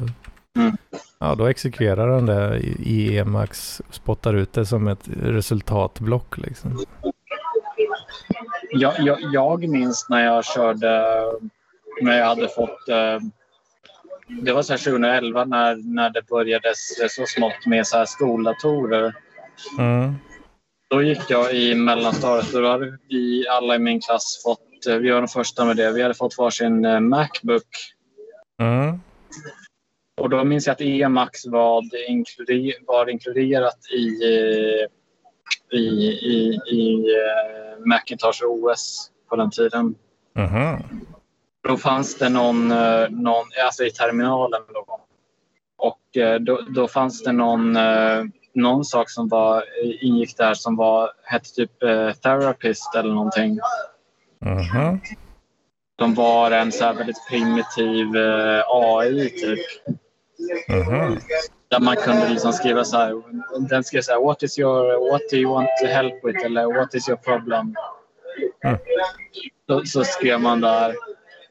[0.56, 0.76] mm.
[1.18, 6.84] Ja, då exekverar den det i Emacs, spottar ut det som ett resultatblock liksom.
[8.70, 11.22] Jag, jag, jag minns när jag körde,
[12.02, 13.18] när jag hade fått eh,
[14.40, 16.72] det var så 2011 när, när det började
[17.08, 19.14] så smått med så här skoldatorer.
[19.78, 20.14] Mm.
[20.90, 24.96] Då gick jag i mellanstadiet och då hade vi alla i min klass fått, eh,
[24.96, 27.68] vi var de första med det, vi hade fått varsin eh, Macbook.
[28.60, 29.00] Mm.
[30.20, 34.86] Och då minns jag att Emacs var, inkluder, var inkluderat i, eh,
[35.78, 35.84] i,
[36.22, 37.06] i, i
[37.86, 39.94] Macintosh OS på den tiden.
[40.36, 40.82] Mm.
[41.68, 42.68] Då fanns det någon,
[43.08, 44.60] någon alltså i terminalen.
[44.74, 45.00] Då.
[45.78, 46.00] Och
[46.40, 47.76] då, då fanns det någon
[48.54, 49.64] någon sak som var,
[50.00, 53.58] ingick där som var, hette typ eh, Therapist eller någonting.
[54.44, 55.00] Mm -hmm.
[55.96, 59.58] De var en så väldigt primitiv eh, AI typ.
[60.68, 61.20] Mm -hmm.
[61.68, 63.22] Där man kunde liksom skriva så här.
[63.68, 64.20] Den skrev så här.
[64.20, 66.44] What is your, what do you want to help with?
[66.44, 67.74] Eller what is your problem?
[68.64, 68.78] Mm.
[69.66, 70.94] Så, så, skrev man där.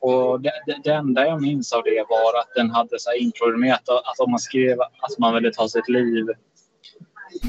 [0.01, 3.17] Och det, det, det, enda jag minns av det var att den hade så här
[3.17, 6.25] inprogrammerat att om man skrev att man ville ta sitt liv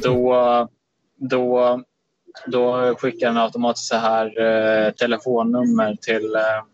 [0.02, 0.68] då,
[1.16, 1.80] då,
[2.46, 6.64] då skickar den automatiskt så här eh, telefonnummer till eh,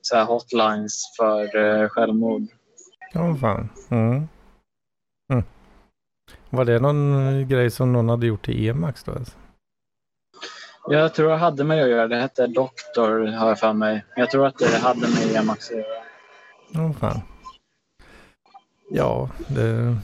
[0.00, 2.42] så här hotlines för eh, självmord.
[3.12, 3.68] Ja, fan.
[3.90, 4.28] Mm.
[5.32, 5.44] Mm.
[6.50, 9.12] Var det någon eh, grej som någon hade gjort i Emax då?
[9.12, 9.36] Alltså?
[10.88, 12.08] Jag tror jag hade med att göra.
[12.08, 14.04] Det hette Doktor har jag för mig.
[14.16, 15.86] Jag tror att det hade med Emax att göra.
[16.72, 17.20] Ja, fan.
[18.90, 19.96] Ja, det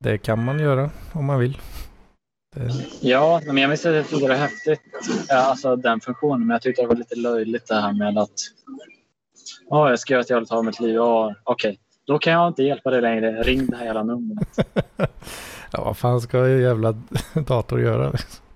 [0.00, 1.58] det kan man göra om man vill.
[2.56, 2.70] Det...
[3.00, 4.80] Ja, men jag visste att jag tyckte det var häftigt,
[5.30, 8.30] alltså den funktionen, men jag tyckte det var lite löjligt det här med att
[9.70, 10.94] Ja, jag skrev att jag vill ta mitt liv.
[10.94, 11.78] Ja, okej, okay.
[12.06, 13.42] då kan jag inte hjälpa dig längre.
[13.42, 14.48] Ring det här jävla numret.
[15.72, 16.94] ja, vad fan ska en jävla
[17.46, 18.10] dator göra?
[18.10, 18.47] Liksom?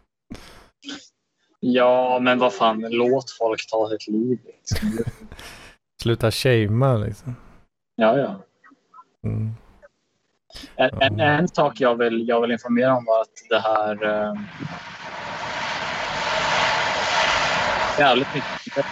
[1.64, 4.38] Ja, men vad fan, låt folk ta sitt liv.
[4.46, 4.98] Liksom.
[6.02, 7.36] Sluta shamea liksom.
[7.94, 8.42] Ja, ja.
[9.24, 9.54] Mm.
[10.76, 14.04] En, en, en, sak jag vill, jag vill informera om var att det här...
[14.04, 14.34] Eh,
[17.98, 18.86] jävligt mycket.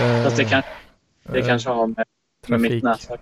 [0.00, 0.62] Uh, Fast det, kan,
[1.22, 2.04] det uh, kanske har med,
[2.46, 3.20] med mitt nätverk.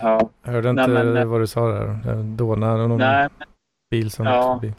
[0.00, 0.30] Ja.
[0.42, 2.22] Jag hörde inte nej, men, eh, vad du sa där.
[2.22, 3.48] Dåna någon nej, men,
[3.90, 4.58] bil som ja.
[4.60, 4.74] förbi.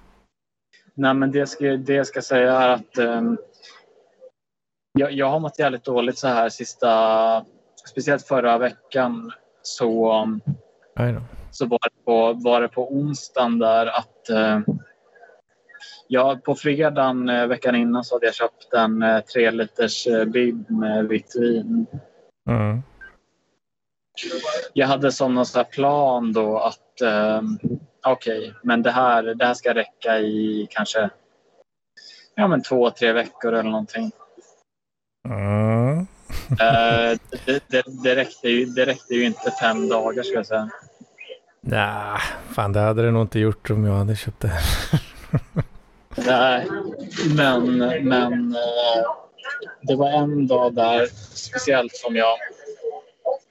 [0.93, 3.37] Nej, men det ska, det jag ska säga är att um,
[4.93, 7.45] jag, jag har mått jävligt dåligt så här sista
[7.89, 9.31] speciellt förra veckan
[9.61, 10.39] så,
[11.51, 14.59] så var, det på, var det på onsdagen där att eh,
[16.07, 20.25] ja, på fredagen eh, veckan innan så hade jag köpt en eh, tre liters eh,
[20.25, 21.85] bib med vitt vin.
[22.49, 22.81] Mm.
[24.73, 27.41] Jag hade som någon plan då att eh,
[28.05, 31.09] okej, okay, men det här, det här ska räcka i kanske
[32.35, 34.11] ja, men två, tre veckor eller någonting.
[35.29, 35.99] Mm.
[36.51, 40.69] Uh, det, det, det, räckte ju, det räckte ju inte fem dagar ska jag säga.
[41.61, 42.19] Nej,
[42.49, 44.51] fan det hade det nog inte gjort om jag hade köpt det.
[46.15, 46.67] Nej,
[47.35, 47.77] men,
[48.07, 49.03] men uh,
[49.81, 51.05] det var en dag där
[51.35, 52.37] speciellt som jag,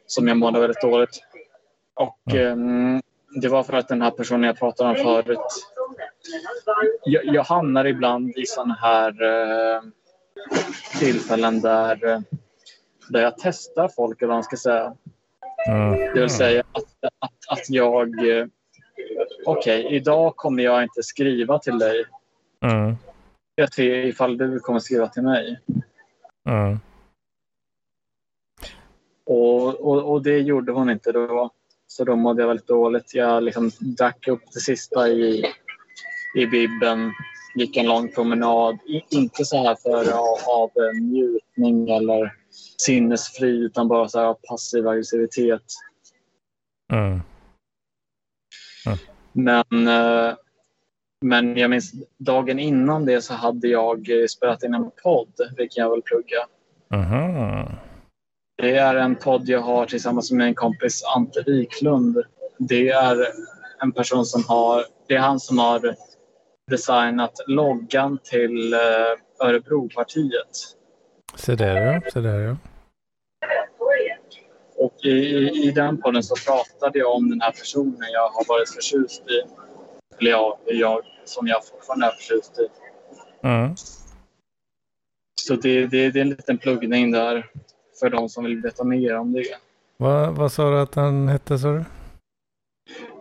[0.06, 1.20] som jag mådde väldigt dåligt.
[1.94, 3.02] Och mm.
[3.30, 5.38] Det var för att den här personen jag pratade om förut.
[7.04, 9.82] Jag, jag hamnar ibland i sådana här uh,
[10.98, 12.22] tillfällen där
[13.10, 14.96] där jag testar folk, eller vad man ska säga.
[15.68, 16.14] Mm.
[16.14, 16.84] Det vill säga att,
[17.18, 18.28] att, att jag...
[18.28, 18.46] Eh,
[19.46, 22.04] okej, okay, idag kommer jag inte skriva till dig.
[22.64, 22.96] Mm.
[23.54, 25.60] Jag ser ifall du kommer skriva till mig.
[26.48, 26.80] Mm.
[29.26, 31.50] Och, och, och, det gjorde hon inte då.
[31.90, 33.14] Så då mådde jag väldigt dåligt.
[33.14, 35.44] Jag liksom drack upp det sista i,
[36.36, 37.12] i bibben.
[37.54, 38.78] Gick en lång promenad.
[39.10, 42.34] inte så här för av, av njutning eller
[42.78, 45.62] sinnesfri utan bara så här passiv aggressivitet.
[46.92, 47.20] Mm.
[48.86, 48.98] Mm.
[49.32, 50.34] Men, eh,
[51.20, 55.90] Men jag minns dagen innan det så hade jag spelat in en podd, vilken jag
[55.90, 56.46] vill plugga.
[56.94, 57.68] Aha.
[58.60, 62.22] Det är en podd jag har tillsammans med en kompis Ante Wiklund.
[62.58, 63.26] Det är
[63.82, 65.94] en person som har, det är han som har
[66.70, 68.78] designat loggan till eh,
[69.46, 70.76] Örebropartiet.
[71.34, 72.56] Se där ja, se där ja.
[74.76, 78.44] Och i, i, i den podden så pratade jag om den här personen jag har
[78.48, 79.42] varit förtjust i.
[80.18, 82.68] Eller ja, jag som jag fortfarande är förtjust i.
[83.46, 83.74] Mm.
[85.40, 87.50] Så det, det, det är en liten pluggning där
[88.00, 89.44] för de som vill veta mer om det.
[89.96, 91.84] Vad, vad sa du att han hette sa du?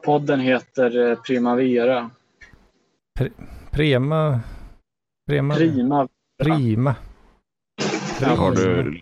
[0.06, 2.10] Podden heter eh, Primavera.
[3.72, 4.39] Prema?
[5.30, 5.56] Prema?
[5.56, 6.07] Prima.
[6.43, 6.95] Prima.
[8.38, 9.01] Har du,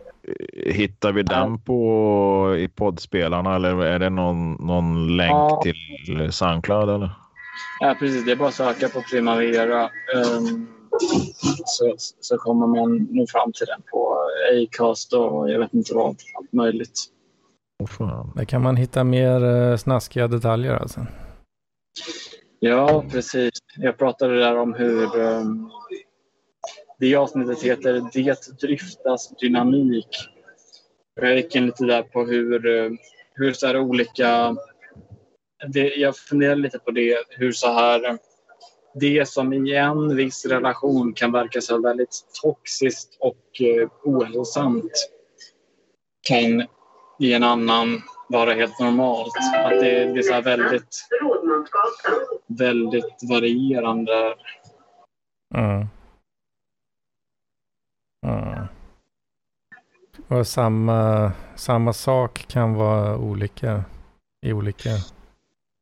[0.54, 5.62] hittar vi den på i poddspelarna eller är det någon, någon länk Ja.
[5.64, 7.12] till Soundcloud eller?
[7.80, 8.26] Ja, precis.
[8.26, 9.82] Det är bara att söka på Primavera.
[10.16, 10.68] ehm,
[11.66, 14.07] så, så kommer man nog fram till den på
[14.48, 16.16] Acast och jag vet inte vad.
[16.38, 17.00] Allt möjligt.
[18.36, 21.06] Där kan man hitta mer eh, snaskiga detaljer alltså.
[22.60, 23.52] Ja, precis.
[23.76, 25.72] Jag pratade där om hur um,
[27.00, 30.08] det avsnittet heter Det driftas dynamik.
[31.22, 32.92] Jag gick in lite där på hur, eh,
[33.34, 34.56] hur så här olika...
[35.68, 38.18] Det, jag funderade lite på det, hur så här...
[39.00, 44.92] Det som i en viss relation kan verka så väldigt toxiskt och eh, ohälsosamt
[46.28, 46.68] kan
[47.20, 49.34] i en annan vara helt normalt.
[49.56, 51.08] Att det, det är så här väldigt
[52.48, 54.36] väldigt varierande.
[55.56, 55.88] Mm.
[58.26, 58.68] Mm.
[60.28, 63.84] Och samma, samma sak kan vara olika
[64.46, 64.90] i olika.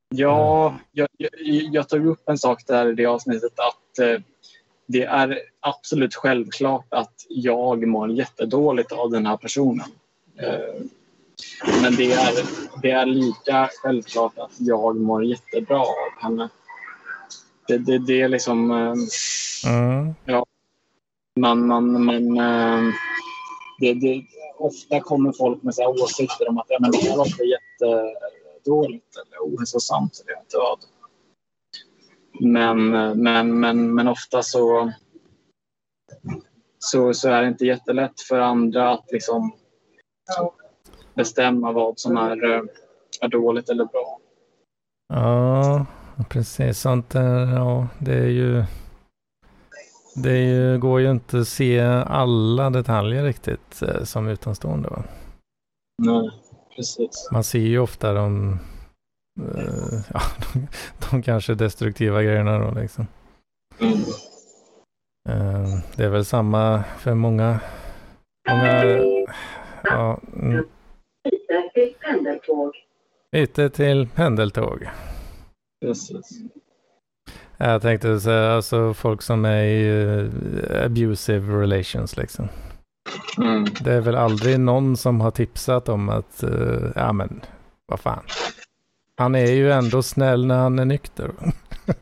[0.10, 1.30] Ja, jag, jag,
[1.72, 4.22] jag tog upp en sak där i det avsnittet att eh,
[4.88, 9.88] det är absolut självklart att jag mår jättedåligt av den här personen.
[10.38, 10.82] Eh,
[11.82, 12.34] men det är,
[12.82, 16.50] det är lika självklart att jag mår jättebra av henne.
[17.68, 18.72] Det, det, det är liksom...
[18.72, 18.94] Eh,
[19.66, 20.14] Mm.
[21.40, 22.94] man, man, man, eh,
[23.80, 24.24] det, det,
[24.58, 27.46] ofta kommer folk med så här åsikter om att ja, men det här låter
[28.66, 30.80] jättedåligt eller ohälsosamt eller inte vad.
[32.40, 34.92] Men, eh, men, men, men ofta så,
[36.80, 39.52] så, så är det inte jättelätt för andra att liksom
[41.14, 42.64] bestämma vad som är, eh,
[43.22, 44.20] är dåligt eller bra.
[45.14, 45.86] Ja,
[46.30, 46.80] precis.
[46.80, 48.64] Sånt där, ja, det är ju.
[50.24, 54.90] Det är ju, går ju inte att se alla detaljer riktigt eh, som utomstående.
[54.90, 55.04] Va?
[55.98, 56.32] Nej,
[56.76, 57.30] precis.
[57.32, 58.60] Man ser ju ofta de,
[59.42, 60.22] eh, ja,
[60.54, 60.68] de,
[61.10, 63.08] de kanske destruktiva grejerna då liksom.
[63.80, 63.94] Mm.
[65.30, 67.60] Eh, det är väl samma för många.
[68.50, 68.84] många
[69.84, 70.66] ja, mm,
[73.36, 74.90] byte till pendeltåg.
[75.82, 76.42] precis.
[77.58, 79.88] Jag tänkte säga alltså folk som är i
[80.70, 82.48] eh, abusive relations liksom.
[83.38, 83.66] Mm.
[83.82, 87.42] Det är väl aldrig någon som har tipsat om att, eh, ja men,
[87.86, 88.24] vad fan.
[89.18, 91.32] Han är ju ändå snäll när han är nykter.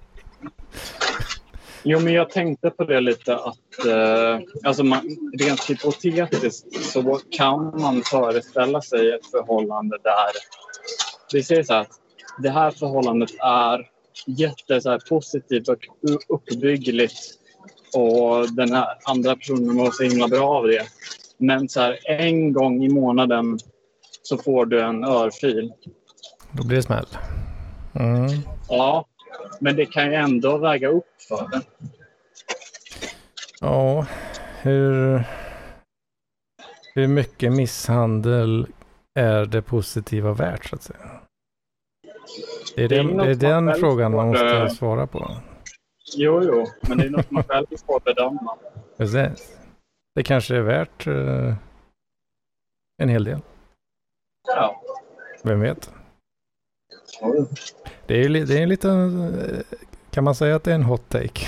[1.86, 5.00] Jo, men jag tänkte på det lite att eh, alltså man,
[5.40, 10.32] rent hypotetiskt så kan man föreställa sig ett förhållande där
[11.34, 12.00] vi säger så här att
[12.38, 13.90] det här förhållandet är
[14.28, 15.80] jätte så här, positivt och
[16.30, 17.40] uppbyggligt
[17.96, 20.88] och den här andra personen mår så himla bra av det.
[21.38, 23.60] Men så här, en gång i månaden
[24.24, 25.74] så får du en örfil.
[26.52, 27.08] Då blir det smäll.
[27.96, 28.28] Mm.
[28.70, 29.06] Ja,
[29.60, 31.62] men det kan ju ändå väga upp för det.
[33.62, 34.06] Ja,
[34.62, 35.24] hur,
[36.96, 38.68] hur mycket misshandel
[39.16, 41.00] är det positiva värt så att säga?
[42.76, 45.32] Det är, Det det är den frågan man måste eh, svara på.
[46.16, 48.58] Jo, jo, men det är något man själv får bedöma.
[48.98, 49.58] Precis.
[50.16, 51.56] Det kanske är värt eh,
[52.98, 53.40] en hel del.
[54.48, 54.82] Ja.
[55.44, 55.92] Vem vet?
[58.08, 59.60] Det är, det är en liten, eh,
[60.12, 61.46] kan man säga att det är en hot take?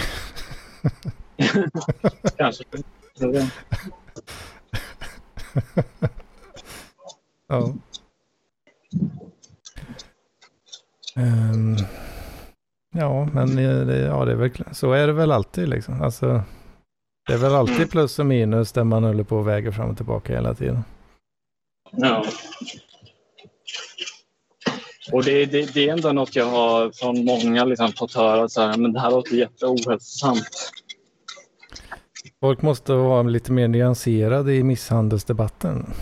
[2.37, 2.63] Kanske.
[7.47, 7.73] Ja.
[11.15, 11.75] Ehm,
[12.95, 16.01] ja, men eh, det, ja, det är väl, så är det väl alltid liksom.
[16.01, 16.41] Alltså,
[17.27, 19.97] det är väl alltid plus och minus där man håller på och väger fram och
[19.97, 20.83] tillbaka hela tiden.
[21.91, 22.25] Ja.
[25.11, 28.61] Och det, det, det, är ändå något jag har från många liksom fått höra så
[28.61, 30.71] här, men det här låter jätteohälsosamt.
[32.39, 35.93] Folk måste vara lite mer nyanserade i misshandelsdebatten.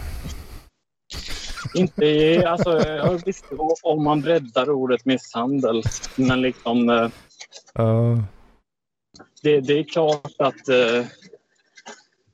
[1.74, 2.80] Inte alltså,
[3.26, 3.45] visst,
[3.84, 5.84] om man breddar ordet misshandel,
[6.16, 6.90] men liksom...
[7.80, 8.24] Uh.
[9.41, 11.06] Det, det, är klart att uh,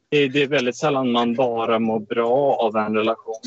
[0.09, 3.41] det, det, är väldigt sällan man bara mår bra av en relation.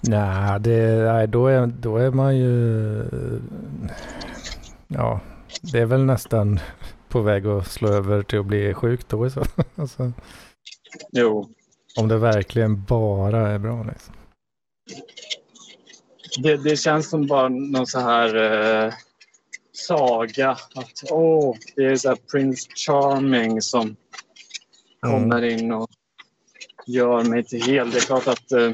[0.00, 3.04] Nej, det, nej då, är, då är man ju...
[4.88, 5.20] Ja,
[5.72, 6.60] det är väl nästan
[7.08, 9.30] på väg att slå över till att bli sjuk då.
[9.30, 9.44] Så.
[9.76, 10.12] alltså,
[11.12, 11.48] jo.
[11.98, 13.82] Om det verkligen bara är bra.
[13.82, 14.14] Liksom.
[16.42, 18.92] Det, det känns som bara någon så här eh,
[19.72, 20.50] saga.
[20.50, 23.96] Att åh, det är så Prince Charming som mm.
[25.00, 25.90] kommer in och
[26.86, 27.90] gör mig till hel.
[27.90, 28.72] Det är klart att eh,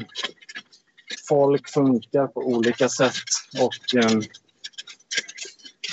[1.29, 3.13] folk funkar på olika sätt
[3.61, 4.19] och eh,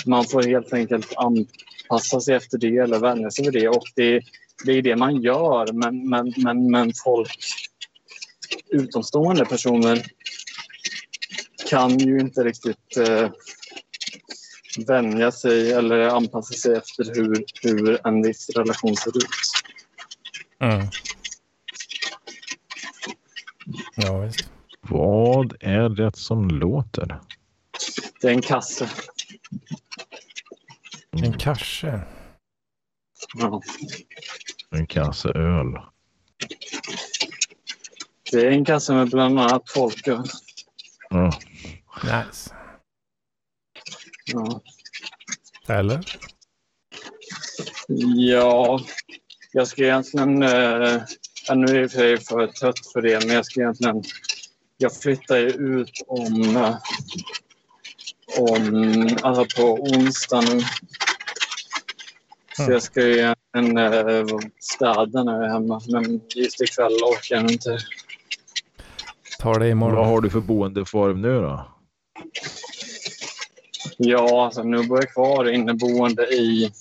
[0.05, 3.69] man får helt enkelt anpassa sig efter det eller vänja sig vid det.
[3.69, 4.21] Och det,
[4.65, 7.37] det är det man gör, men, men, men, men folk,
[8.69, 10.05] utomstående personer
[11.69, 13.29] kan ju inte riktigt eh,
[14.87, 19.27] vänja sig eller anpassa sig efter hur, hur en viss relation ser ut.
[20.59, 20.87] Mm.
[23.95, 24.49] Ja, visst.
[24.81, 27.21] Vad är det som låter?
[28.21, 28.89] Det är en kasse.
[31.11, 32.01] En kasse?
[33.33, 33.61] Ja.
[34.69, 35.77] En kasse öl.
[38.31, 40.23] Det är en kasse med bland annat folköl.
[41.09, 41.39] Ja.
[42.03, 42.55] Nice.
[44.25, 44.61] Ja.
[45.67, 46.05] Eller?
[48.15, 48.81] Ja,
[49.51, 50.43] jag ska egentligen...
[50.43, 51.01] Eh,
[51.55, 54.03] nu är jag för, för trött för det, men jag ska egentligen...
[54.77, 56.55] Jag flyttar ju ut om...
[56.55, 56.77] Eh,
[58.37, 60.61] om alltså på onsdag nu.
[62.55, 62.73] Så mm.
[62.73, 67.51] jag ska ju egentligen eh, städa när jag är hemma, men just ikväll orkar jag
[67.51, 67.77] inte.
[69.39, 69.95] Ta det imorgon.
[69.95, 71.67] Vad har du för boendeform nu då?
[73.97, 76.71] Ja, alltså nu bor jag kvar inneboende i,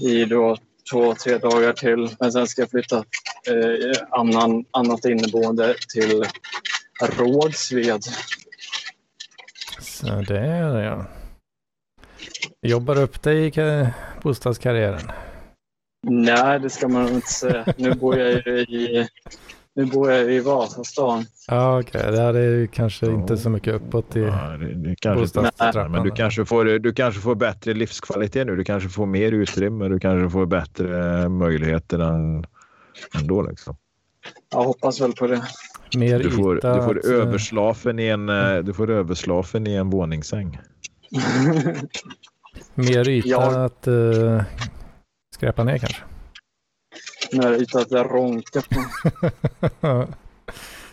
[0.00, 0.56] i då
[0.92, 2.16] två, tre dagar till.
[2.20, 6.24] Men sen ska jag flytta eh, annan, annat inneboende till
[7.16, 8.02] Rågsved.
[9.80, 11.06] Så det är det ja.
[12.62, 13.86] Jobbar upp dig i
[14.22, 15.12] bostadskarriären?
[16.06, 17.64] Nej, det ska man inte säga.
[17.76, 19.08] Nu bor jag i
[19.74, 21.24] nu bor jag i Vasastan.
[21.48, 22.00] Ja, okej.
[22.00, 22.32] Okay.
[22.32, 23.14] Det är kanske oh.
[23.14, 25.40] inte så mycket uppåt i ja, det, det kanske
[25.88, 28.56] Men du kanske, får, du kanske får bättre livskvalitet nu.
[28.56, 29.88] Du kanske får mer utrymme.
[29.88, 32.46] Du kanske får bättre möjligheter än,
[33.18, 33.42] ändå.
[33.42, 33.76] Liksom.
[34.50, 35.42] Jag hoppas väl på det.
[35.96, 37.04] Mer du får, yta du får att...
[37.04, 38.64] överslafen i en, mm.
[38.64, 40.58] du får överslafen i en våningssäng.
[42.74, 43.64] mer yta ja.
[43.64, 44.42] att uh,
[45.34, 46.02] skräpa ner kanske?
[47.32, 48.84] När utan att jag ronkar på.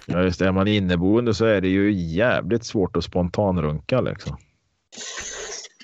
[0.06, 0.48] ja, just det.
[0.48, 4.38] Är man inneboende så är det ju jävligt svårt att spontanrunka liksom.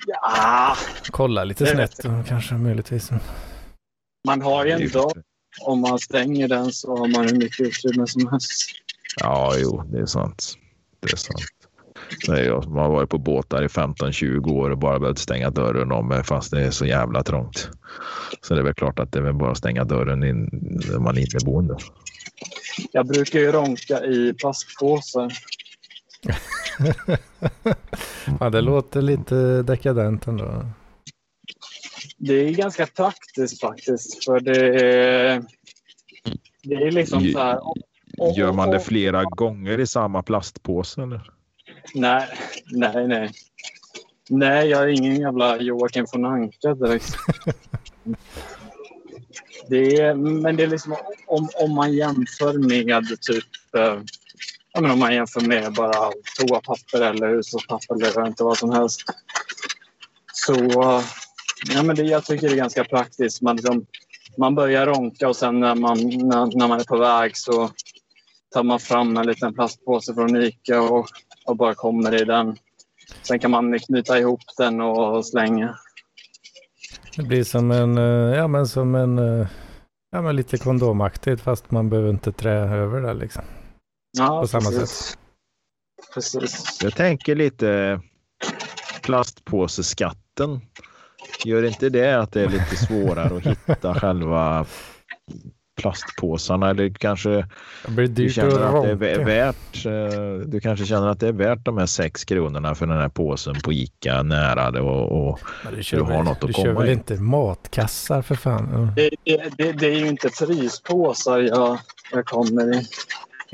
[0.06, 0.76] Ja.
[1.10, 3.10] Kolla lite snett då, kanske möjligtvis.
[4.26, 5.12] Man har ju ändå,
[5.60, 8.70] om man stänger den så har man hur mycket utrymme som helst.
[9.20, 10.54] Ja, jo, det är sant.
[11.00, 11.65] Det är sant.
[12.28, 15.92] Nej, jag man har varit på båtar i 15-20 år och bara behövt stänga dörren
[15.92, 17.68] om fast det är så jävla trångt.
[18.40, 20.48] Så det är väl klart att det är bara att stänga dörren in,
[20.90, 21.76] när man är inneboende.
[22.92, 25.32] Jag brukar ju ronka i plastpåsar.
[28.40, 30.66] ja, det låter lite dekadent ändå.
[32.18, 34.24] Det är ganska praktiskt faktiskt.
[34.24, 35.44] För det är,
[36.62, 37.60] det är liksom så här.
[38.36, 41.02] Gör man det flera gånger i samma plastpåse?
[41.02, 41.35] Eller?
[41.94, 42.28] Nej,
[42.72, 43.30] nej, nej.
[44.28, 47.16] Nej, jag är ingen jävla Joakim von Anka direkt.
[49.68, 50.96] det är, men det är liksom
[51.26, 54.00] om, om man jämför med typ eh,
[54.72, 59.02] ja, men om man jämför med bara toapapper eller hushållspapper eller inte vad som helst.
[60.32, 60.54] Så
[61.74, 63.42] ja, men det, jag tycker det är ganska praktiskt.
[63.42, 63.86] Man, liksom,
[64.38, 67.70] man börjar ronka och sen när man, när, när man är på väg så
[68.54, 71.08] tar man fram en liten plastpåse från Ica och
[71.46, 72.56] och bara kommer i den.
[73.22, 75.78] Sen kan man knyta ihop den och slänga.
[77.16, 79.46] Det blir som en, eh, ja men som en, eh,
[80.12, 83.42] ja men lite kondomaktigt fast man behöver inte trä över det liksom.
[84.18, 84.90] Ja, På samma precis.
[84.90, 85.18] sätt.
[86.14, 86.78] Precis.
[86.82, 88.00] Jag tänker lite
[89.02, 90.60] plastpåseskatten.
[91.44, 94.66] Gör inte det att det är lite svårare att hitta själva
[95.76, 97.46] plastpåsarna eller kanske
[98.08, 99.86] du känner att det är värt.
[99.86, 103.08] Eh, du kanske känner att det är värt de här sex kronorna för den här
[103.08, 105.40] påsen på Ica nära och, och
[105.90, 108.92] du, har något att du komma Du kör väl inte matkassar för fan?
[108.96, 109.10] Det,
[109.56, 111.78] det, det, är ju inte fryspåsar jag,
[112.12, 112.86] jag kommer i.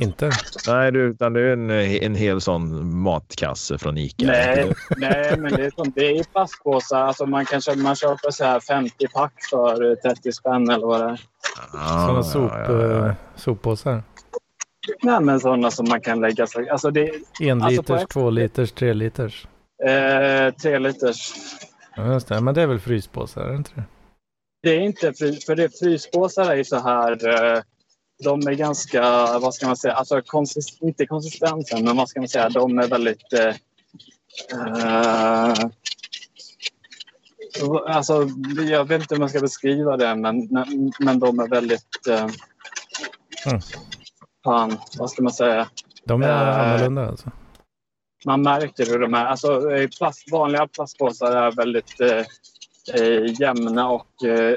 [0.03, 0.31] Inte?
[0.66, 4.27] Nej, du, utan det är en, en hel sån matkasse från Ica.
[4.27, 7.01] Nej, nej men det är, som, det är plastpåsar.
[7.01, 11.01] Alltså man, kan köpa, man köper så här 50 pack för 30 spänn eller vad
[11.01, 11.20] det är.
[11.74, 13.15] Ah, Sådana sop, ja, ja, ja.
[13.37, 14.03] soppåsar?
[15.03, 16.69] Nej, men sådana som man kan lägga sig...
[16.69, 17.11] Alltså det,
[17.41, 19.47] en alltså liters, två liters, tre liters?
[19.85, 21.33] Eh, tre liters.
[21.97, 22.41] Ja, just det.
[22.41, 23.85] Men det är väl fryspåsar, är det inte det?
[24.62, 27.29] Det är inte frys, för det, fryspåsar är ju så här...
[27.29, 27.62] Eh,
[28.23, 29.03] de är ganska,
[29.39, 32.89] vad ska man säga, alltså konsist, inte konsistensen, men vad ska man säga, de är
[32.89, 33.32] väldigt...
[33.32, 33.55] Eh,
[34.53, 35.55] eh,
[37.86, 38.28] alltså,
[38.69, 40.49] jag vet inte hur man ska beskriva det, men,
[40.99, 42.07] men de är väldigt...
[42.09, 42.28] Eh,
[43.47, 43.61] mm.
[44.44, 45.69] Fan, vad ska man säga?
[46.05, 47.31] De är eh, annorlunda alltså?
[48.27, 49.24] Man märker hur de är.
[49.24, 49.62] Alltså,
[49.99, 52.24] plast, vanliga plastpåsar är väldigt eh,
[52.94, 54.57] eh jämna och eh,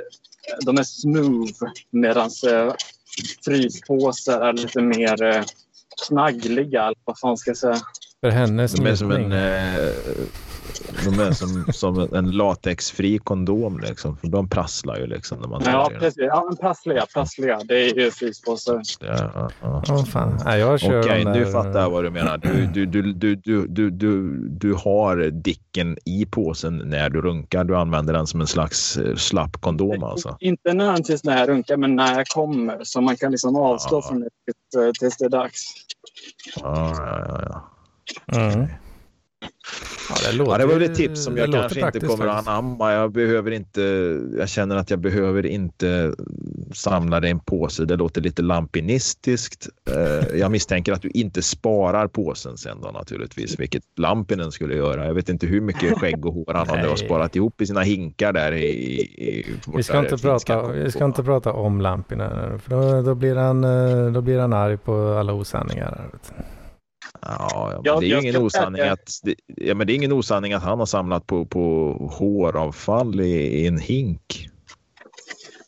[0.66, 2.74] de är smooth medan eh,
[3.46, 5.44] fryspåsar är lite mer eh,
[6.08, 6.94] knaggliga.
[7.06, 7.78] Vad fan ska jag säga?
[8.22, 9.90] För hennes De är som en, eh,
[11.06, 14.18] de är som, som en latexfri kondom liksom.
[14.18, 16.18] För de prasslar ju liksom när man Ja, precis.
[16.18, 17.60] Ja, men prassliga, prassliga.
[17.64, 18.82] Det är ju fryspåsar.
[19.00, 19.84] Ja, ja, ja.
[19.90, 20.40] Oh, fan.
[20.46, 21.34] Ja, jag kör Okej, där...
[21.34, 22.38] nu fattar jag vad du menar.
[22.38, 27.64] Du, du, du, du, du, du, du, du har dicken i påsen när du runkar.
[27.64, 30.38] Du använder den som en slags eh, slapp kondom alltså?
[30.40, 32.80] Inte nödvändigtvis när jag runkar, men när jag kommer.
[32.84, 34.30] Så man kan liksom avstå från det
[35.00, 35.64] tills det är dags.
[36.62, 37.72] Ja, ja, ja.
[38.38, 38.68] Mm.
[40.10, 42.48] Ja, det, låter, ja, det var väl ett tips som jag kanske inte kommer att
[42.48, 42.94] anamma.
[42.94, 43.82] Jag, behöver inte,
[44.38, 46.14] jag känner att jag behöver inte
[46.74, 47.86] samla det i en påse.
[47.86, 49.68] Det låter lite lampinistiskt.
[49.92, 55.06] Eh, jag misstänker att du inte sparar påsen sen då naturligtvis, vilket Lampinen skulle göra.
[55.06, 58.34] Jag vet inte hur mycket skägg och hår han hade sparat ihop i sina hinkar
[58.34, 59.46] där i, i
[59.76, 63.64] vi, ska inte prata, vi ska inte prata om Lampinen, för då, då, blir han,
[63.64, 66.10] eh, då blir han arg på alla osanningar.
[67.22, 70.64] Ja, ja det är ingen osanning att, det, ja, men det är ingen osanning att
[70.64, 74.50] han har samlat på, på håravfall i, i en hink.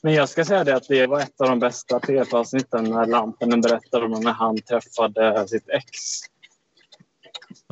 [0.02, 3.62] Men jag ska säga det att det var ett av de bästa PF-avsnitten när Lampinen
[3.62, 5.90] berättade om när han träffade sitt ex.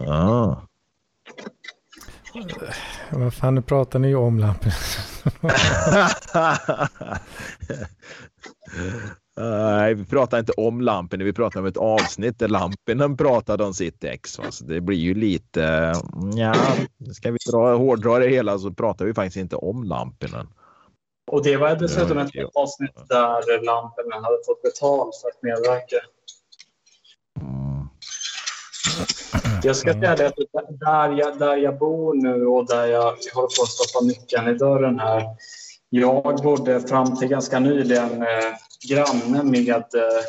[0.07, 0.55] Ah.
[3.11, 4.75] Vad fan, nu pratar ni ju om Lampinen.
[9.37, 13.73] Nej, vi pratar inte om Lampinen, vi pratar om ett avsnitt där Lampinen pratade om
[13.73, 14.39] sitt ex.
[14.49, 15.93] Så det blir ju lite,
[16.35, 16.53] ja,
[17.13, 20.47] ska vi dra, hårdra det hela så pratar vi faktiskt inte om Lampinen.
[21.31, 22.49] Och det var dessutom ett ja.
[22.53, 25.97] avsnitt där Lampinen hade fått betalt för att medverka.
[27.41, 27.87] Mm.
[29.63, 30.35] Jag ska säga det att
[30.79, 33.03] där jag, där jag bor nu och där jag
[33.33, 35.23] håller på att stoppa nyckeln i dörren här.
[35.89, 38.53] Jag bodde fram till ganska nyligen eh,
[38.89, 40.23] granne med eh,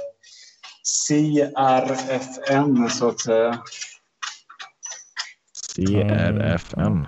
[1.08, 3.58] CRFN så att säga.
[5.76, 7.06] CRFN?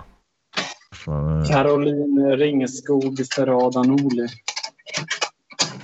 [1.47, 4.27] Caroline Ringskog Ferrada Norli.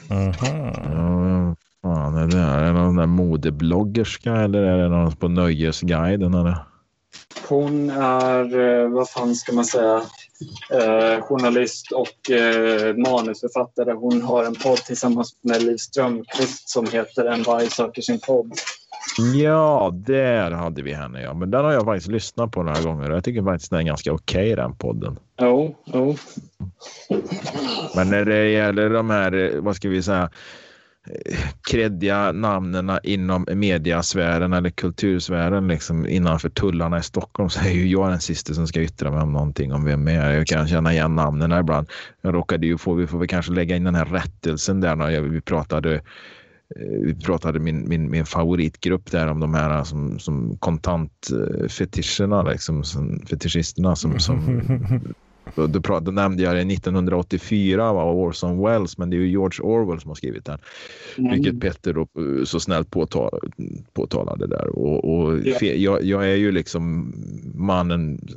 [0.10, 1.56] Aha.
[1.82, 2.38] fan är det?
[2.38, 6.34] Är det någon där modebloggerska eller är det någon på Nöjesguiden?
[6.34, 6.58] Eller?
[7.48, 10.02] Hon är, eh, vad fan ska man säga,
[10.72, 13.94] eh, journalist och eh, manusförfattare.
[13.94, 18.54] Hon har en podd tillsammans med Liv Strömquist som heter En varg söker sin podd.
[19.36, 21.22] Ja, där hade vi henne.
[21.22, 21.34] Ja.
[21.34, 23.84] Men den har jag faktiskt lyssnat på några gånger och jag tycker faktiskt den är
[23.84, 25.20] ganska okej okay, den podden.
[25.42, 26.16] Jo, jo.
[27.96, 30.30] Men när det gäller de här, vad ska vi säga,
[31.70, 38.10] kreddiga namnen inom mediasfären eller kultursfären liksom innanför tullarna i Stockholm så är ju jag
[38.10, 40.32] den sista som ska yttra mig om någonting om vem är.
[40.32, 41.88] Jag kan känna igen namnen ibland.
[42.22, 45.22] Jag råkade ju få, vi får väl kanske lägga in den här rättelsen där när
[45.22, 46.02] vi pratade eh,
[47.02, 52.52] vi pratade min, min, min favoritgrupp där om de här eh, som, som kontantfetischerna, eh,
[52.52, 52.84] liksom,
[53.30, 54.62] fetischisterna som, som
[55.56, 59.62] Då, då, då, nämnde jag det 1984 av Orson Welles, men det är ju George
[59.62, 60.60] Orwell som har skrivit den.
[61.18, 61.32] Mm.
[61.32, 63.40] Vilket Petter då eh, så snällt påtal,
[63.94, 64.68] påtalade där.
[64.68, 67.14] Och, och fe, jag, jag, är ju liksom
[67.56, 68.28] mannen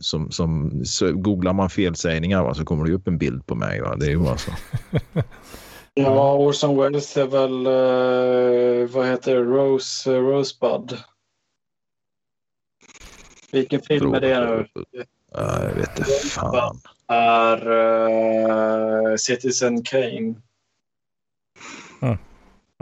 [0.00, 3.80] som, som så googlar man felsägningar va, så kommer det upp en bild på mig.
[3.80, 3.96] Va?
[3.96, 4.50] Det är ju bara så.
[5.94, 10.98] ja, Orson Welles är väl, uh, vad heter det, Rose, uh, Rosebud.
[13.52, 15.04] Vilken film är det nu?
[15.34, 16.80] Jag vet inte fan.
[17.08, 20.34] är uh, Citizen Kane.
[22.02, 22.18] Mm.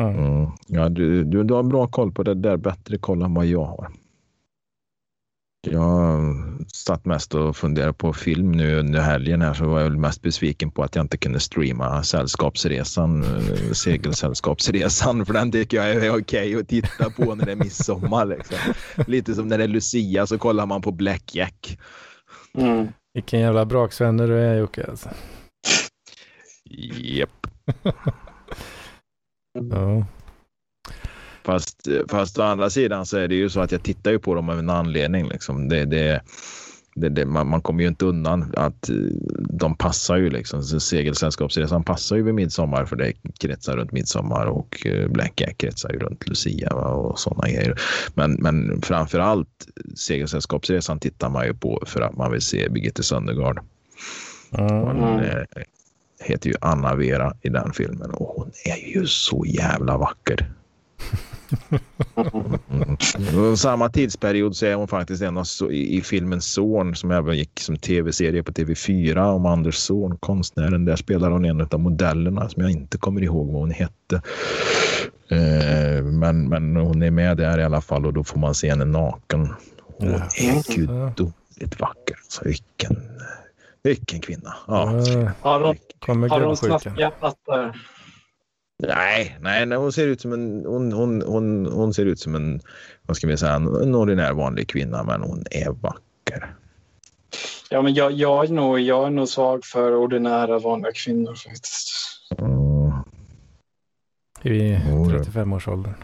[0.01, 0.19] Mm.
[0.19, 0.51] Mm.
[0.67, 3.65] Ja, du, du, du har bra koll på det där, bättre koll än vad jag
[3.65, 3.91] har.
[5.71, 6.21] Jag
[6.73, 10.71] satt mest och funderade på film nu under helgen här så var jag mest besviken
[10.71, 16.21] på att jag inte kunde streama Sällskapsresan, eh, Segelsällskapsresan, för den tycker jag är okej
[16.21, 18.27] okay att titta på när det är midsommar.
[18.27, 18.59] Liksom.
[19.07, 21.79] Lite som när det är Lucia så kollar man på Blackjack.
[22.59, 22.89] Mm.
[23.15, 25.09] Vilken jävla braksvänner du är Jocke alltså.
[26.71, 27.47] Japp.
[29.71, 30.07] ja.
[31.45, 34.35] Fast, fast å andra sidan så är det ju så att jag tittar ju på
[34.35, 35.29] dem av en anledning.
[35.29, 35.69] Liksom.
[35.69, 36.23] Det, det,
[36.95, 38.97] det, det man, man, kommer ju inte undan att eh,
[39.51, 40.63] de passar ju liksom.
[40.63, 45.99] Segelsällskapsresan passar ju vid midsommar för det kretsar runt midsommar och eh, Blackjack kretsar ju
[45.99, 47.81] runt Lucia och sådana grejer.
[48.15, 53.03] Men, men framför allt Segelsällskapsresan tittar man ju på för att man vill se Birgitte
[53.03, 53.61] Söndergaard.
[54.59, 54.71] Mm.
[54.71, 55.43] Hon äh,
[56.21, 60.51] heter ju Anna Vera i den filmen och hon är ju så jävla vacker.
[63.33, 63.57] Mm.
[63.57, 67.61] Samma tidsperiod så är hon faktiskt en av i, i filmen Son som även gick
[67.61, 70.85] som tv-serie på TV4 om Anders Son, konstnären.
[70.85, 74.23] Där spelar hon en av modellerna som jag inte kommer ihåg vad hon hette.
[75.29, 78.71] Eh, men, men hon är med där i alla fall och då får man se
[78.71, 79.49] henne naken.
[79.99, 82.17] Hon är gudomligt vacker.
[82.29, 82.97] Så vilken,
[83.83, 84.55] vilken kvinna.
[84.67, 84.75] Ja.
[85.41, 87.77] Har hon, har hon snaskiga pattar?
[88.89, 92.35] Nej, nej, nej, hon ser ut som en, hon, hon, hon, hon ser ut som
[92.35, 92.61] en,
[93.03, 96.55] vad ska vi säga, en ordinär vanlig kvinna, men hon är vacker.
[97.71, 101.89] Ja, men jag, jag, är, nog, jag är nog svag för ordinära vanliga kvinnor faktiskt.
[102.39, 102.93] Mm.
[104.43, 105.95] I 35-årsåldern.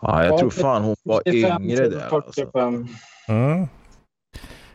[0.00, 2.14] Ja, jag tror fan hon var yngre där.
[2.14, 2.50] Alltså.
[3.28, 3.68] Mm.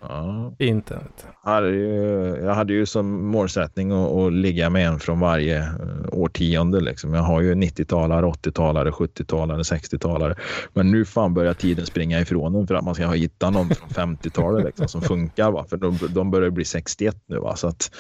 [0.02, 0.54] Ja.
[0.60, 1.00] Inte.
[1.46, 5.68] Jag hade, ju, som målsättning att, att, ligga med en från varje eh,
[6.12, 6.80] årtionde.
[6.80, 7.14] Liksom.
[7.14, 10.36] Jag har ju 90-talare, 80-talare, 70-talare, 60-talare.
[10.74, 13.90] Men nu fan börjar tiden springa ifrån en för att man ska hitta någon från
[13.90, 15.52] 50-talet liksom, som funkar.
[15.52, 15.66] Va?
[15.70, 17.40] För de, de börjar bli 61 nu.
[17.40, 17.56] Va?
[17.56, 17.92] Så att,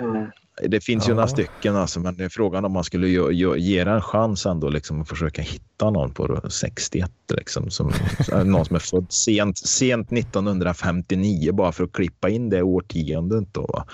[0.00, 0.26] mm.
[0.62, 3.56] Det finns ju några stycken, alltså, men det är frågan om man skulle ge, ge,
[3.56, 7.10] ge en chans ändå liksom, att försöka hitta någon på 61.
[7.32, 7.92] Liksom, som,
[8.44, 13.54] någon som är född sent, sent 1959 bara för att klippa in det årtiondet.
[13.54, 13.86] Då, va?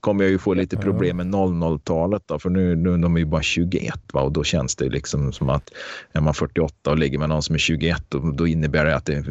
[0.00, 3.26] kommer jag ju få lite problem med 00-talet då, för nu, nu de är ju
[3.26, 4.20] bara 21 va?
[4.20, 5.70] och då känns det liksom som att
[6.12, 9.06] är man 48 och ligger med någon som är 21 då, då innebär det att
[9.06, 9.24] det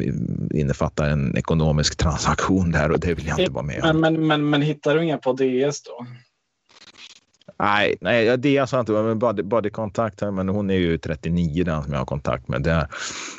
[0.54, 4.00] innefattar en ekonomisk transaktion där och det vill jag inte vara med om.
[4.00, 6.06] Men, men, men, men hittar du inga på DS då?
[7.58, 8.88] Nej, nej det är alltså sant.
[8.88, 12.62] Men body, body här, men hon är ju 39 den som jag har kontakt med.
[12.62, 12.86] Där.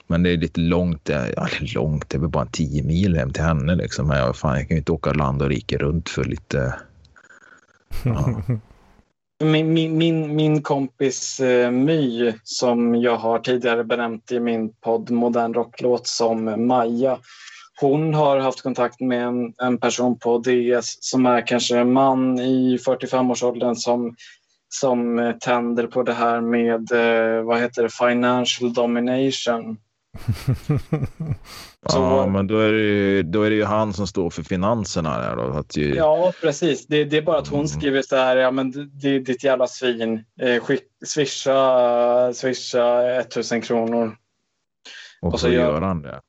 [0.07, 1.09] Men det är lite långt.
[1.35, 3.75] Ja, långt, det är väl bara 10 mil hem till henne.
[3.75, 4.07] Liksom.
[4.07, 6.75] Men jag, fan, jag kan ju inte åka land och rike runt för lite...
[8.03, 8.41] Ja.
[9.43, 15.11] Min, min, min, min kompis eh, My, som jag har tidigare benämnt i min podd
[15.11, 17.17] Modern Rocklåt som Maja,
[17.81, 22.39] hon har haft kontakt med en, en person på DS som är kanske en man
[22.39, 24.15] i 45-årsåldern som,
[24.69, 29.77] som tänder på det här med eh, vad heter det, financial domination.
[31.89, 34.43] Så, ja, men då är, det ju, då är det ju han som står för
[34.43, 35.19] finanserna.
[35.19, 35.95] Där då, att ju...
[35.95, 36.87] Ja, precis.
[36.87, 37.67] Det, det, är bara att hon mm.
[37.67, 38.71] skriver så här, ja men
[39.01, 44.17] det, är ditt jävla svin, eh, skick, swisha, swisha 1000 kronor.
[45.21, 46.21] Och, och så, så gör han det.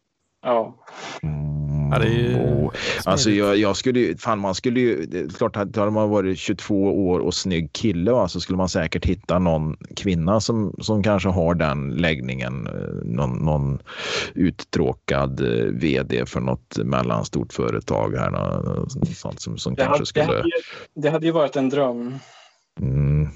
[0.49, 0.75] Ja.
[1.23, 1.91] Mm.
[1.91, 2.71] ja det är ju
[3.05, 7.21] alltså jag, jag, skulle ju, fan man skulle ju, klart hade man varit 22 år
[7.21, 11.55] och snygg kille va, så skulle man säkert hitta någon kvinna som, som kanske har
[11.55, 12.67] den läggningen.
[12.67, 13.79] Eh, någon, någon
[14.35, 18.31] uttråkad eh, vd för något mellanstort företag här.
[18.31, 20.27] Något, sånt som, som kanske hade, skulle...
[20.27, 20.63] Det hade, ju,
[21.03, 22.19] det hade ju varit en dröm.
[22.81, 23.29] Mm.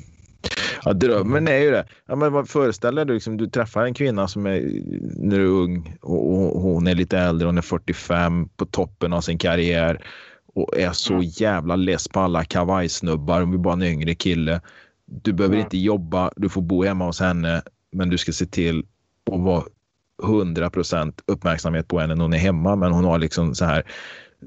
[0.84, 1.86] Ja, drömmen är ju det.
[2.06, 4.60] Ja, men föreställ dig, liksom, du träffar en kvinna som är
[5.16, 9.20] när du är ung och, hon är lite äldre, hon är 45 på toppen av
[9.20, 10.06] sin karriär
[10.54, 11.26] och är så mm.
[11.26, 13.40] jävla less på alla kavajsnubbar.
[13.40, 14.60] Hon vill bara en yngre kille.
[15.06, 15.64] Du behöver mm.
[15.64, 18.84] inte jobba, du får bo hemma hos henne, men du ska se till
[19.32, 19.64] att vara
[20.22, 22.76] 100% uppmärksamhet på henne när hon är hemma.
[22.76, 23.84] Men hon har liksom så här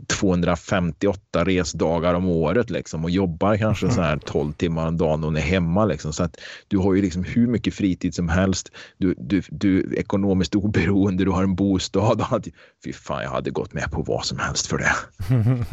[0.08, 5.38] 258 resdagar om året liksom och jobbar kanske så här 12 timmar om dagen och
[5.38, 5.86] är hemma.
[5.86, 6.14] Liksom.
[6.14, 8.72] Så att du har ju liksom hur mycket fritid som helst.
[8.98, 12.22] Du, du, du är ekonomiskt oberoende, du har en bostad.
[12.32, 12.48] Och
[12.86, 14.96] fy fan, jag hade gått med på vad som helst för det.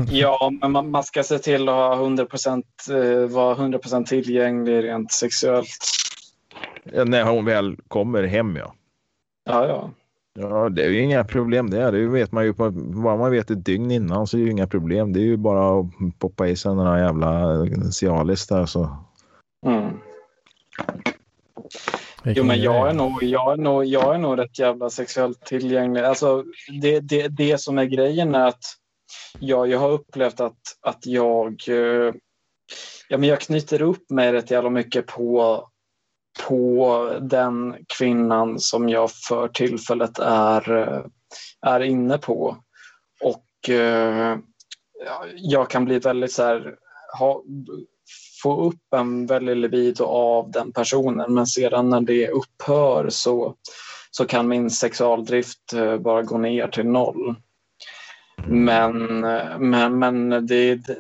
[0.13, 5.13] Ja, men man, man ska se till att ha 100 eh, vara 100% tillgänglig rent
[5.13, 5.69] sexuellt.
[6.93, 8.75] Ja, när hon väl kommer hem, ja.
[9.45, 9.91] Ja, ja.
[10.35, 11.91] Ja, det är ju inga problem det.
[11.91, 14.51] Det vet man ju på, bara man vet ett dygn innan så är det ju
[14.51, 15.13] inga problem.
[15.13, 15.87] Det är ju bara att
[16.19, 18.97] poppa i sig den här jävla Cialis där så.
[19.67, 19.99] Mm.
[22.25, 26.01] Jo, men jag är, nog, jag, är nog, jag är nog rätt jävla sexuellt tillgänglig.
[26.01, 26.45] Alltså,
[26.83, 28.65] det, det, det som är grejen är att
[29.39, 32.15] jag, jag har upplevt att, att jag, eh,
[33.09, 35.69] ja, men jag knyter upp mig rätt jävla mycket på,
[36.49, 41.05] på den kvinnan som jag för tillfället är, eh,
[41.61, 42.57] är inne på.
[43.21, 44.39] Och eh,
[45.37, 46.75] jag kan bli väldigt så här,
[47.19, 47.43] ha,
[48.43, 53.55] få upp en väldig libido av den personen men sedan när det upphör så,
[54.11, 57.35] så kan min sexualdrift eh, bara gå ner till noll.
[58.47, 60.99] Men, eh, men, men det, det,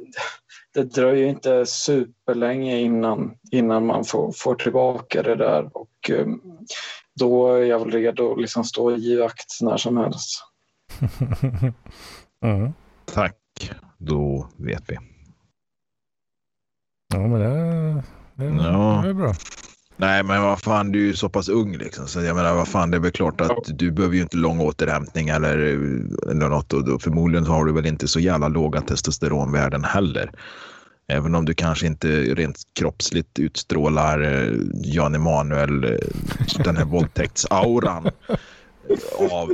[0.74, 6.26] det dröjer inte superlänge innan, innan man får, får tillbaka det där och eh,
[7.14, 10.42] då är jag väl redo att liksom stå i akt när som helst.
[12.44, 12.72] mm.
[13.04, 14.98] Tack, då vet vi.
[17.14, 18.04] Ja, men det,
[18.34, 19.00] det, ja.
[19.04, 19.34] det är bra.
[20.02, 22.06] Nej, men vad fan, du är ju så pass ung liksom.
[22.06, 24.60] Så jag menar, vad fan, det är väl klart att du behöver ju inte lång
[24.60, 25.58] återhämtning eller,
[26.30, 26.72] eller något.
[26.72, 30.30] Och då, förmodligen har du väl inte så jävla låga testosteronvärden heller.
[31.08, 34.52] Även om du kanske inte rent kroppsligt utstrålar eh,
[34.84, 35.98] Jan Emanuel, eh,
[36.64, 38.10] den här våldtäktsauran
[39.30, 39.48] av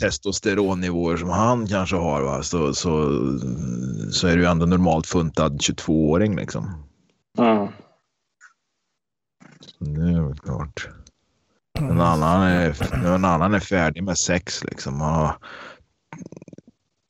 [0.00, 2.42] testosteronnivåer som han kanske har, va?
[2.42, 3.10] Så, så,
[4.10, 6.84] så är du ändå normalt funtad 22-åring liksom.
[7.38, 7.68] Mm.
[9.80, 10.88] Det är väl klart.
[11.78, 14.98] En annan, är, en annan är färdig med sex liksom.
[14.98, 15.36] Man har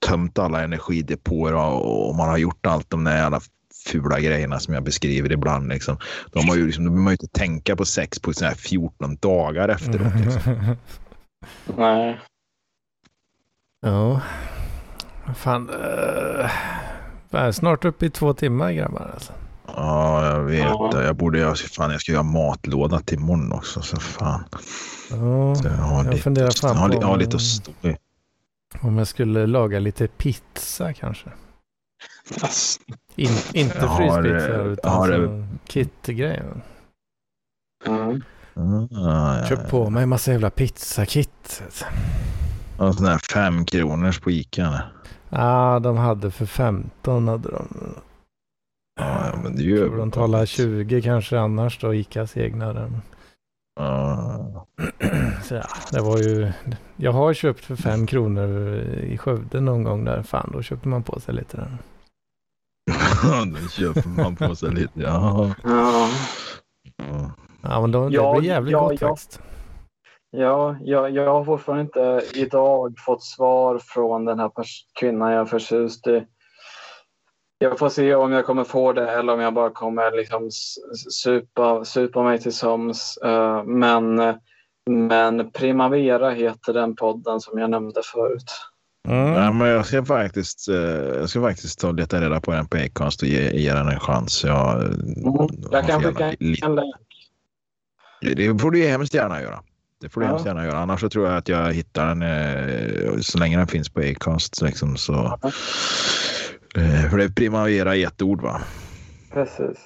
[0.07, 3.41] tömt alla energidepåer och man har gjort allt de där alla
[3.87, 5.69] fula grejerna som jag beskriver ibland.
[5.69, 5.97] Liksom.
[6.33, 8.55] De har ju liksom, då behöver man ju inte tänka på sex på så här
[8.55, 10.15] 14 dagar efteråt.
[10.25, 10.77] Liksom.
[11.77, 12.21] Nej.
[13.81, 14.23] Ja.
[15.35, 15.71] Fan.
[17.33, 19.33] Uh, snart uppe i två timmar grabbar alltså.
[19.77, 20.59] Ja, jag vet.
[20.59, 21.03] Ja.
[21.03, 23.83] Jag borde, jag, fan, jag ska göra matlåda till imorgon också.
[23.83, 24.45] Så fan.
[25.11, 27.97] Ja, så jag, har jag funderar fan på jag har lite att stå i.
[28.81, 31.31] Om jag skulle laga lite pizza kanske.
[33.17, 36.63] In, inte fryspizza utan har, alltså kit-grejen.
[37.87, 38.23] Mm.
[39.07, 41.63] Ah, Köp på mig en massa jävla pizzakit.
[42.77, 44.83] Och sån här fem kronors på Ica.
[45.29, 47.95] Ja, ah, de hade för 15 hade de.
[49.33, 52.91] Ja, men det gör de talar 20 kanske annars då, Icas egna.
[53.81, 54.67] Ah.
[55.43, 56.53] Så ja, det var ju,
[56.97, 60.23] jag har köpt för fem kronor i Skövde någon gång där.
[60.23, 61.79] Fan, då köpte man på sig lite den.
[63.53, 65.51] då köper man på sig lite, ja.
[65.65, 66.09] Ja,
[67.63, 69.09] ja men då, det ja, blir jävligt ja, gott ja.
[69.09, 69.41] faktiskt.
[70.31, 74.51] Ja, jag, jag har fortfarande inte idag fått svar från den här
[75.01, 76.27] kvinnan jag är förtjust i.
[77.63, 80.51] Jag får se om jag kommer få det eller om jag bara kommer liksom
[81.11, 83.19] supa, supa mig till sömns.
[83.25, 84.17] Uh, men,
[84.91, 88.51] men Primavera heter den podden som jag nämnde förut.
[89.09, 89.33] Mm.
[89.33, 90.77] Ja, men jag ska faktiskt, uh,
[91.19, 93.89] jag ska faktiskt ta och leta reda på den på Acast och ge, ge den
[93.89, 94.45] en chans.
[94.45, 94.95] Jag, mm.
[95.71, 96.95] jag kan skicka en länk.
[98.21, 99.63] Det får du hemskt gärna göra.
[100.01, 100.31] Det får du ja.
[100.31, 100.79] hemskt gärna göra.
[100.79, 104.63] Annars så tror jag att jag hittar den eh, så länge den finns på Acast.
[104.63, 105.13] Liksom, så,
[105.43, 105.51] ja.
[106.77, 108.61] Eh, för det är primavera i ett ord va?
[109.33, 109.79] Precis.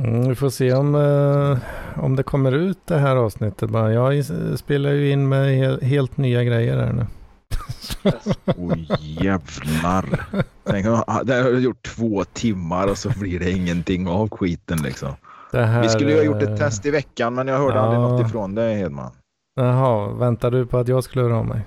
[0.00, 1.58] Mm, vi får se om, uh,
[1.96, 3.70] om det kommer ut det här avsnittet.
[3.70, 3.92] Bara.
[3.92, 4.24] Jag
[4.58, 7.06] spelar ju in med he helt nya grejer här nu.
[8.46, 10.26] Oj oh, jävlar.
[10.64, 15.08] Tänk om det har gjort två timmar och så blir det ingenting av skiten liksom.
[15.52, 18.00] Här, Vi skulle ju ha gjort ett test i veckan men jag hörde ja, aldrig
[18.00, 19.12] något ifrån dig Hedman.
[19.56, 21.64] Jaha, väntar du på att jag skulle höra av mig?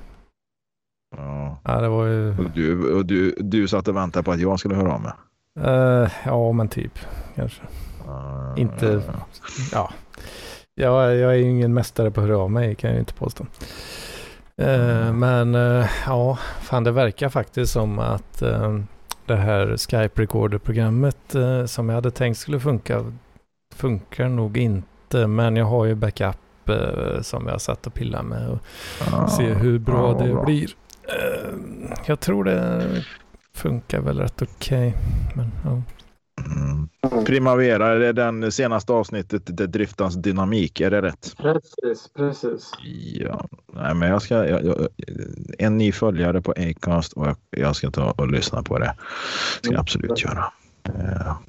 [1.17, 1.57] Ja.
[1.63, 2.29] ja, det var ju...
[2.37, 5.11] Och du, och du, du satt och väntade på att jag skulle höra av mig?
[5.59, 6.99] Uh, ja, men typ
[7.35, 7.61] kanske.
[8.07, 9.01] Uh, inte, uh.
[9.71, 9.91] ja.
[10.75, 13.13] Jag, jag är ju ingen mästare på att höra av mig kan jag ju inte
[13.13, 13.45] påstå.
[14.61, 15.53] Uh, men
[16.05, 18.39] ja, fan det verkar faktiskt som att
[19.25, 21.35] det här Skype Recorder-programmet
[21.65, 23.11] som jag hade tänkt skulle funka
[23.75, 25.27] funkar nog inte.
[25.27, 26.37] Men jag har ju backup
[27.21, 28.59] som jag satt och pillade med och
[29.11, 30.43] ah, ser hur bra ah, det bra.
[30.43, 30.75] blir.
[31.09, 33.05] Uh, jag tror det
[33.53, 34.87] funkar väl rätt okej.
[34.87, 34.93] Okay.
[35.35, 35.81] Men, ja.
[36.41, 36.89] Mm.
[37.25, 41.35] Primavera, är det den senaste avsnittet, det driftans dynamik, är det rätt?
[41.37, 42.71] Precis, precis.
[43.19, 44.87] Ja, nej men jag ska, jag, jag,
[45.57, 48.95] en ny följare på Acast och jag, jag, ska ta och lyssna på det.
[49.61, 50.37] ska jag absolut mm.
[50.37, 50.53] göra.
[50.83, 51.39] Ja.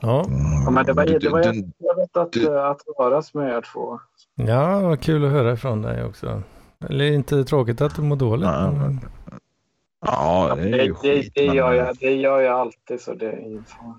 [0.00, 0.24] Ja.
[0.24, 0.74] Mm.
[0.74, 4.00] men det var, det var trevligt att, att höras med er två.
[4.34, 6.42] Ja, vad kul att höra ifrån dig också.
[6.88, 8.48] Eller inte tråkigt att du mår dåligt.
[8.48, 9.00] Ja, men...
[10.06, 13.14] ja det är ju det, skit, det, det, gör jag, det gör jag alltid så
[13.14, 13.94] det är ingen fara.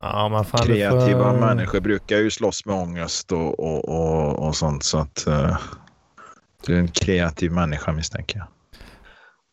[0.00, 1.40] Ja, men fan, Kreativa får...
[1.40, 4.84] människor brukar ju slåss med ångest och, och, och, och sånt.
[4.84, 5.58] Så att uh,
[6.66, 8.46] du är en kreativ människa misstänker jag.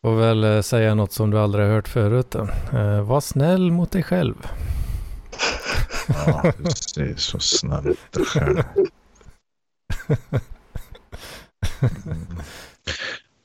[0.02, 2.36] Får väl uh, säga något som du aldrig har hört förut.
[2.74, 4.34] Uh, var snäll mot dig själv.
[6.08, 6.52] Ja,
[6.94, 8.62] du är så snäll mot dig själv.
[11.80, 12.26] Mm.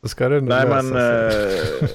[0.01, 1.89] Då ska det Nej, men eh,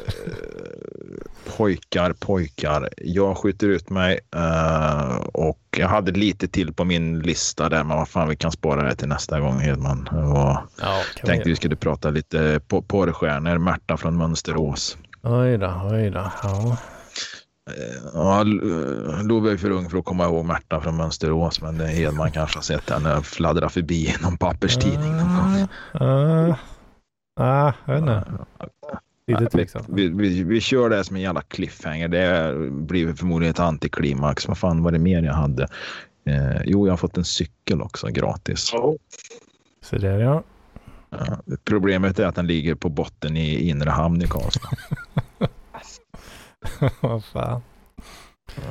[1.56, 2.88] pojkar, pojkar.
[2.96, 7.96] Jag skjuter ut mig eh, och jag hade lite till på min lista där, men
[7.96, 10.08] vad fan, vi kan spara det till nästa gång Hedman.
[10.08, 13.58] Och ja, tänkte vi, vi skulle prata lite på porrstjärnor.
[13.58, 14.98] Märta från Mönsterås.
[15.22, 16.30] Oj då, oj då.
[16.42, 16.76] Ja.
[17.70, 18.42] Eh, ja,
[19.22, 22.56] Love är för ung för att komma ihåg Märta från Mönsterås, men det Hedman kanske
[22.56, 25.68] har sett henne fladdra förbi i någon papperstidning någon gång.
[26.08, 26.56] Uh, uh.
[27.36, 28.24] Ah, jag vet inte.
[29.26, 29.86] Lite tveksamt.
[29.88, 32.08] Vi, vi, vi kör det som en jävla cliffhanger.
[32.08, 34.48] Det blir förmodligen ett antiklimax.
[34.48, 35.68] Vad fan var det mer jag hade?
[36.24, 38.74] Eh, jo, jag har fått en cykel också gratis.
[38.74, 38.94] Oh.
[39.82, 40.42] Så där ja.
[41.10, 41.38] ja.
[41.64, 44.68] Problemet är att den ligger på botten i inre hamn i Karlstad.
[47.00, 47.62] Vad fan.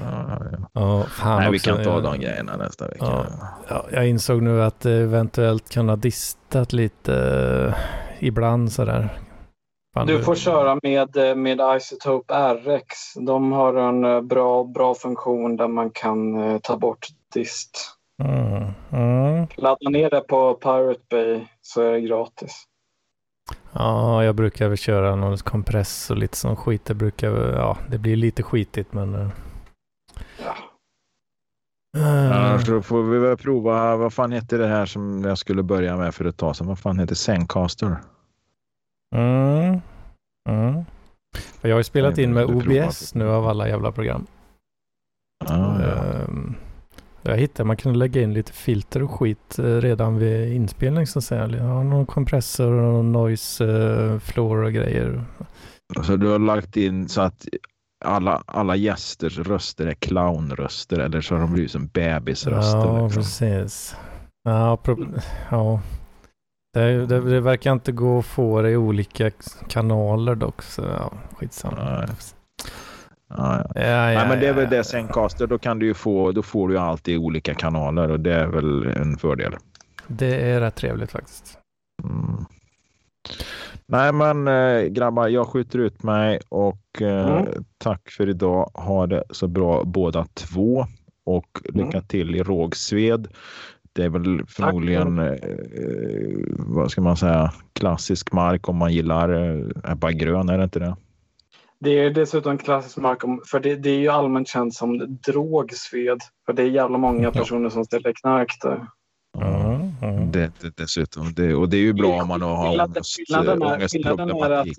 [0.01, 0.41] Ja,
[0.73, 0.81] ja.
[0.81, 3.05] Oh, fan Nej, vi kan ta de grejerna nästa vecka.
[3.05, 3.25] Ja,
[3.67, 7.75] ja, jag insåg nu att det eventuellt kan ha distat lite
[8.19, 9.09] ibland sådär.
[9.93, 13.13] Fan, du får köra med, eh, med Isotope RX.
[13.13, 17.97] De har en eh, bra, bra funktion där man kan uh, ta bort dist.
[18.23, 18.71] Mm.
[18.91, 19.47] Mm.
[19.57, 22.63] Ladda ner det på Pirate Bay så är det gratis.
[23.73, 26.85] Ja, jag brukar väl köra någon kompress och lite sån skit.
[26.85, 29.31] Det brukar, ja, det blir lite skitigt men...
[30.45, 30.55] Ja.
[31.95, 32.57] Uh.
[32.59, 36.15] så får vi väl prova, vad fan heter det här som jag skulle börja med
[36.15, 36.67] för ett tag sedan?
[36.67, 37.97] Vad fan heter Zencaster?
[39.15, 39.81] Mm.
[40.49, 40.85] Mm.
[41.61, 44.27] Jag har ju spelat in med OBS nu av alla jävla program.
[45.45, 46.25] Ah, ja.
[46.27, 46.55] um,
[47.21, 51.19] jag hittade, man kunde lägga in lite filter och skit eh, redan vid inspelning så
[51.19, 51.49] att säga.
[51.57, 55.23] Ja, någon kompressor och någon noise uh, floor och grejer.
[56.03, 57.47] Så du har lagt in så att
[58.05, 62.79] alla, alla gästers röster är clownröster eller så har de blivit som bebisröster?
[62.79, 63.21] Ja, liksom.
[63.21, 63.95] precis.
[64.43, 64.79] Ja,
[65.51, 65.81] ja,
[66.73, 69.31] det, det, det, verkar inte gå att få det i olika
[69.69, 71.77] kanaler dock, så ja, skitsamma.
[71.79, 72.05] Ja,
[73.27, 73.65] ja.
[73.75, 76.43] ja, ja Nej, men det är väl det Zencaster, då kan du ju få, då
[76.43, 79.55] får du allt i olika kanaler och det är väl en fördel.
[80.07, 81.57] Det är rätt trevligt faktiskt.
[82.03, 82.45] Mm.
[83.87, 87.65] Nej men äh, grabbar, jag skjuter ut mig och äh, mm.
[87.77, 88.71] tack för idag.
[88.73, 90.85] Ha det så bra båda två
[91.25, 92.07] och lycka mm.
[92.07, 93.27] till i Rågsved.
[93.93, 95.35] Det är väl förmodligen, eh,
[96.49, 100.79] vad ska man säga, klassisk mark om man gillar eh, Ebba Grön, är det inte
[100.79, 100.95] det?
[101.79, 106.19] Det är dessutom klassisk mark, för det, det är ju allmänt känt som drogsved.
[106.45, 108.87] För det är jävla många personer som ställer knark där.
[109.41, 110.31] Mm, mm.
[110.31, 113.19] Det, det, dessutom, det, och det är ju bra om man har ångest,
[113.61, 114.77] ångestproblematik.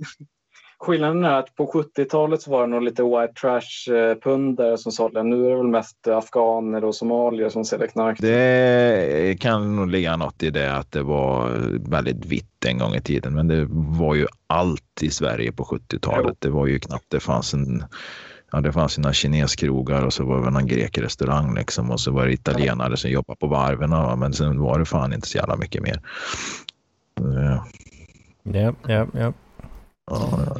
[0.78, 5.22] Skillnaden är att på 70-talet så var det nog lite white trash-pundare eh, som sålde.
[5.22, 8.18] Nu är det väl mest afghaner och somalier som säljer knark.
[8.20, 11.50] Det kan nog ligga något i det att det var
[11.90, 13.34] väldigt vitt en gång i tiden.
[13.34, 13.66] Men det
[13.98, 16.36] var ju allt i Sverige på 70-talet.
[16.38, 17.84] Det var ju knappt det fanns en
[18.52, 22.26] Ja, det fanns sina kineskrogar och så var det någon grekrestaurang liksom och så var
[22.26, 24.18] det italienare som jobbade på varven.
[24.20, 26.00] Men sen var det fan inte så jävla mycket mer.
[28.42, 29.32] Ja, ja, ja.
[30.10, 30.56] Ja,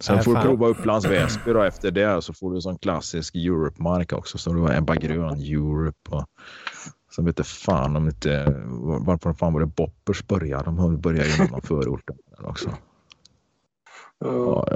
[0.00, 0.42] Sen Nej, får fan.
[0.42, 4.38] du prova Upplands Väsby då efter det så får du sån klassisk Europe-mark också.
[4.38, 6.24] Så du har Ebba Grön Europe och
[7.16, 8.62] sen vet jag fan om inte
[9.00, 10.64] varför fan var det Boppers började.
[10.64, 12.70] De började i någon förort också.
[14.24, 14.66] Ja,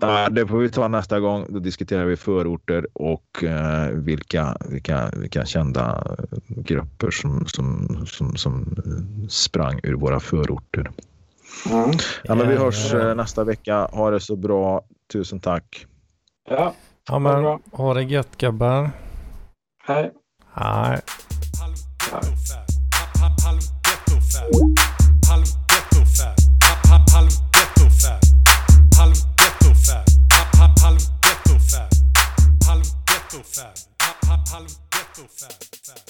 [0.00, 0.28] ja.
[0.28, 1.46] Det får vi ta nästa gång.
[1.48, 6.04] Då diskuterar vi förorter och eh, vilka, vilka, vilka kända
[6.46, 8.76] grupper som, som, som, som
[9.28, 10.90] sprang ur våra förorter.
[11.70, 11.90] Mm.
[12.24, 13.08] Ja, men vi hörs ja.
[13.08, 13.88] Eh, nästa vecka.
[13.92, 14.82] Ha det så bra.
[15.12, 15.86] Tusen tack.
[16.48, 16.74] Ja,
[17.08, 18.90] ja men, ha det gött gubbar.
[19.86, 20.12] Hej.
[20.54, 21.00] Hej.
[22.12, 22.20] Hej.
[33.60, 33.74] Fab.
[34.50, 35.28] Harlem Ghetto.
[35.28, 35.52] Fab.
[35.84, 36.09] Fab.